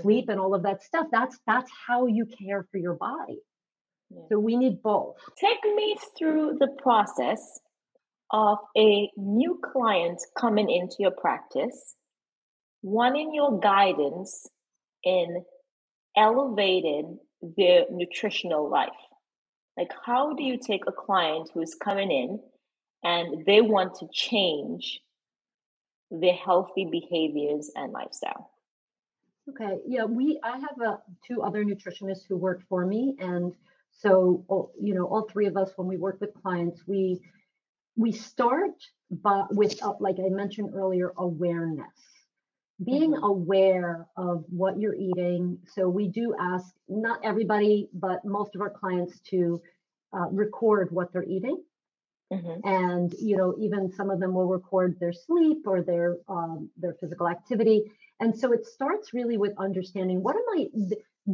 [0.00, 0.32] sleep mm-hmm.
[0.32, 3.40] and all of that stuff that's that's how you care for your body.
[4.28, 5.16] So we need both.
[5.38, 7.60] Take me through the process
[8.30, 11.96] of a new client coming into your practice
[12.82, 14.48] wanting your guidance
[15.04, 15.44] in
[16.16, 17.18] elevating
[17.56, 18.90] their nutritional life.
[19.76, 22.40] Like how do you take a client who's coming in
[23.02, 25.00] and they want to change
[26.10, 28.50] their healthy behaviors and lifestyle
[29.50, 29.78] Okay.
[29.86, 33.52] Yeah, we I have uh, two other nutritionists who work for me, and
[33.90, 37.20] so you know, all three of us when we work with clients, we
[37.96, 38.72] we start
[39.10, 41.86] but with uh, like I mentioned earlier, awareness.
[42.84, 43.24] Being mm-hmm.
[43.24, 45.58] aware of what you're eating.
[45.74, 49.60] So we do ask not everybody, but most of our clients to
[50.12, 51.62] uh, record what they're eating.
[52.32, 52.66] Mm-hmm.
[52.66, 56.94] And you know, even some of them will record their sleep or their um, their
[56.94, 57.84] physical activity
[58.22, 60.66] and so it starts really with understanding what am I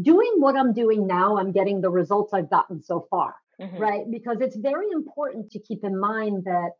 [0.02, 3.76] doing what I'm doing now, I'm getting the results I've gotten so far, mm-hmm.
[3.76, 4.04] right?
[4.10, 6.70] Because it's very important to keep in mind that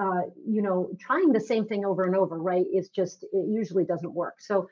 [0.00, 3.84] uh, you know, trying the same thing over and over, right, is just it usually
[3.84, 4.36] doesn't work.
[4.40, 4.68] So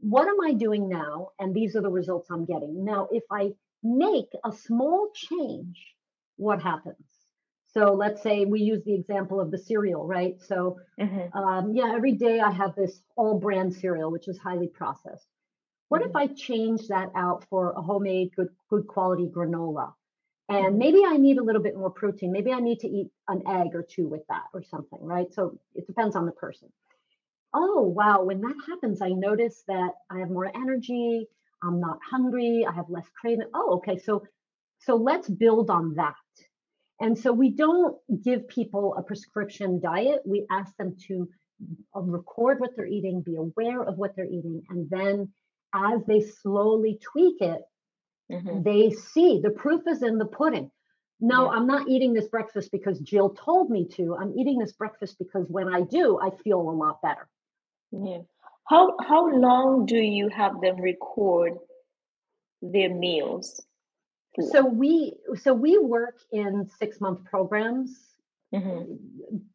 [0.00, 1.30] what am I doing now?
[1.38, 2.84] And these are the results I'm getting.
[2.84, 3.50] Now, if I
[3.82, 5.94] make a small change,
[6.36, 6.96] what happens?
[7.76, 10.40] So let's say we use the example of the cereal, right?
[10.40, 11.36] So mm-hmm.
[11.36, 15.26] um, yeah, every day I have this All-Bran cereal, which is highly processed.
[15.90, 16.10] What mm-hmm.
[16.10, 19.92] if I change that out for a homemade, good, good quality granola?
[20.48, 20.78] And mm-hmm.
[20.78, 22.32] maybe I need a little bit more protein.
[22.32, 25.30] Maybe I need to eat an egg or two with that or something, right?
[25.34, 26.72] So it depends on the person.
[27.52, 28.22] Oh, wow.
[28.22, 31.26] When that happens, I notice that I have more energy.
[31.62, 32.66] I'm not hungry.
[32.66, 33.50] I have less craving.
[33.52, 33.98] Oh, okay.
[33.98, 34.22] So,
[34.78, 36.14] so let's build on that.
[37.00, 40.22] And so we don't give people a prescription diet.
[40.24, 41.28] We ask them to
[41.94, 45.32] uh, record what they're eating, be aware of what they're eating, and then
[45.74, 47.60] as they slowly tweak it,
[48.30, 48.62] mm-hmm.
[48.62, 50.70] they see the proof is in the pudding.
[51.20, 51.50] No, yeah.
[51.50, 54.16] I'm not eating this breakfast because Jill told me to.
[54.16, 57.28] I'm eating this breakfast because when I do, I feel a lot better.
[57.90, 58.20] Yeah.
[58.64, 61.54] How how long do you have them record
[62.60, 63.64] their meals?
[64.42, 67.96] So we so we work in six month programs.
[68.54, 68.94] Mm-hmm.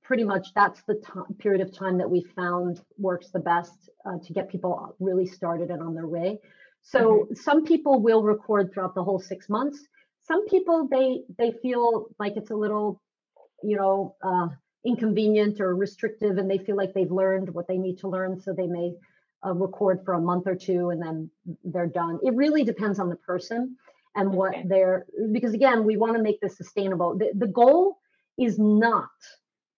[0.03, 4.17] Pretty much that's the t- period of time that we found works the best uh,
[4.23, 6.39] to get people really started and on their way.
[6.81, 7.33] So mm-hmm.
[7.35, 9.79] some people will record throughout the whole six months.
[10.27, 13.01] Some people they they feel like it's a little,
[13.63, 14.49] you know, uh,
[14.85, 18.53] inconvenient or restrictive, and they feel like they've learned what they need to learn, so
[18.53, 18.93] they may
[19.45, 21.29] uh, record for a month or two and then
[21.63, 22.19] they're done.
[22.23, 23.77] It really depends on the person
[24.15, 24.63] and what okay.
[24.67, 27.17] they're because again we want to make this sustainable.
[27.17, 27.97] The, the goal
[28.37, 29.09] is not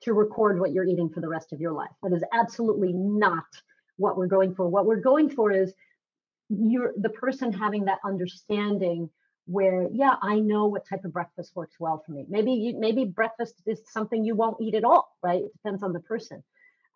[0.03, 1.91] to record what you're eating for the rest of your life.
[2.01, 3.45] That is absolutely not
[3.97, 4.67] what we're going for.
[4.67, 5.73] What we're going for is
[6.49, 9.09] you're the person having that understanding
[9.45, 12.25] where yeah i know what type of breakfast works well for me.
[12.29, 15.41] Maybe you, maybe breakfast is something you won't eat at all right?
[15.41, 16.43] It depends on the person.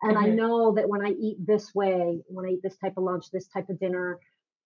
[0.02, 0.24] And mm-hmm.
[0.24, 3.30] i know that when i eat this way when i eat this type of lunch
[3.30, 4.18] this type of dinner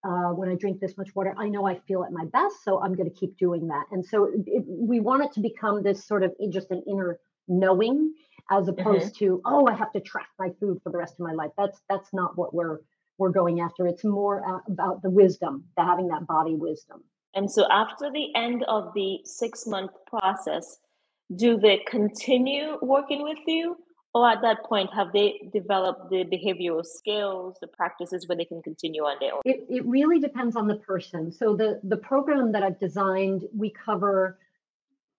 [0.05, 2.65] uh, when I drink this much water, I know I feel at my best.
[2.65, 3.85] So I'm going to keep doing that.
[3.93, 8.13] And so it, we want it to become this sort of just an inner knowing
[8.51, 9.25] as opposed mm-hmm.
[9.25, 11.51] to, oh, I have to track my food for the rest of my life.
[11.57, 12.79] That's, that's not what we're,
[13.19, 13.87] we're going after.
[13.87, 17.05] It's more about the wisdom, the having that body wisdom.
[17.35, 20.79] And so after the end of the six month process,
[21.37, 23.77] do they continue working with you
[24.15, 28.63] or at that point have they developed the behavioral skills the practices where they can
[28.63, 32.53] continue on their own it, it really depends on the person so the the program
[32.53, 34.39] that i've designed we cover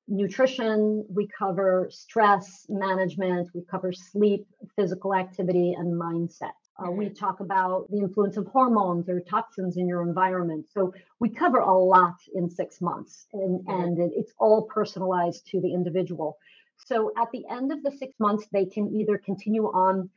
[0.08, 7.14] nutrition we cover stress management we cover sleep physical activity and mindset uh, we mm-hmm.
[7.14, 10.66] talk about the influence of hormones or toxins in your environment.
[10.74, 14.00] So we cover a lot in six months, and, mm-hmm.
[14.00, 16.38] and it's all personalized to the individual.
[16.86, 20.10] So at the end of the six months, they can either continue on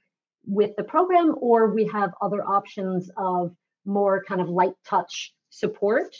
[0.46, 3.54] with the program or we have other options of
[3.84, 6.14] more kind of light touch support.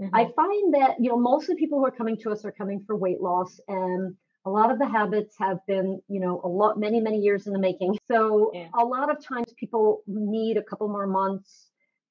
[0.00, 0.14] Mm-hmm.
[0.14, 2.52] I find that, you know, most of the people who are coming to us are
[2.52, 4.14] coming for weight loss and
[4.44, 7.52] a lot of the habits have been, you know, a lot, many, many years in
[7.52, 7.96] the making.
[8.10, 8.68] So yeah.
[8.74, 11.68] a lot of times people need a couple more months,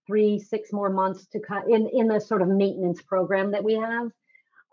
[0.08, 3.74] three, six more months to cut in, in the sort of maintenance program that we
[3.74, 4.12] have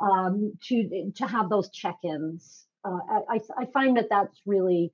[0.01, 4.93] um, to, to have those check-ins uh, I, I find that that's really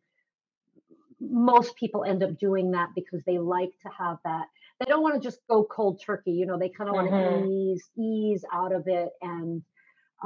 [1.21, 4.47] most people end up doing that because they like to have that
[4.81, 7.15] they don't want to just go cold turkey you know they kind of want to
[7.15, 7.49] mm-hmm.
[7.49, 9.63] ease ease out of it and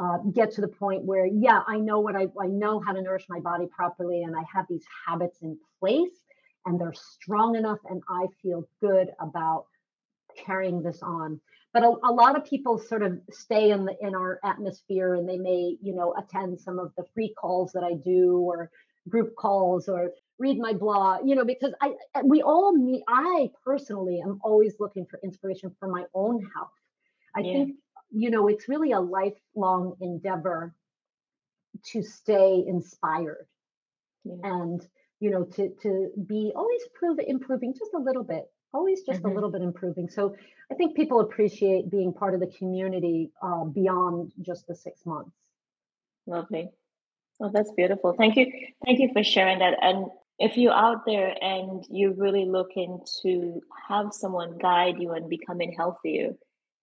[0.01, 3.03] uh, get to the point where yeah i know what I, I know how to
[3.03, 6.25] nourish my body properly and i have these habits in place
[6.67, 9.67] and they're strong enough and i feel good about
[10.47, 11.41] carrying this on
[11.73, 15.29] but a, a, lot of people sort of stay in the in our atmosphere and
[15.29, 18.71] they may you know attend some of the free calls that i do or
[19.09, 21.93] group calls or read my blog you know because i
[22.25, 26.71] we all need i personally am always looking for inspiration for my own health
[27.35, 27.53] i yeah.
[27.53, 27.77] think
[28.11, 30.75] you know it's really a lifelong endeavor
[31.85, 33.47] to stay inspired
[34.25, 34.35] yeah.
[34.43, 34.87] and
[35.21, 39.31] you know to to be always prove improving just a little bit always just mm-hmm.
[39.31, 40.09] a little bit improving.
[40.09, 40.35] So
[40.71, 45.31] I think people appreciate being part of the community uh, beyond just the six months.
[46.27, 46.71] Lovely.
[47.41, 48.15] Oh, that's beautiful.
[48.19, 48.47] Thank you.
[48.85, 49.75] Thank you for sharing that.
[49.81, 50.07] And
[50.39, 55.75] if you're out there and you're really looking to have someone guide you in becoming
[55.77, 56.31] healthier,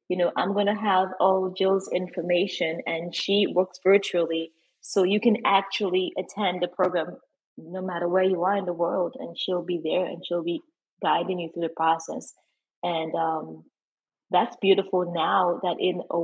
[0.09, 4.51] you know, I'm going to have all Jill's information and she works virtually.
[4.81, 7.17] So you can actually attend the program
[7.57, 10.61] no matter where you are in the world and she'll be there and she'll be
[11.01, 12.33] guiding you through the process.
[12.83, 13.63] And um,
[14.31, 16.19] that's beautiful now that in a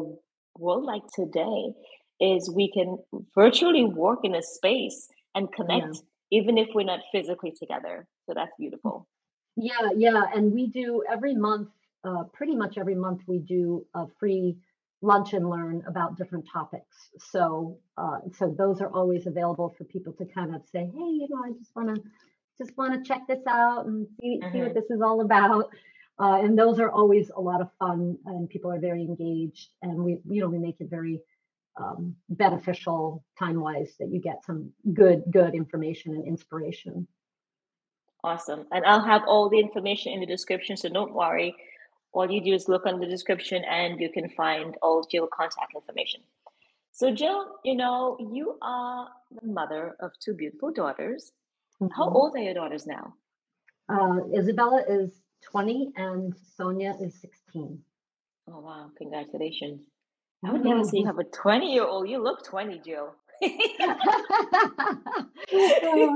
[0.57, 1.73] world like today
[2.19, 2.97] is we can
[3.33, 6.39] virtually work in a space and connect yeah.
[6.39, 8.07] even if we're not physically together.
[8.27, 9.07] So that's beautiful.
[9.55, 10.23] Yeah, yeah.
[10.33, 11.69] And we do every month,
[12.03, 14.57] uh, pretty much every month, we do a free
[15.01, 17.09] lunch and learn about different topics.
[17.17, 21.27] So, uh, so those are always available for people to kind of say, hey, you
[21.29, 22.01] know, I just want to
[22.61, 24.51] just want to check this out and see, mm-hmm.
[24.51, 24.79] see what mm-hmm.
[24.79, 25.69] this is all about.
[26.19, 29.69] Uh, and those are always a lot of fun, and people are very engaged.
[29.81, 31.19] And we, you know, we make it very
[31.77, 37.07] um, beneficial time wise that you get some good, good information and inspiration.
[38.23, 38.65] Awesome.
[38.71, 41.55] And I'll have all the information in the description, so don't worry.
[42.13, 45.73] All you do is look on the description and you can find all Jill contact
[45.73, 46.21] information.
[46.91, 51.31] So, Jill, you know, you are the mother of two beautiful daughters.
[51.81, 51.93] Mm-hmm.
[51.95, 53.15] How old are your daughters now?
[53.89, 55.11] Uh, Isabella is
[55.49, 57.79] 20 and Sonia is 16.
[58.47, 58.91] Oh, wow.
[58.97, 59.81] Congratulations.
[60.43, 62.09] I would never say you have a 20 year old.
[62.09, 63.15] You look 20, Jill.
[63.43, 63.47] oh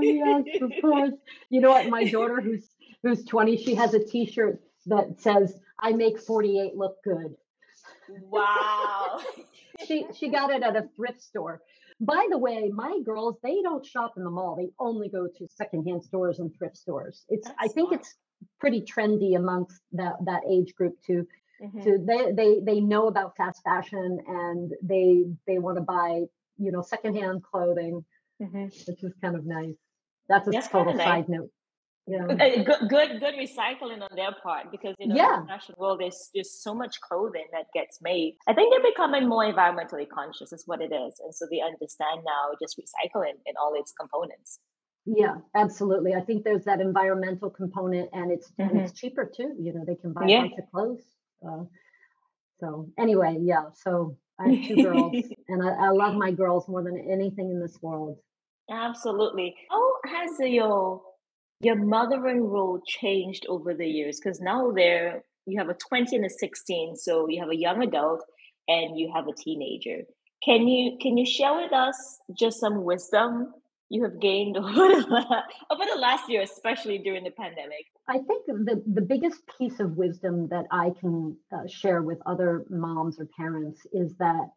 [0.01, 1.13] yes, of course.
[1.49, 1.89] You know what?
[1.89, 2.70] My daughter, who's
[3.01, 7.36] who's 20, she has a T-shirt that says I make 48 look good.
[8.30, 9.20] Wow.
[9.88, 11.61] she she got it at a thrift store.
[12.02, 14.56] By the way, my girls, they don't shop in the mall.
[14.56, 17.26] They only go to secondhand stores and thrift stores.
[17.30, 18.02] It's That's I think smart.
[18.02, 18.16] it's
[18.60, 21.26] pretty trendy amongst that that age group to
[21.62, 21.84] mm-hmm.
[21.84, 26.24] to they they they know about fast fashion and they they want to buy,
[26.58, 28.04] you know, secondhand clothing,
[28.41, 28.64] mm-hmm.
[28.64, 29.76] which is kind of nice.
[30.28, 31.50] That's a That's total side note
[32.08, 32.28] yeah.
[32.28, 35.39] Good, good good recycling on their part because you know yeah.
[35.39, 38.36] in the fashion world there's just so much clothing that gets made.
[38.47, 41.20] I think they're becoming more environmentally conscious is what it is.
[41.24, 44.60] And so they understand now just recycling in all its components.
[45.06, 46.14] Yeah absolutely.
[46.14, 48.70] I think there's that environmental component and it's mm-hmm.
[48.70, 49.56] and it's cheaper too.
[49.60, 50.39] You know they can buy yeah.
[50.39, 51.03] a bunch of clothes.
[51.47, 51.64] Uh,
[52.60, 53.64] so anyway yeah.
[53.74, 55.16] So i have two girls
[55.47, 58.20] and I, I love my girls more than anything in this world.
[58.70, 59.56] Absolutely.
[59.72, 61.01] How has your
[61.62, 66.26] your mothering role changed over the years because now there you have a 20 and
[66.26, 68.24] a 16 so you have a young adult
[68.68, 70.03] and you have a teenager.
[70.43, 71.95] Can you can you share with us
[72.38, 73.53] just some wisdom
[73.89, 77.86] you have gained over the, over the last year especially during the pandemic?
[78.08, 82.66] I think the, the biggest piece of wisdom that i can uh, share with other
[82.70, 84.49] moms or parents is that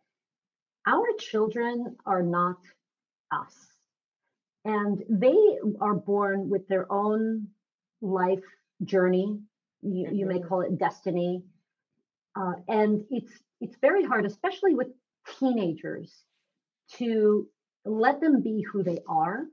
[0.86, 2.57] our children are not
[3.32, 3.77] us
[4.68, 7.48] and they are born with their own
[8.02, 8.44] life
[8.84, 9.40] journey
[9.82, 10.48] you, you may mm-hmm.
[10.48, 11.42] call it destiny
[12.36, 14.88] uh, and it's it's very hard especially with
[15.38, 16.12] teenagers
[16.92, 17.48] to
[17.84, 19.44] let them be who they are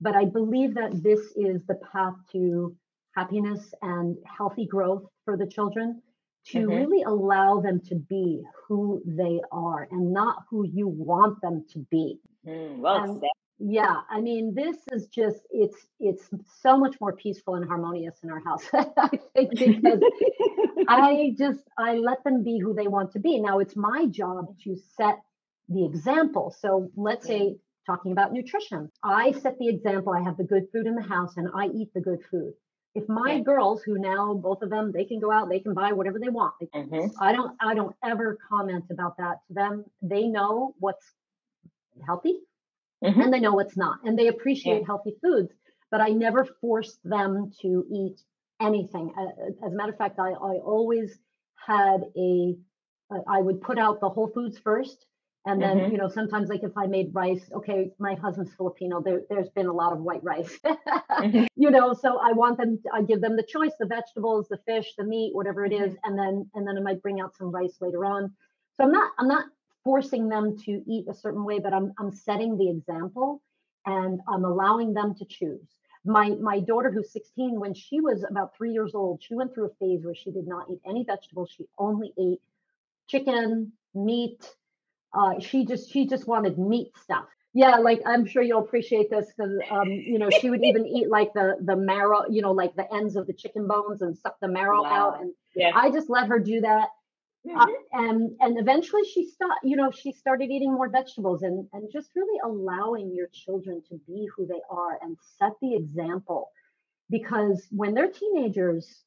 [0.00, 2.76] but i believe that this is the path to
[3.16, 6.02] happiness and healthy growth for the children
[6.44, 6.70] to mm-hmm.
[6.70, 11.78] really allow them to be who they are and not who you want them to
[11.90, 12.18] be.
[12.44, 13.22] Mm, well and,
[13.64, 16.28] yeah, I mean, this is just it's it's
[16.60, 18.64] so much more peaceful and harmonious in our house.
[18.74, 20.00] I think because
[20.88, 23.38] I just I let them be who they want to be.
[23.40, 25.20] Now it's my job to set
[25.68, 26.54] the example.
[26.58, 27.56] So let's say
[27.86, 30.12] talking about nutrition, I set the example.
[30.12, 32.54] I have the good food in the house and I eat the good food.
[32.94, 35.92] If my girls, who now both of them, they can go out, they can buy
[35.92, 36.54] whatever they want.
[36.74, 37.22] Mm-hmm.
[37.22, 39.84] I don't I don't ever comment about that to them.
[40.02, 41.06] They know what's
[42.04, 42.40] healthy
[43.02, 43.20] mm-hmm.
[43.20, 44.86] and they know it's not and they appreciate yeah.
[44.86, 45.52] healthy foods
[45.90, 48.20] but i never forced them to eat
[48.60, 49.12] anything
[49.64, 51.18] as a matter of fact i, I always
[51.66, 52.56] had a
[53.28, 55.04] I would put out the whole foods first
[55.44, 55.92] and then mm-hmm.
[55.92, 59.66] you know sometimes like if i made rice okay my husband's filipino there, there's been
[59.66, 61.44] a lot of white rice mm-hmm.
[61.56, 64.58] you know so i want them to, i give them the choice the vegetables the
[64.66, 66.04] fish the meat whatever it is mm-hmm.
[66.04, 68.32] and then and then i might bring out some rice later on
[68.76, 69.44] so i'm not i'm not
[69.84, 73.42] forcing them to eat a certain way, but I'm I'm setting the example
[73.86, 75.68] and I'm allowing them to choose.
[76.04, 79.66] My my daughter who's 16, when she was about three years old, she went through
[79.66, 81.50] a phase where she did not eat any vegetables.
[81.56, 82.40] She only ate
[83.06, 84.44] chicken, meat.
[85.14, 87.26] Uh, she just she just wanted meat stuff.
[87.54, 91.08] Yeah, like I'm sure you'll appreciate this because um, you know she would even eat
[91.08, 94.40] like the the marrow, you know, like the ends of the chicken bones and suck
[94.40, 94.90] the marrow wow.
[94.90, 95.20] out.
[95.20, 95.70] And yeah.
[95.74, 96.88] I just let her do that
[97.46, 97.58] mm-hmm.
[97.58, 101.90] Uh, and and eventually she stopped you know she started eating more vegetables and and
[101.92, 106.50] just really allowing your children to be who they are and set the example
[107.10, 109.02] because when they're teenagers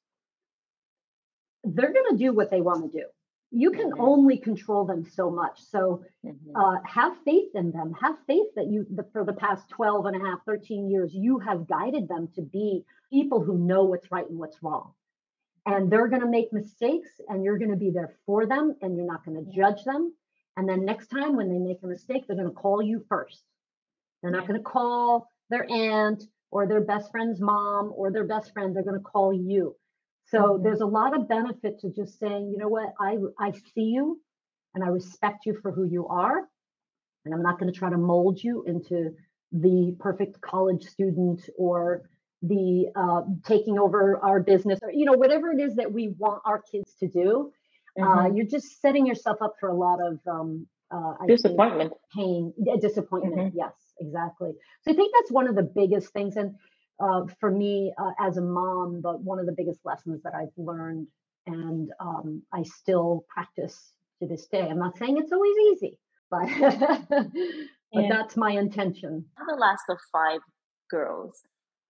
[1.63, 3.05] they're going to do what they want to do
[3.51, 4.01] you can mm-hmm.
[4.01, 6.55] only control them so much so mm-hmm.
[6.55, 10.15] uh, have faith in them have faith that you the, for the past 12 and
[10.21, 14.29] a half 13 years you have guided them to be people who know what's right
[14.29, 14.93] and what's wrong
[15.65, 18.95] and they're going to make mistakes and you're going to be there for them and
[18.95, 20.13] you're not going to judge them.
[20.57, 23.43] And then next time when they make a mistake they're going to call you first.
[24.21, 28.53] They're not going to call their aunt or their best friend's mom or their best
[28.53, 28.75] friend.
[28.75, 29.75] They're going to call you.
[30.27, 30.63] So mm-hmm.
[30.63, 32.93] there's a lot of benefit to just saying you know what?
[32.99, 34.21] I i see you
[34.73, 36.47] and I respect you for who you are.
[37.25, 39.11] And I'm not going to try to mold you into
[39.51, 42.03] the perfect college student or
[42.47, 46.41] the uh, taking over our business or you know whatever it is that we want
[46.45, 47.51] our kids to do
[47.99, 48.19] uh, mm-hmm.
[48.19, 53.35] uh, you're just setting yourself up for a lot of um, uh, disappointment pain disappointment
[53.35, 53.57] mm-hmm.
[53.57, 54.51] yes exactly
[54.81, 56.55] so i think that's one of the biggest things and
[56.99, 60.53] uh, for me uh, as a mom but one of the biggest lessons that i've
[60.57, 61.07] learned
[61.47, 65.99] and um, i still practice to this day i'm not saying it's always easy
[66.29, 66.47] but
[67.09, 68.09] but yeah.
[68.09, 70.41] that's my intention i'm the last of five
[70.89, 71.41] girls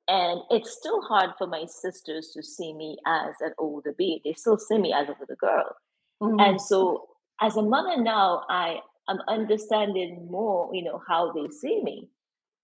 [0.08, 4.22] and it's still hard for my sisters to see me as an older bee.
[4.24, 5.76] They still see me as a little girl.
[6.22, 6.40] Mm-hmm.
[6.40, 7.08] And so
[7.42, 8.80] as a mother now, I
[9.10, 12.10] am understanding more, you know, how they see me.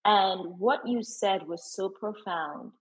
[0.05, 2.71] And what you said was so profound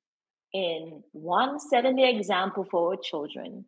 [0.52, 3.64] in one, setting the example for our children,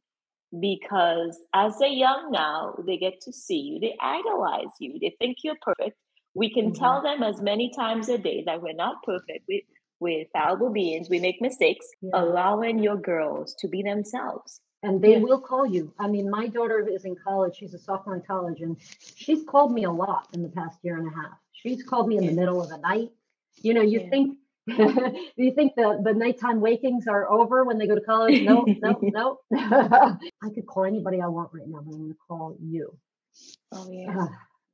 [0.58, 5.38] because as they're young now, they get to see you, they idolize you, they think
[5.42, 5.96] you're perfect.
[6.34, 6.82] We can mm-hmm.
[6.82, 9.44] tell them as many times a day that we're not perfect.
[9.48, 9.64] We,
[10.02, 12.10] we're fallible beings, we make mistakes, yeah.
[12.14, 14.60] allowing your girls to be themselves.
[14.82, 15.18] And they yeah.
[15.18, 15.94] will call you.
[15.98, 17.56] I mean, my daughter is in college.
[17.56, 18.76] She's a sophomore in college, and
[19.14, 21.38] she's called me a lot in the past year and a half.
[21.52, 23.10] She's called me in the middle of the night.
[23.62, 27.94] You know, you think you think the, the nighttime wakings are over when they go
[27.94, 28.42] to college?
[28.42, 29.38] No, no, no.
[30.42, 32.96] I could call anybody I want right now, but I'm going to call you.
[33.72, 34.16] Oh, yeah.
[34.18, 34.26] Uh,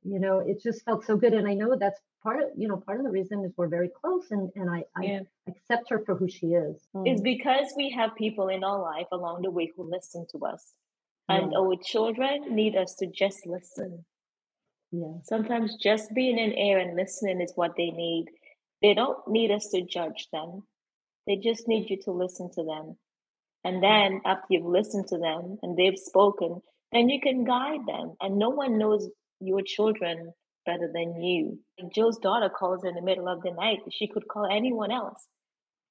[0.03, 1.33] you know, it just felt so good.
[1.33, 3.89] And I know that's part of you know part of the reason is we're very
[3.89, 5.19] close and and i, I yeah.
[5.47, 7.23] accept her for who she is it's mm.
[7.23, 10.73] because we have people in our life along the way who listen to us
[11.27, 11.57] and yeah.
[11.57, 14.03] our children need us to just listen
[14.91, 18.25] yeah sometimes just being in air and listening is what they need
[18.81, 20.63] they don't need us to judge them
[21.27, 22.97] they just need you to listen to them
[23.63, 26.61] and then after you've listened to them and they've spoken
[26.91, 29.07] then you can guide them and no one knows
[29.39, 30.33] your children
[30.65, 31.59] better than you.
[31.93, 33.79] Jill's daughter calls in the middle of the night.
[33.91, 35.27] She could call anyone else.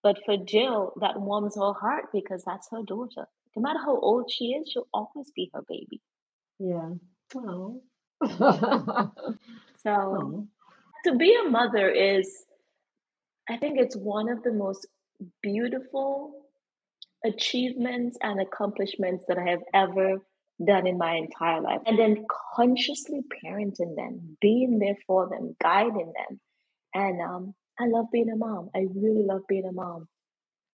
[0.03, 3.27] But for Jill, that warms her heart because that's her daughter.
[3.57, 6.01] No matter how old she is, she'll always be her baby.
[6.59, 6.95] Yeah.
[9.83, 10.49] So oh.
[11.05, 12.45] to be a mother is,
[13.49, 14.87] I think it's one of the most
[15.43, 16.33] beautiful
[17.25, 20.19] achievements and accomplishments that I have ever
[20.65, 21.81] done in my entire life.
[21.87, 26.41] And then consciously parenting them, being there for them, guiding them.
[26.95, 28.71] And um, I love being a mom.
[28.75, 30.09] I really love being a mom.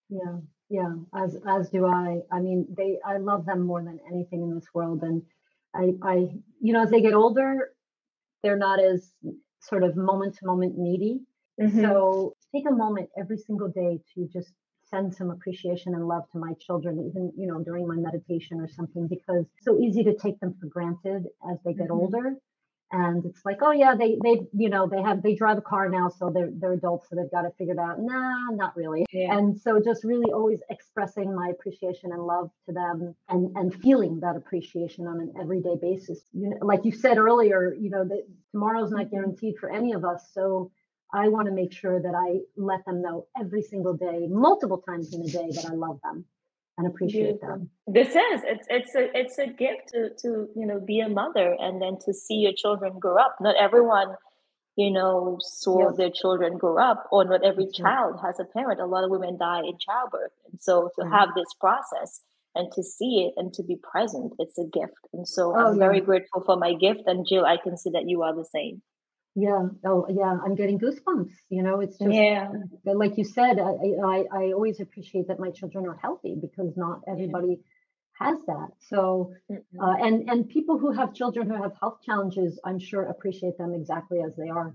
[0.09, 0.39] Yeah,
[0.71, 2.21] yeah, as as do I.
[2.31, 5.03] I mean, they I love them more than anything in this world.
[5.03, 5.23] And
[5.75, 6.15] I I
[6.61, 7.71] you know, as they get older,
[8.43, 9.11] they're not as
[9.61, 11.21] sort of moment to moment needy.
[11.61, 11.83] Mm-hmm.
[11.83, 14.53] So take a moment every single day to just
[14.95, 18.69] send some appreciation and love to my children, even, you know, during my meditation or
[18.69, 22.01] something, because it's so easy to take them for granted as they get mm-hmm.
[22.01, 22.35] older.
[22.93, 25.89] And it's like, oh yeah, they they you know they have they drive a car
[25.89, 27.97] now, so they're they're adults, so they've got it figured out.
[27.99, 29.05] Nah, not really.
[29.11, 29.37] Yeah.
[29.37, 34.21] And so just really always expressing my appreciation and love to them, and and feeling
[34.21, 36.21] that appreciation on an everyday basis.
[36.33, 38.23] You know, like you said earlier, you know that
[38.53, 39.17] tomorrow's not mm-hmm.
[39.17, 40.71] guaranteed for any of us, so
[41.15, 45.15] I want to make sure that I let them know every single day, multiple times
[45.15, 46.25] in a day, that I love them
[46.77, 47.71] and appreciate them.
[47.87, 51.57] This is it's it's a it's a gift to to you know be a mother
[51.59, 53.37] and then to see your children grow up.
[53.41, 54.17] Not everyone,
[54.77, 55.97] you know, saw yes.
[55.97, 57.83] their children grow up, or not every mm-hmm.
[57.83, 58.81] child has a parent.
[58.81, 61.15] A lot of women die in childbirth, and so to mm-hmm.
[61.15, 62.23] have this process
[62.57, 65.09] and to see it and to be present, it's a gift.
[65.13, 65.87] And so oh, I'm yeah.
[65.87, 67.01] very grateful for my gift.
[67.07, 68.81] And Jill, I can see that you are the same.
[69.35, 69.67] Yeah.
[69.85, 70.39] Oh, yeah.
[70.45, 71.33] I'm getting goosebumps.
[71.51, 72.53] You know, it's just yeah.
[72.85, 73.73] Like you said, I,
[74.05, 77.61] I I always appreciate that my children are healthy because not everybody
[78.21, 78.69] has that.
[78.89, 83.59] So, uh, and and people who have children who have health challenges, I'm sure appreciate
[83.59, 84.73] them exactly as they are.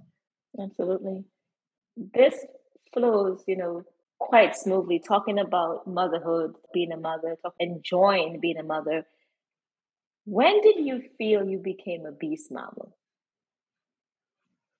[0.62, 1.24] Absolutely.
[2.14, 2.46] This
[2.94, 3.84] flows, you know,
[4.20, 5.00] quite smoothly.
[5.00, 9.06] Talking about motherhood, being a mother, enjoying being a mother.
[10.26, 12.92] When did you feel you became a beast mama?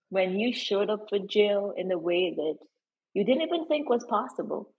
[0.10, 2.58] When you showed up for Jill in a way that
[3.14, 4.74] you didn't even think was possible,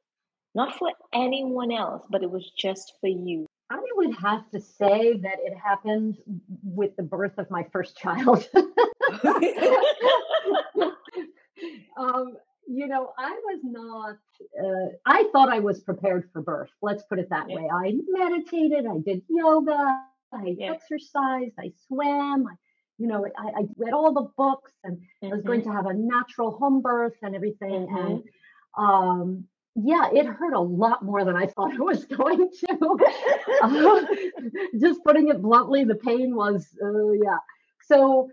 [0.55, 3.47] not for anyone else, but it was just for you?
[3.71, 6.19] I would have to say that it happened
[6.65, 8.49] with the birth of my first child.
[11.97, 12.37] um,
[12.67, 14.17] you know, I was not,
[14.61, 16.71] uh, I thought I was prepared for birth.
[16.83, 17.57] Let's put it that yeah.
[17.57, 17.69] way.
[17.73, 20.03] I meditated, I did yoga,
[20.33, 20.73] I yeah.
[20.73, 22.55] exercised, I swam, I
[23.01, 25.27] you know, I, I read all the books and mm-hmm.
[25.29, 25.71] I was going mm-hmm.
[25.71, 27.87] to have a natural home birth and everything.
[27.87, 27.97] Mm-hmm.
[27.97, 28.23] And
[28.77, 29.45] um,
[29.75, 32.99] yeah, it hurt a lot more than I thought it was going to.
[33.63, 34.07] uh,
[34.81, 37.39] just putting it bluntly, the pain was, uh, yeah.
[37.87, 38.29] so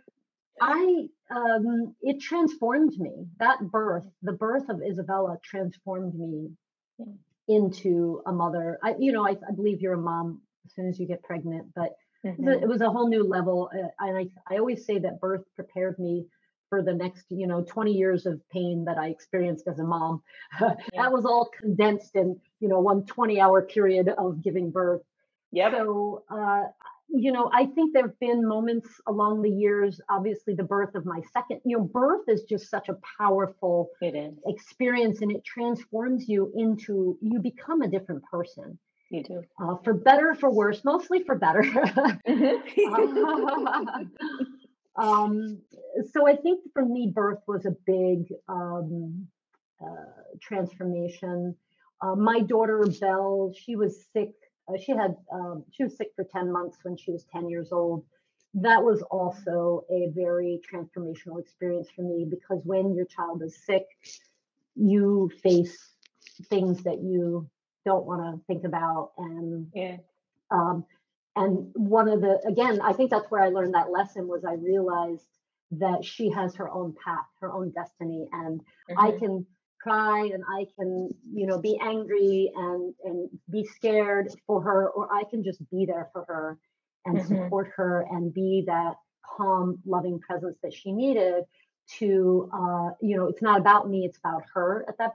[0.62, 3.28] I um, it transformed me.
[3.40, 6.52] That birth, the birth of Isabella, transformed me
[7.48, 8.80] into a mother.
[8.84, 11.68] I, you know, I, I believe you're a mom as soon as you get pregnant,
[11.76, 11.96] but
[12.34, 12.48] mm-hmm.
[12.48, 13.70] it was a whole new level.
[13.74, 16.26] Uh, and I, I always say that birth prepared me
[16.70, 20.22] for the next, you know, 20 years of pain that I experienced as a mom.
[20.62, 20.74] Yeah.
[21.04, 25.02] that was all condensed in, you know, one 20 hour period of giving birth.
[25.52, 25.72] Yeah.
[25.72, 26.64] So, uh,
[27.10, 31.06] you know, I think there have been moments along the years, obviously the birth of
[31.06, 36.52] my second, you know, birth is just such a powerful experience and it transforms you
[36.56, 38.78] into, you become a different person.
[39.10, 39.44] You do.
[39.62, 41.64] Uh, for better, for worse, mostly for better.
[44.98, 45.62] um,
[46.12, 49.28] so I think for me, birth was a big um,
[49.82, 51.56] uh, transformation.
[52.02, 54.34] Uh, my daughter, Belle, she was sick
[54.68, 57.72] uh, she had um, she was sick for 10 months when she was 10 years
[57.72, 58.04] old
[58.54, 63.86] that was also a very transformational experience for me because when your child is sick
[64.76, 65.78] you face
[66.50, 67.50] things that you
[67.88, 69.98] don't want to think about and yeah
[70.52, 70.86] um,
[71.36, 74.54] and one of the again i think that's where i learned that lesson was i
[74.54, 75.28] realized
[75.72, 79.00] that she has her own path her own destiny and mm-hmm.
[79.00, 79.46] i can
[79.80, 85.14] cry and I can, you know, be angry and and be scared for her, or
[85.14, 86.58] I can just be there for her
[87.06, 87.28] and mm-hmm.
[87.28, 91.44] support her and be that calm, loving presence that she needed
[92.00, 95.14] to uh, you know, it's not about me, it's about her at that.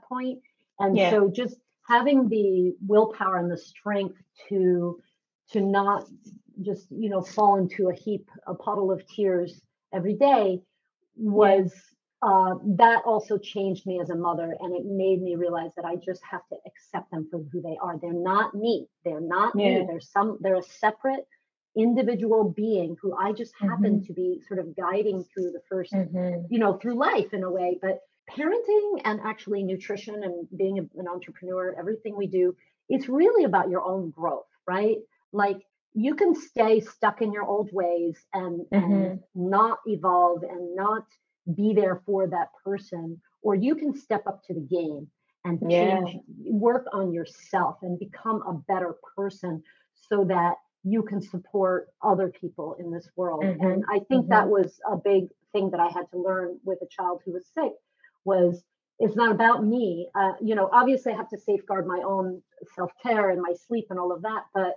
[0.79, 1.11] And yeah.
[1.11, 1.55] so just
[1.87, 4.15] having the willpower and the strength
[4.49, 4.99] to
[5.51, 6.05] to not
[6.61, 9.61] just, you know, fall into a heap, a puddle of tears
[9.93, 10.61] every day
[11.15, 11.73] was
[12.21, 15.95] uh, that also changed me as a mother and it made me realize that i
[15.95, 19.79] just have to accept them for who they are they're not me they're not yeah.
[19.79, 21.27] me they're some they're a separate
[21.75, 24.05] individual being who i just happen mm-hmm.
[24.05, 26.41] to be sort of guiding through the 1st mm-hmm.
[26.49, 27.99] you know through life in a way but
[28.29, 32.55] parenting and actually nutrition and being an entrepreneur everything we do
[32.89, 34.97] it's really about your own growth right
[35.31, 35.57] like
[35.93, 38.93] you can stay stuck in your old ways and, mm-hmm.
[38.93, 41.03] and not evolve and not
[41.55, 45.07] be there for that person or you can step up to the game
[45.45, 46.51] and change yeah.
[46.51, 49.61] work on yourself and become a better person
[50.09, 50.55] so that
[50.85, 53.65] you can support other people in this world mm-hmm.
[53.65, 54.29] and i think mm-hmm.
[54.29, 57.45] that was a big thing that i had to learn with a child who was
[57.53, 57.73] sick
[58.25, 58.63] was
[58.99, 62.41] it's not about me uh, you know obviously i have to safeguard my own
[62.75, 64.75] self-care and my sleep and all of that but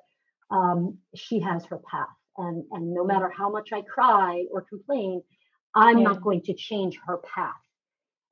[0.51, 2.07] um, she has her path
[2.39, 5.23] and and no matter how much i cry or complain
[5.77, 6.05] I'm yeah.
[6.05, 7.53] not going to change her path.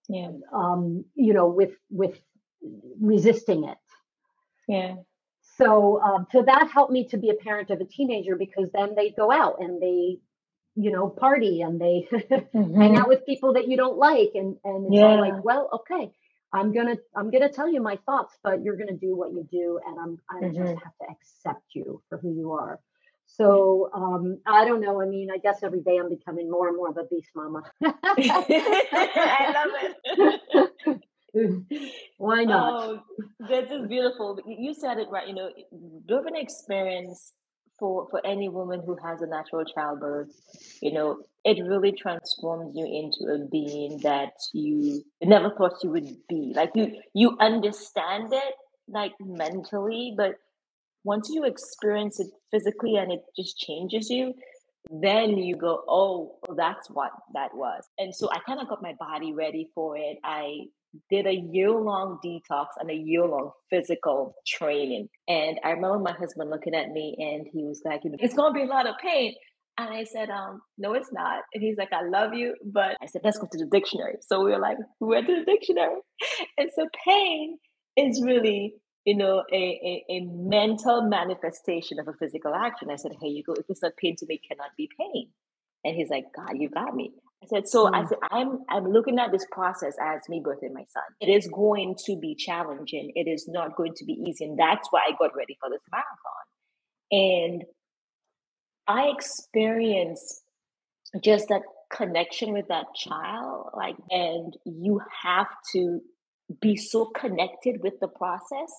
[0.09, 0.31] Yeah.
[0.53, 2.19] Um, you know, with with
[3.01, 3.79] resisting it.
[4.67, 4.97] Yeah.
[5.59, 8.95] So um, so that helped me to be a parent of a teenager because then
[8.97, 10.19] they go out and they,
[10.77, 12.81] you know, party and they mm-hmm.
[12.81, 15.03] hang out with people that you don't like and and it's yeah.
[15.03, 16.11] all like, well, okay,
[16.53, 19.81] I'm gonna I'm gonna tell you my thoughts, but you're gonna do what you do,
[19.87, 20.57] and I'm I mm-hmm.
[20.57, 22.81] just have to accept you for who you are.
[23.27, 25.01] So um, I don't know.
[25.01, 27.63] I mean, I guess every day I'm becoming more and more of a beast mama.
[27.85, 29.71] I love
[30.85, 31.01] it.
[32.19, 32.85] Why not?
[32.85, 33.01] Oh,
[33.49, 34.39] this is beautiful.
[34.47, 35.27] You said it right.
[35.27, 35.51] You know,
[36.07, 37.33] driven experience
[37.79, 40.31] for for any woman who has a natural childbirth,
[40.81, 46.17] you know, it really transforms you into a being that you never thought you would
[46.29, 46.53] be.
[46.55, 48.55] Like you you understand it
[48.89, 50.35] like mentally, but
[51.05, 54.35] once you experience it physically and it just changes you,
[54.91, 57.85] then you go, oh, that's what that was.
[57.99, 60.19] And so I kind of got my body ready for it.
[60.25, 60.67] I
[61.11, 65.09] did a year long detox and a year long physical training.
[65.29, 68.59] And I remember my husband looking at me and he was like, it's going to
[68.59, 69.35] be a lot of pain.
[69.77, 71.43] And I said, um, no, it's not.
[71.53, 72.55] And he's like, I love you.
[72.65, 74.15] But I said, let's go to the dictionary.
[74.21, 75.97] So we were like, we went to the dictionary.
[76.59, 77.59] And so pain
[77.97, 82.89] is really you know, a, a, a, mental manifestation of a physical action.
[82.91, 85.29] I said, Hey, you go, if it's not pain to me, it cannot be pain.
[85.85, 87.13] And he's like, God, you got me.
[87.45, 87.95] I said, so mm.
[87.95, 91.03] I said, I'm I'm looking at this process as me birthing my son.
[91.21, 93.13] It is going to be challenging.
[93.15, 94.45] It is not going to be easy.
[94.45, 96.45] And that's why I got ready for this marathon.
[97.11, 97.65] And
[98.87, 100.43] I experienced
[101.23, 101.63] just that
[101.93, 103.71] connection with that child.
[103.75, 106.01] Like, and you have to
[106.61, 108.71] be so connected with the process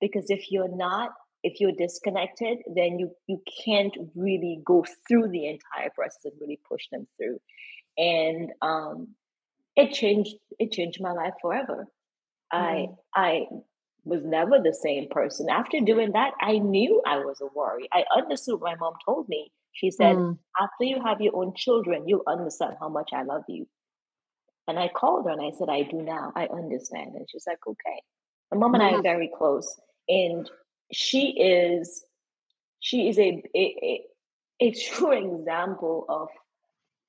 [0.00, 1.10] because if you're not
[1.42, 6.58] if you're disconnected then you you can't really go through the entire process and really
[6.66, 7.38] push them through
[7.96, 9.08] and um
[9.76, 11.86] it changed it changed my life forever
[12.52, 12.58] mm.
[12.58, 13.42] i i
[14.04, 18.04] was never the same person after doing that i knew i was a worry i
[18.16, 20.38] understood what my mom told me She said, mm.
[20.60, 23.66] After you have your own children, you'll understand how much I love you.
[24.68, 26.32] And I called her and I said, I do now.
[26.36, 27.14] I understand.
[27.14, 28.02] And she's like, Okay.
[28.50, 29.80] My mom and I are very close.
[30.08, 30.48] And
[30.92, 32.04] she is
[32.80, 34.02] she is a a, a,
[34.60, 36.28] a true example of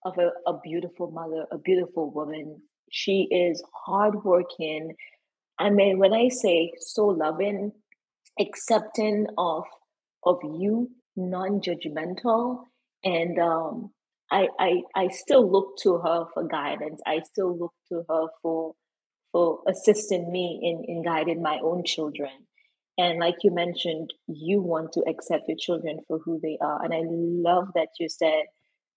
[0.05, 2.61] of a, a beautiful mother, a beautiful woman.
[2.91, 4.95] She is hardworking.
[5.59, 7.71] I mean, when I say so loving,
[8.39, 9.63] accepting of
[10.25, 12.63] of you, non-judgmental,
[13.03, 13.91] and um,
[14.31, 17.01] I, I I still look to her for guidance.
[17.05, 18.73] I still look to her for
[19.31, 22.31] for assisting me in in guiding my own children.
[22.97, 26.83] And like you mentioned, you want to accept your children for who they are.
[26.83, 28.43] And I love that you said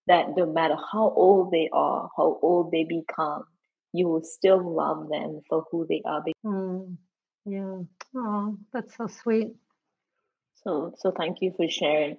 [0.07, 3.45] that no matter how old they are, how old they become,
[3.93, 6.23] you will still love them for who they are.
[6.45, 6.97] Mm,
[7.45, 7.79] yeah.
[8.15, 9.55] Oh, that's so sweet.
[10.65, 12.17] So, so thank you for sharing.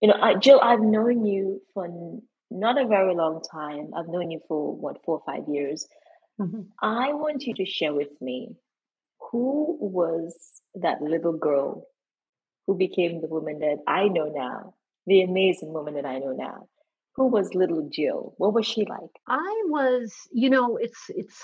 [0.00, 1.88] You know, I, Jill, I've known you for
[2.50, 3.90] not a very long time.
[3.96, 5.86] I've known you for what four or five years.
[6.40, 6.62] Mm-hmm.
[6.80, 8.56] I want you to share with me
[9.30, 10.34] who was
[10.74, 11.86] that little girl
[12.66, 14.74] who became the woman that I know now,
[15.06, 16.68] the amazing woman that I know now.
[17.14, 18.34] Who was little Jill?
[18.38, 19.10] What was she like?
[19.28, 21.42] I was, you know, it's it's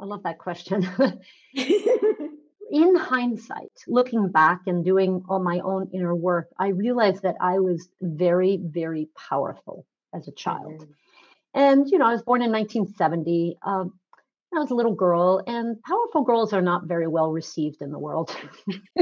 [0.00, 0.88] I love that question.
[2.72, 7.58] In hindsight, looking back and doing all my own inner work, I realized that I
[7.58, 9.84] was very, very powerful
[10.14, 10.80] as a child.
[10.80, 10.92] Mm-hmm.
[11.52, 13.58] And, you know, I was born in 1970.
[13.60, 13.92] Um,
[14.54, 17.98] I was a little girl, and powerful girls are not very well received in the
[17.98, 18.34] world.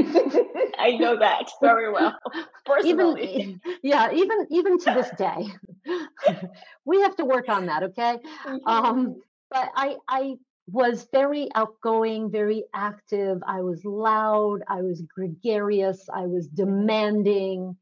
[0.81, 2.17] I know that very well.
[2.65, 3.33] Personally.
[3.33, 5.47] Even yeah, even even to this day,
[6.85, 7.83] we have to work on that.
[7.83, 8.67] Okay, mm-hmm.
[8.67, 10.35] um, but I I
[10.67, 13.39] was very outgoing, very active.
[13.45, 14.59] I was loud.
[14.67, 16.07] I was gregarious.
[16.13, 17.75] I was demanding.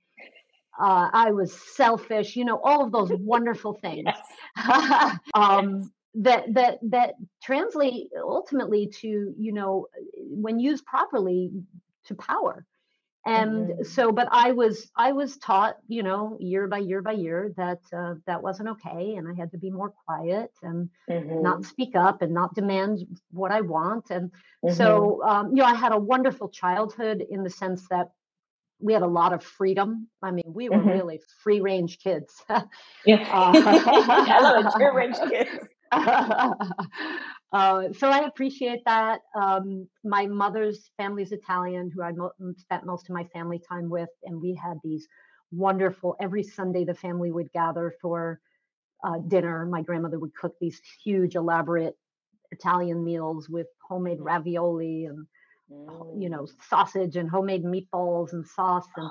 [0.79, 2.35] Uh, I was selfish.
[2.35, 4.05] You know all of those wonderful things.
[4.05, 5.17] Yes.
[5.33, 7.13] um, yes that that that
[7.43, 9.85] translate ultimately to you know
[10.17, 11.51] when used properly
[12.05, 12.65] to power
[13.25, 13.83] and mm-hmm.
[13.83, 17.79] so but i was i was taught you know year by year by year that
[17.95, 21.41] uh, that wasn't okay and i had to be more quiet and mm-hmm.
[21.41, 22.99] not speak up and not demand
[23.31, 24.31] what i want and
[24.63, 24.73] mm-hmm.
[24.73, 28.09] so um, you know i had a wonderful childhood in the sense that
[28.81, 30.07] we had a lot of freedom.
[30.23, 30.89] I mean, we were mm-hmm.
[30.89, 32.33] really free range kids.
[33.05, 34.71] yeah, I love it.
[34.71, 35.67] Free range kids.
[37.51, 39.21] uh, so I appreciate that.
[39.35, 44.09] Um, my mother's family's Italian, who I mo- spent most of my family time with,
[44.23, 45.07] and we had these
[45.51, 46.15] wonderful.
[46.19, 48.39] Every Sunday, the family would gather for
[49.03, 49.65] uh, dinner.
[49.65, 51.95] My grandmother would cook these huge, elaborate
[52.51, 55.25] Italian meals with homemade ravioli and
[55.71, 56.21] mm.
[56.21, 59.09] you know sausage and homemade meatballs and sauce and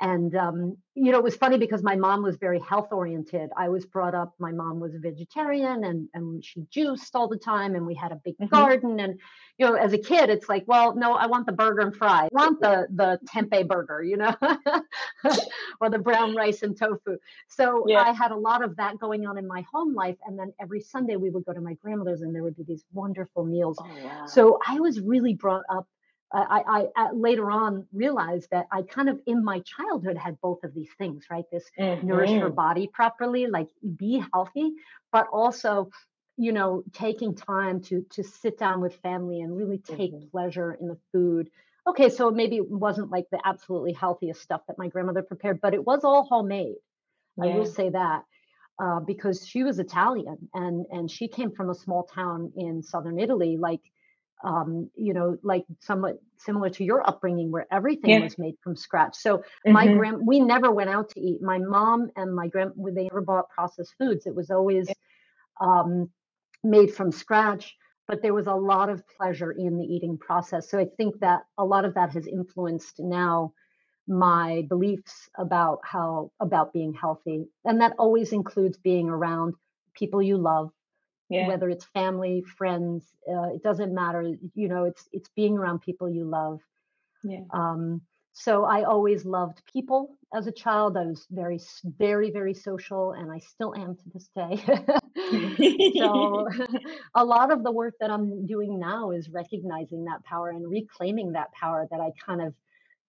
[0.00, 3.68] and um, you know it was funny because my mom was very health oriented i
[3.68, 7.74] was brought up my mom was a vegetarian and and she juiced all the time
[7.74, 8.54] and we had a big mm-hmm.
[8.54, 9.20] garden and
[9.58, 12.28] you know as a kid it's like well no i want the burger and fries
[12.32, 14.34] i want the the tempeh burger you know
[15.80, 17.16] or the brown rice and tofu
[17.48, 18.00] so yeah.
[18.00, 20.80] i had a lot of that going on in my home life and then every
[20.80, 24.04] sunday we would go to my grandmother's and there would be these wonderful meals oh,
[24.04, 24.26] wow.
[24.26, 25.86] so i was really brought up
[26.32, 30.74] I, I, later on realized that I kind of in my childhood had both of
[30.74, 31.44] these things, right?
[31.52, 32.06] This mm-hmm.
[32.06, 34.72] nourish your body properly, like be healthy,
[35.12, 35.90] but also,
[36.36, 40.28] you know, taking time to to sit down with family and really take mm-hmm.
[40.30, 41.48] pleasure in the food.
[41.86, 45.74] Okay, so maybe it wasn't like the absolutely healthiest stuff that my grandmother prepared, but
[45.74, 46.74] it was all homemade.
[47.36, 47.44] Yeah.
[47.44, 48.24] I will say that.
[48.78, 53.18] Uh, because she was Italian and and she came from a small town in southern
[53.18, 53.80] Italy, like
[54.44, 58.20] um, you know, like somewhat similar to your upbringing where everything yeah.
[58.20, 59.16] was made from scratch.
[59.16, 59.72] So mm-hmm.
[59.72, 61.42] my grand, we never went out to eat.
[61.42, 64.26] My mom and my grand, they never bought processed foods.
[64.26, 64.94] It was always yeah.
[65.60, 66.10] um,
[66.62, 67.74] made from scratch.
[68.08, 70.70] But there was a lot of pleasure in the eating process.
[70.70, 73.52] So I think that a lot of that has influenced now
[74.06, 79.54] my beliefs about how about being healthy, and that always includes being around
[79.94, 80.70] people you love
[81.28, 81.48] yeah.
[81.48, 86.08] whether it's family friends uh, it doesn't matter you know it's it's being around people
[86.08, 86.60] you love.
[87.22, 87.40] Yeah.
[87.52, 90.96] Um so i always loved people as a child.
[90.96, 91.60] I was very
[91.98, 94.62] very very social and i still am to this day.
[95.96, 96.48] So
[97.14, 101.32] a lot of the work that i'm doing now is recognizing that power and reclaiming
[101.32, 102.54] that power that i kind of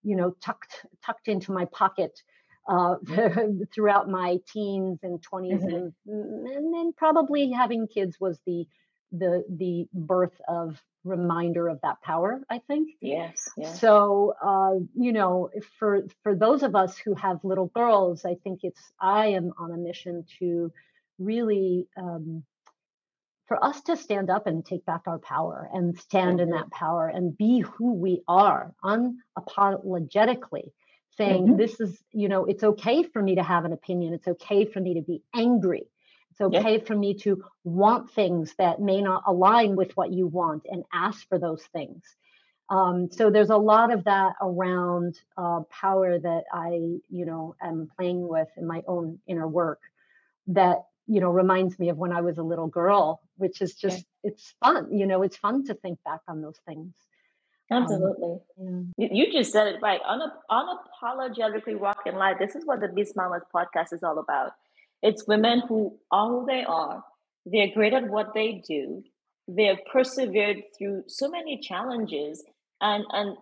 [0.03, 2.19] you know tucked tucked into my pocket
[2.67, 2.95] uh,
[3.73, 5.67] throughout my teens and 20s mm-hmm.
[6.09, 8.65] and, and then probably having kids was the
[9.13, 13.79] the the birth of reminder of that power i think yes, yes.
[13.79, 15.49] so uh, you know
[15.79, 19.71] for for those of us who have little girls i think it's i am on
[19.71, 20.71] a mission to
[21.19, 22.43] really um,
[23.47, 26.41] for us to stand up and take back our power and stand mm-hmm.
[26.41, 30.71] in that power and be who we are unapologetically
[31.17, 31.57] saying mm-hmm.
[31.57, 34.13] this is you know it's okay for me to have an opinion.
[34.13, 35.87] It's okay for me to be angry.
[36.31, 40.67] It's okay for me to want things that may not align with what you want
[40.69, 42.03] and ask for those things.
[42.69, 46.71] Um, so there's a lot of that around uh, power that i
[47.09, 49.79] you know am playing with in my own inner work
[50.47, 54.05] that you know reminds me of when i was a little girl which is just
[54.23, 56.93] it's fun you know it's fun to think back on those things
[57.71, 59.07] absolutely um, yeah.
[59.11, 63.15] you, you, just said it right Unap- unapologetically rocking life this is what the beast
[63.15, 64.51] mamas podcast is all about
[65.03, 67.03] it's women who are who they are
[67.45, 69.03] they're great at what they do
[69.47, 72.43] they've persevered through so many challenges
[72.81, 73.37] and and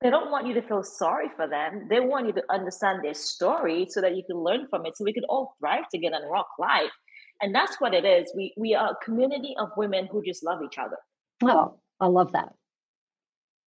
[0.00, 1.86] they don't want you to feel sorry for them.
[1.90, 5.04] They want you to understand their story so that you can learn from it, so
[5.04, 6.90] we can all thrive together and rock life.
[7.42, 8.32] And that's what it is.
[8.34, 10.96] We we are a community of women who just love each other.
[11.44, 12.54] Oh, I love that.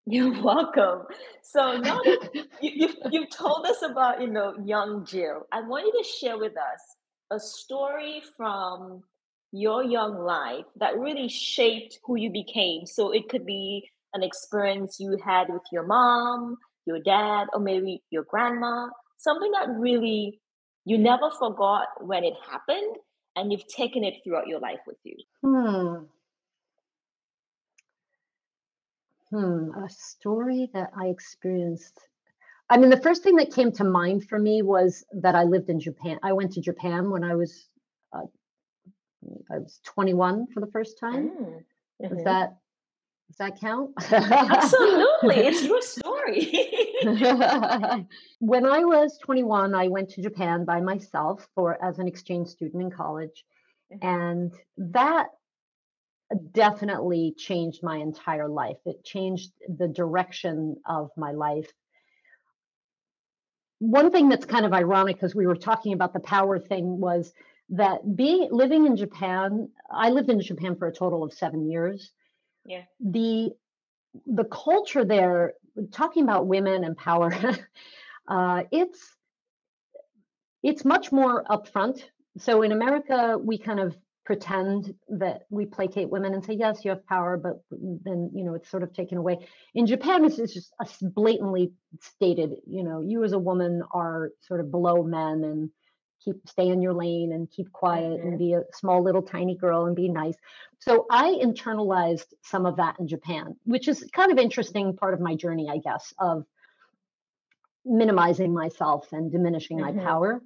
[0.05, 1.03] You're welcome.
[1.41, 6.03] So now you, you've, you've told us about you know young Jill, I want you
[6.03, 6.81] to share with us
[7.31, 9.03] a story from
[9.51, 12.85] your young life that really shaped who you became.
[12.85, 18.03] So it could be an experience you had with your mom, your dad, or maybe
[18.09, 20.39] your grandma, something that really
[20.85, 22.97] you never forgot when it happened
[23.35, 25.15] and you've taken it throughout your life with you.
[25.43, 26.05] Hmm.
[29.33, 29.71] Hmm.
[29.83, 31.99] A story that I experienced.
[32.69, 35.69] I mean, the first thing that came to mind for me was that I lived
[35.69, 36.19] in Japan.
[36.21, 37.67] I went to Japan when I was
[38.15, 38.27] uh,
[39.51, 41.29] I was 21 for the first time.
[41.29, 41.63] Mm.
[42.03, 42.15] Mm-hmm.
[42.15, 42.57] Was that
[43.29, 43.91] does that count?
[44.11, 45.37] Absolutely.
[45.37, 46.51] it's your story.
[48.39, 52.83] when I was 21, I went to Japan by myself for as an exchange student
[52.83, 53.43] in college.
[53.91, 54.07] Mm-hmm.
[54.07, 54.53] And
[54.93, 55.29] that
[56.51, 58.77] definitely changed my entire life.
[58.85, 61.71] It changed the direction of my life.
[63.79, 67.33] One thing that's kind of ironic because we were talking about the power thing was
[67.69, 72.11] that being living in Japan, I lived in Japan for a total of 7 years
[72.65, 73.51] yeah the
[74.25, 75.53] the culture there
[75.91, 77.33] talking about women and power
[78.27, 79.15] uh, it's
[80.61, 82.03] it's much more upfront
[82.37, 83.95] so in america we kind of
[84.25, 88.53] pretend that we placate women and say yes you have power but then you know
[88.53, 89.37] it's sort of taken away
[89.75, 90.73] in japan it's, it's just
[91.13, 95.69] blatantly stated you know you as a woman are sort of below men and
[96.23, 98.29] keep stay in your lane and keep quiet mm-hmm.
[98.29, 100.35] and be a small little tiny girl and be nice
[100.79, 105.19] so i internalized some of that in japan which is kind of interesting part of
[105.19, 106.45] my journey i guess of
[107.85, 109.97] minimizing myself and diminishing mm-hmm.
[109.97, 110.41] my power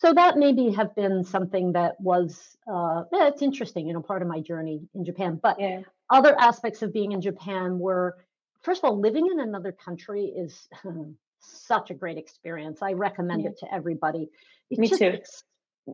[0.00, 4.22] so that maybe have been something that was uh yeah, it's interesting you know part
[4.22, 5.80] of my journey in japan but yeah.
[6.10, 8.16] other aspects of being in japan were
[8.62, 10.68] first of all living in another country is
[11.40, 13.50] such a great experience i recommend yeah.
[13.50, 14.28] it to everybody
[14.70, 15.18] it Me just, too.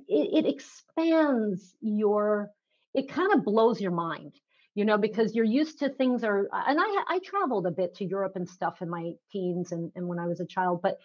[0.09, 2.51] It, it expands your,
[2.95, 4.33] it kind of blows your mind,
[4.75, 8.05] you know, because you're used to things are, and I, I traveled a bit to
[8.05, 10.99] Europe and stuff in my teens and, and when I was a child, but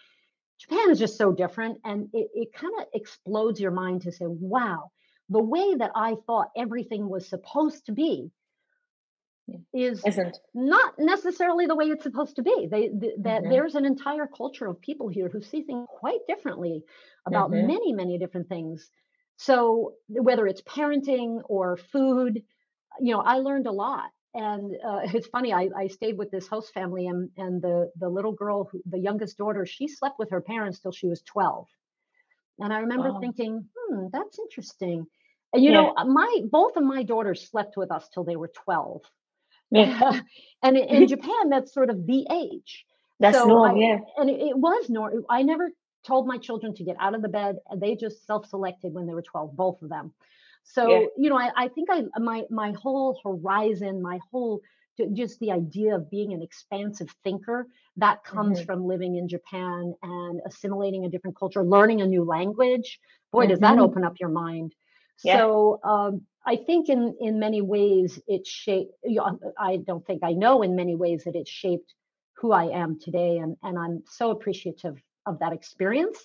[0.60, 1.78] Japan is just so different.
[1.84, 4.90] And it, it kind of explodes your mind to say, wow,
[5.28, 8.30] the way that I thought everything was supposed to be
[9.72, 10.38] is Isn't.
[10.54, 12.68] not necessarily the way it's supposed to be.
[12.70, 13.50] They, that mm-hmm.
[13.50, 16.84] there's an entire culture of people here who see things quite differently
[17.26, 17.66] about mm-hmm.
[17.66, 18.88] many, many different things.
[19.38, 22.42] So whether it's parenting or food,
[23.00, 24.10] you know, I learned a lot.
[24.34, 25.52] And uh, it's funny.
[25.52, 28.98] I, I stayed with this host family, and and the the little girl, who, the
[28.98, 31.66] youngest daughter, she slept with her parents till she was twelve.
[32.58, 33.20] And I remember wow.
[33.20, 35.06] thinking, hmm, that's interesting.
[35.52, 35.90] And you yeah.
[35.96, 39.02] know, my both of my daughters slept with us till they were twelve.
[39.70, 40.20] Yeah.
[40.62, 42.84] and in Japan, that's sort of the age.
[43.18, 43.98] That's so normal, yeah.
[44.16, 45.24] And it, it was normal.
[45.28, 45.70] I never
[46.06, 49.12] told my children to get out of the bed, and they just self-selected when they
[49.12, 50.12] were 12, both of them.
[50.62, 51.06] So, yeah.
[51.16, 54.60] you know, I, I think I my my whole horizon, my whole
[55.12, 57.66] just the idea of being an expansive thinker
[57.96, 58.66] that comes mm-hmm.
[58.66, 62.98] from living in Japan and assimilating a different culture, learning a new language.
[63.32, 63.50] Boy, mm-hmm.
[63.50, 63.82] does that mm-hmm.
[63.82, 64.74] open up your mind.
[65.24, 65.38] Yeah.
[65.38, 68.92] So um, I think in in many ways it shaped.
[69.58, 71.94] I don't think I know in many ways that it shaped
[72.36, 74.96] who I am today, and and I'm so appreciative
[75.26, 76.18] of that experience.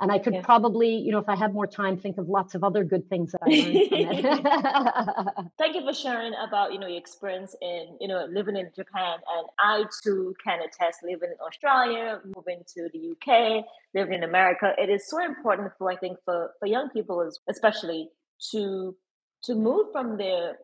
[0.00, 0.42] And I could yeah.
[0.42, 3.32] probably, you know, if I had more time, think of lots of other good things
[3.32, 5.50] that I learned from it.
[5.58, 9.18] Thank you for sharing about, you know, your experience in, you know, living in Japan.
[9.36, 14.72] And I too can attest living in Australia, moving to the UK, living in America.
[14.78, 18.10] It is so important for, I think, for, for young people, especially
[18.52, 18.96] to
[19.44, 20.58] to move from their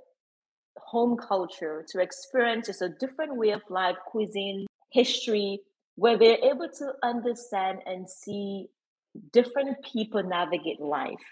[0.76, 5.60] home culture to experience just a different way of life, cuisine, history,
[5.96, 8.66] where they're able to understand and see
[9.32, 11.24] different people navigate life.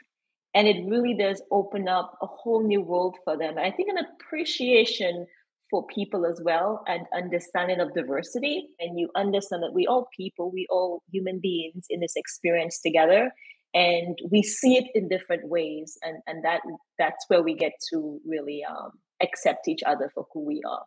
[0.55, 3.57] And it really does open up a whole new world for them.
[3.57, 5.27] And I think an appreciation
[5.71, 8.69] for people as well and understanding of diversity.
[8.79, 13.33] And you understand that we all people, we all human beings in this experience together.
[13.73, 15.97] And we see it in different ways.
[16.03, 16.61] And, and that
[16.99, 18.91] that's where we get to really um,
[19.23, 20.85] accept each other for who we are.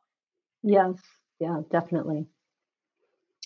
[0.61, 0.93] Yes,
[1.39, 2.27] yeah, definitely.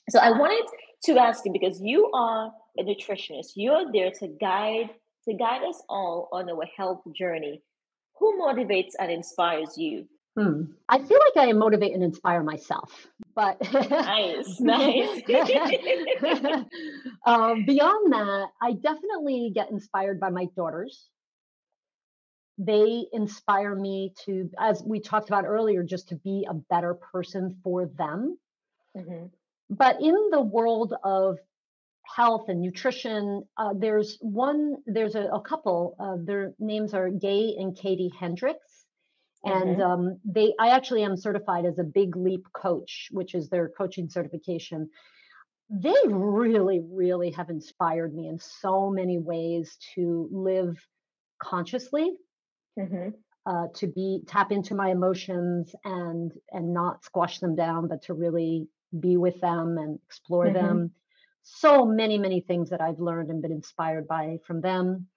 [0.10, 0.66] So I wanted
[1.06, 4.90] to ask you because you are a nutritionist, you're there to guide
[5.26, 7.62] to guide us all on our health journey.
[8.20, 10.08] Who motivates and inspires you?
[10.38, 10.64] Hmm.
[10.88, 15.22] I feel like I motivate and inspire myself, but nice, nice.
[17.26, 21.10] um, beyond that, I definitely get inspired by my daughters.
[22.58, 27.58] They inspire me to, as we talked about earlier, just to be a better person
[27.64, 28.38] for them.
[28.96, 29.26] Mm-hmm.
[29.70, 31.40] But in the world of
[32.16, 35.96] health and nutrition, uh, there's one, there's a, a couple.
[36.00, 38.86] Uh, their names are Gay and Katie Hendricks.
[39.44, 39.82] And mm-hmm.
[39.82, 44.10] um, they, I actually am certified as a Big Leap coach, which is their coaching
[44.10, 44.90] certification.
[45.70, 50.78] They really, really have inspired me in so many ways to live
[51.42, 52.12] consciously,
[52.78, 53.10] mm-hmm.
[53.46, 58.14] uh, to be tap into my emotions and and not squash them down, but to
[58.14, 58.68] really
[59.00, 60.66] be with them and explore mm-hmm.
[60.66, 60.92] them.
[61.44, 65.08] So many, many things that I've learned and been inspired by from them.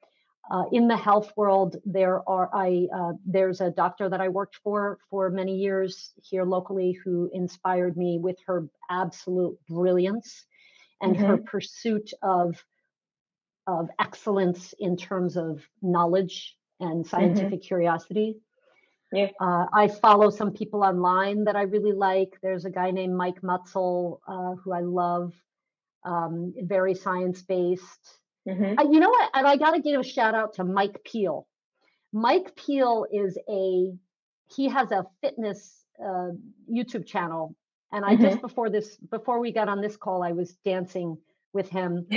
[0.51, 4.57] Uh, in the health world, there are I uh, there's a doctor that I worked
[4.57, 10.45] for for many years here locally who inspired me with her absolute brilliance
[11.01, 11.27] and mm-hmm.
[11.27, 12.63] her pursuit of
[13.67, 17.09] of excellence in terms of knowledge and mm-hmm.
[17.09, 17.67] scientific mm-hmm.
[17.67, 18.37] curiosity.
[19.13, 19.29] Yeah.
[19.41, 22.39] Uh, I follow some people online that I really like.
[22.43, 25.35] There's a guy named Mike Mutzel uh, who I love,
[26.05, 28.19] um, very science based.
[28.49, 28.79] Mm-hmm.
[28.79, 29.31] Uh, you know what?
[29.35, 31.47] And I got to give a shout out to Mike Peele.
[32.13, 33.93] Mike Peele is a
[34.55, 36.31] he has a fitness uh,
[36.71, 37.55] YouTube channel,
[37.93, 38.25] and I mm-hmm.
[38.25, 41.19] just before this before we got on this call, I was dancing
[41.53, 42.07] with him.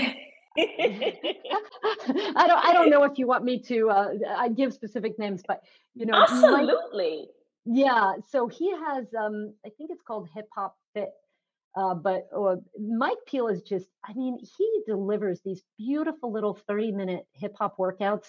[0.58, 5.44] I don't I don't know if you want me to uh, I give specific names,
[5.46, 5.62] but
[5.94, 7.28] you know absolutely.
[7.66, 11.12] yeah, so he has um I think it's called Hip Hop Fit.
[11.76, 16.94] Uh, but uh, Mike Peele is just, I mean, he delivers these beautiful little 30
[16.94, 18.28] minute hip hop workouts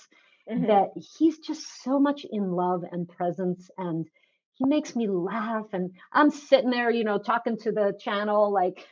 [0.51, 0.67] mm-hmm.
[0.67, 4.07] that he's just so much in love and presence and
[4.55, 8.87] he makes me laugh and i'm sitting there you know talking to the channel like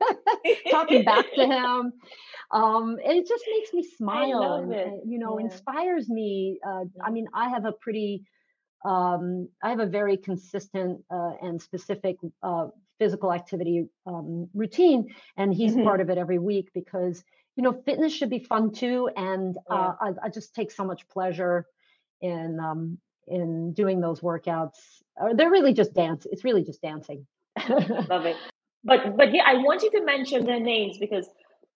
[0.70, 1.92] talking back to him
[2.50, 5.46] um, it just makes me smile and, and, you know yeah.
[5.46, 8.22] inspires me uh, i mean i have a pretty
[8.84, 12.68] um, i have a very consistent uh, and specific uh,
[13.02, 15.82] physical activity um, routine and he's mm-hmm.
[15.82, 17.24] part of it every week because
[17.56, 19.76] you know fitness should be fun too and yeah.
[19.76, 21.66] Uh, I, I, just take so much pleasure
[22.20, 24.78] in um, in doing those workouts.
[25.34, 26.28] They're really just dance.
[26.30, 27.26] It's really just dancing.
[27.68, 28.36] Love it.
[28.84, 31.26] But but yeah, I want you to mention their names because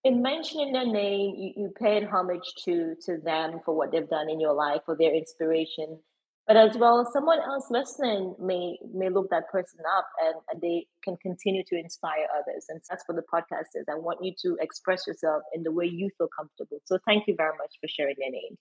[0.05, 4.31] in mentioning their name, you, you paid homage to to them for what they've done
[4.31, 5.99] in your life, for their inspiration.
[6.47, 10.87] But as well, someone else listening may may look that person up and, and they
[11.03, 12.67] can continue to inspire others.
[12.69, 13.85] And that's what the podcast is.
[13.91, 16.79] I want you to express yourself in the way you feel comfortable.
[16.85, 18.61] So thank you very much for sharing their names.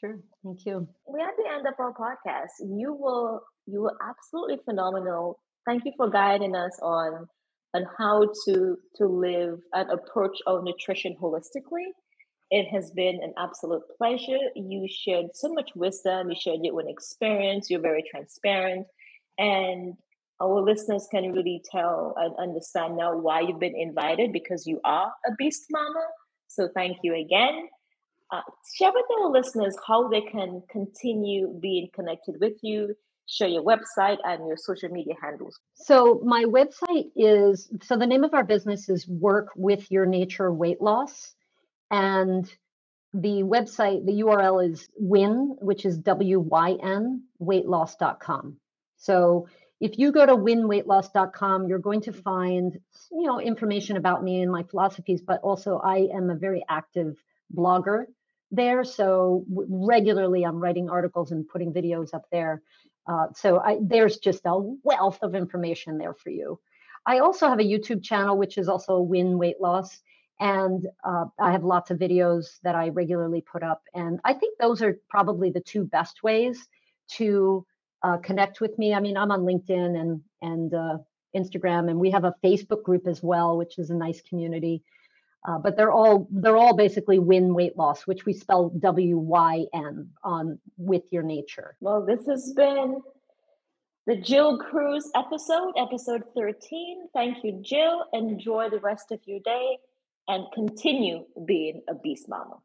[0.00, 0.18] Sure.
[0.42, 0.88] Thank you.
[1.06, 2.50] We're at the end of our podcast.
[2.60, 5.40] You were you were absolutely phenomenal.
[5.66, 7.26] Thank you for guiding us on
[7.74, 11.92] on how to to live and approach our nutrition holistically.
[12.50, 14.38] It has been an absolute pleasure.
[14.54, 16.30] You shared so much wisdom.
[16.30, 17.70] You shared your own experience.
[17.70, 18.86] You're very transparent,
[19.38, 19.94] and
[20.40, 25.12] our listeners can really tell and understand now why you've been invited because you are
[25.26, 26.06] a beast mama.
[26.48, 27.68] So thank you again.
[28.30, 28.40] Uh,
[28.74, 32.94] share with our listeners how they can continue being connected with you,
[33.26, 35.58] share your website and your social media handles.
[35.74, 40.52] So, my website is so the name of our business is Work with Your Nature
[40.52, 41.34] Weight Loss.
[41.90, 42.50] And
[43.12, 48.56] the website, the URL is WYN, which is W Y N, weightloss.com.
[48.96, 49.48] So,
[49.80, 52.78] if you go to wynweightloss.com, you're going to find,
[53.12, 57.16] you know, information about me and my philosophies, but also I am a very active
[57.54, 58.06] blogger
[58.50, 58.84] there.
[58.84, 62.62] So regularly I'm writing articles and putting videos up there.
[63.06, 66.60] Uh, so I, there's just a wealth of information there for you.
[67.04, 70.00] I also have a YouTube channel, which is also WYN Weight Loss.
[70.40, 73.82] And uh, I have lots of videos that I regularly put up.
[73.94, 76.68] And I think those are probably the two best ways
[77.12, 77.64] to
[78.02, 78.94] uh, connect with me.
[78.94, 80.98] I mean, I'm on LinkedIn and, and uh,
[81.34, 84.82] Instagram, and we have a Facebook group as well, which is a nice community.
[85.46, 89.66] Uh, but they're all they're all basically WYN weight loss, which we spell W Y
[89.74, 91.76] N on with your nature.
[91.80, 93.02] Well, this has been
[94.06, 97.08] the Jill Cruz episode, episode 13.
[97.12, 98.04] Thank you, Jill.
[98.14, 99.78] Enjoy the rest of your day
[100.28, 102.56] and continue being a beast mama.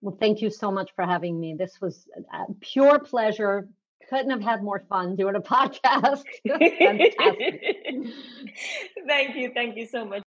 [0.00, 1.54] Well, thank you so much for having me.
[1.56, 3.68] This was a pure pleasure.
[4.10, 6.24] Couldn't have had more fun doing a podcast.
[9.06, 9.52] thank you.
[9.54, 10.20] Thank you so much.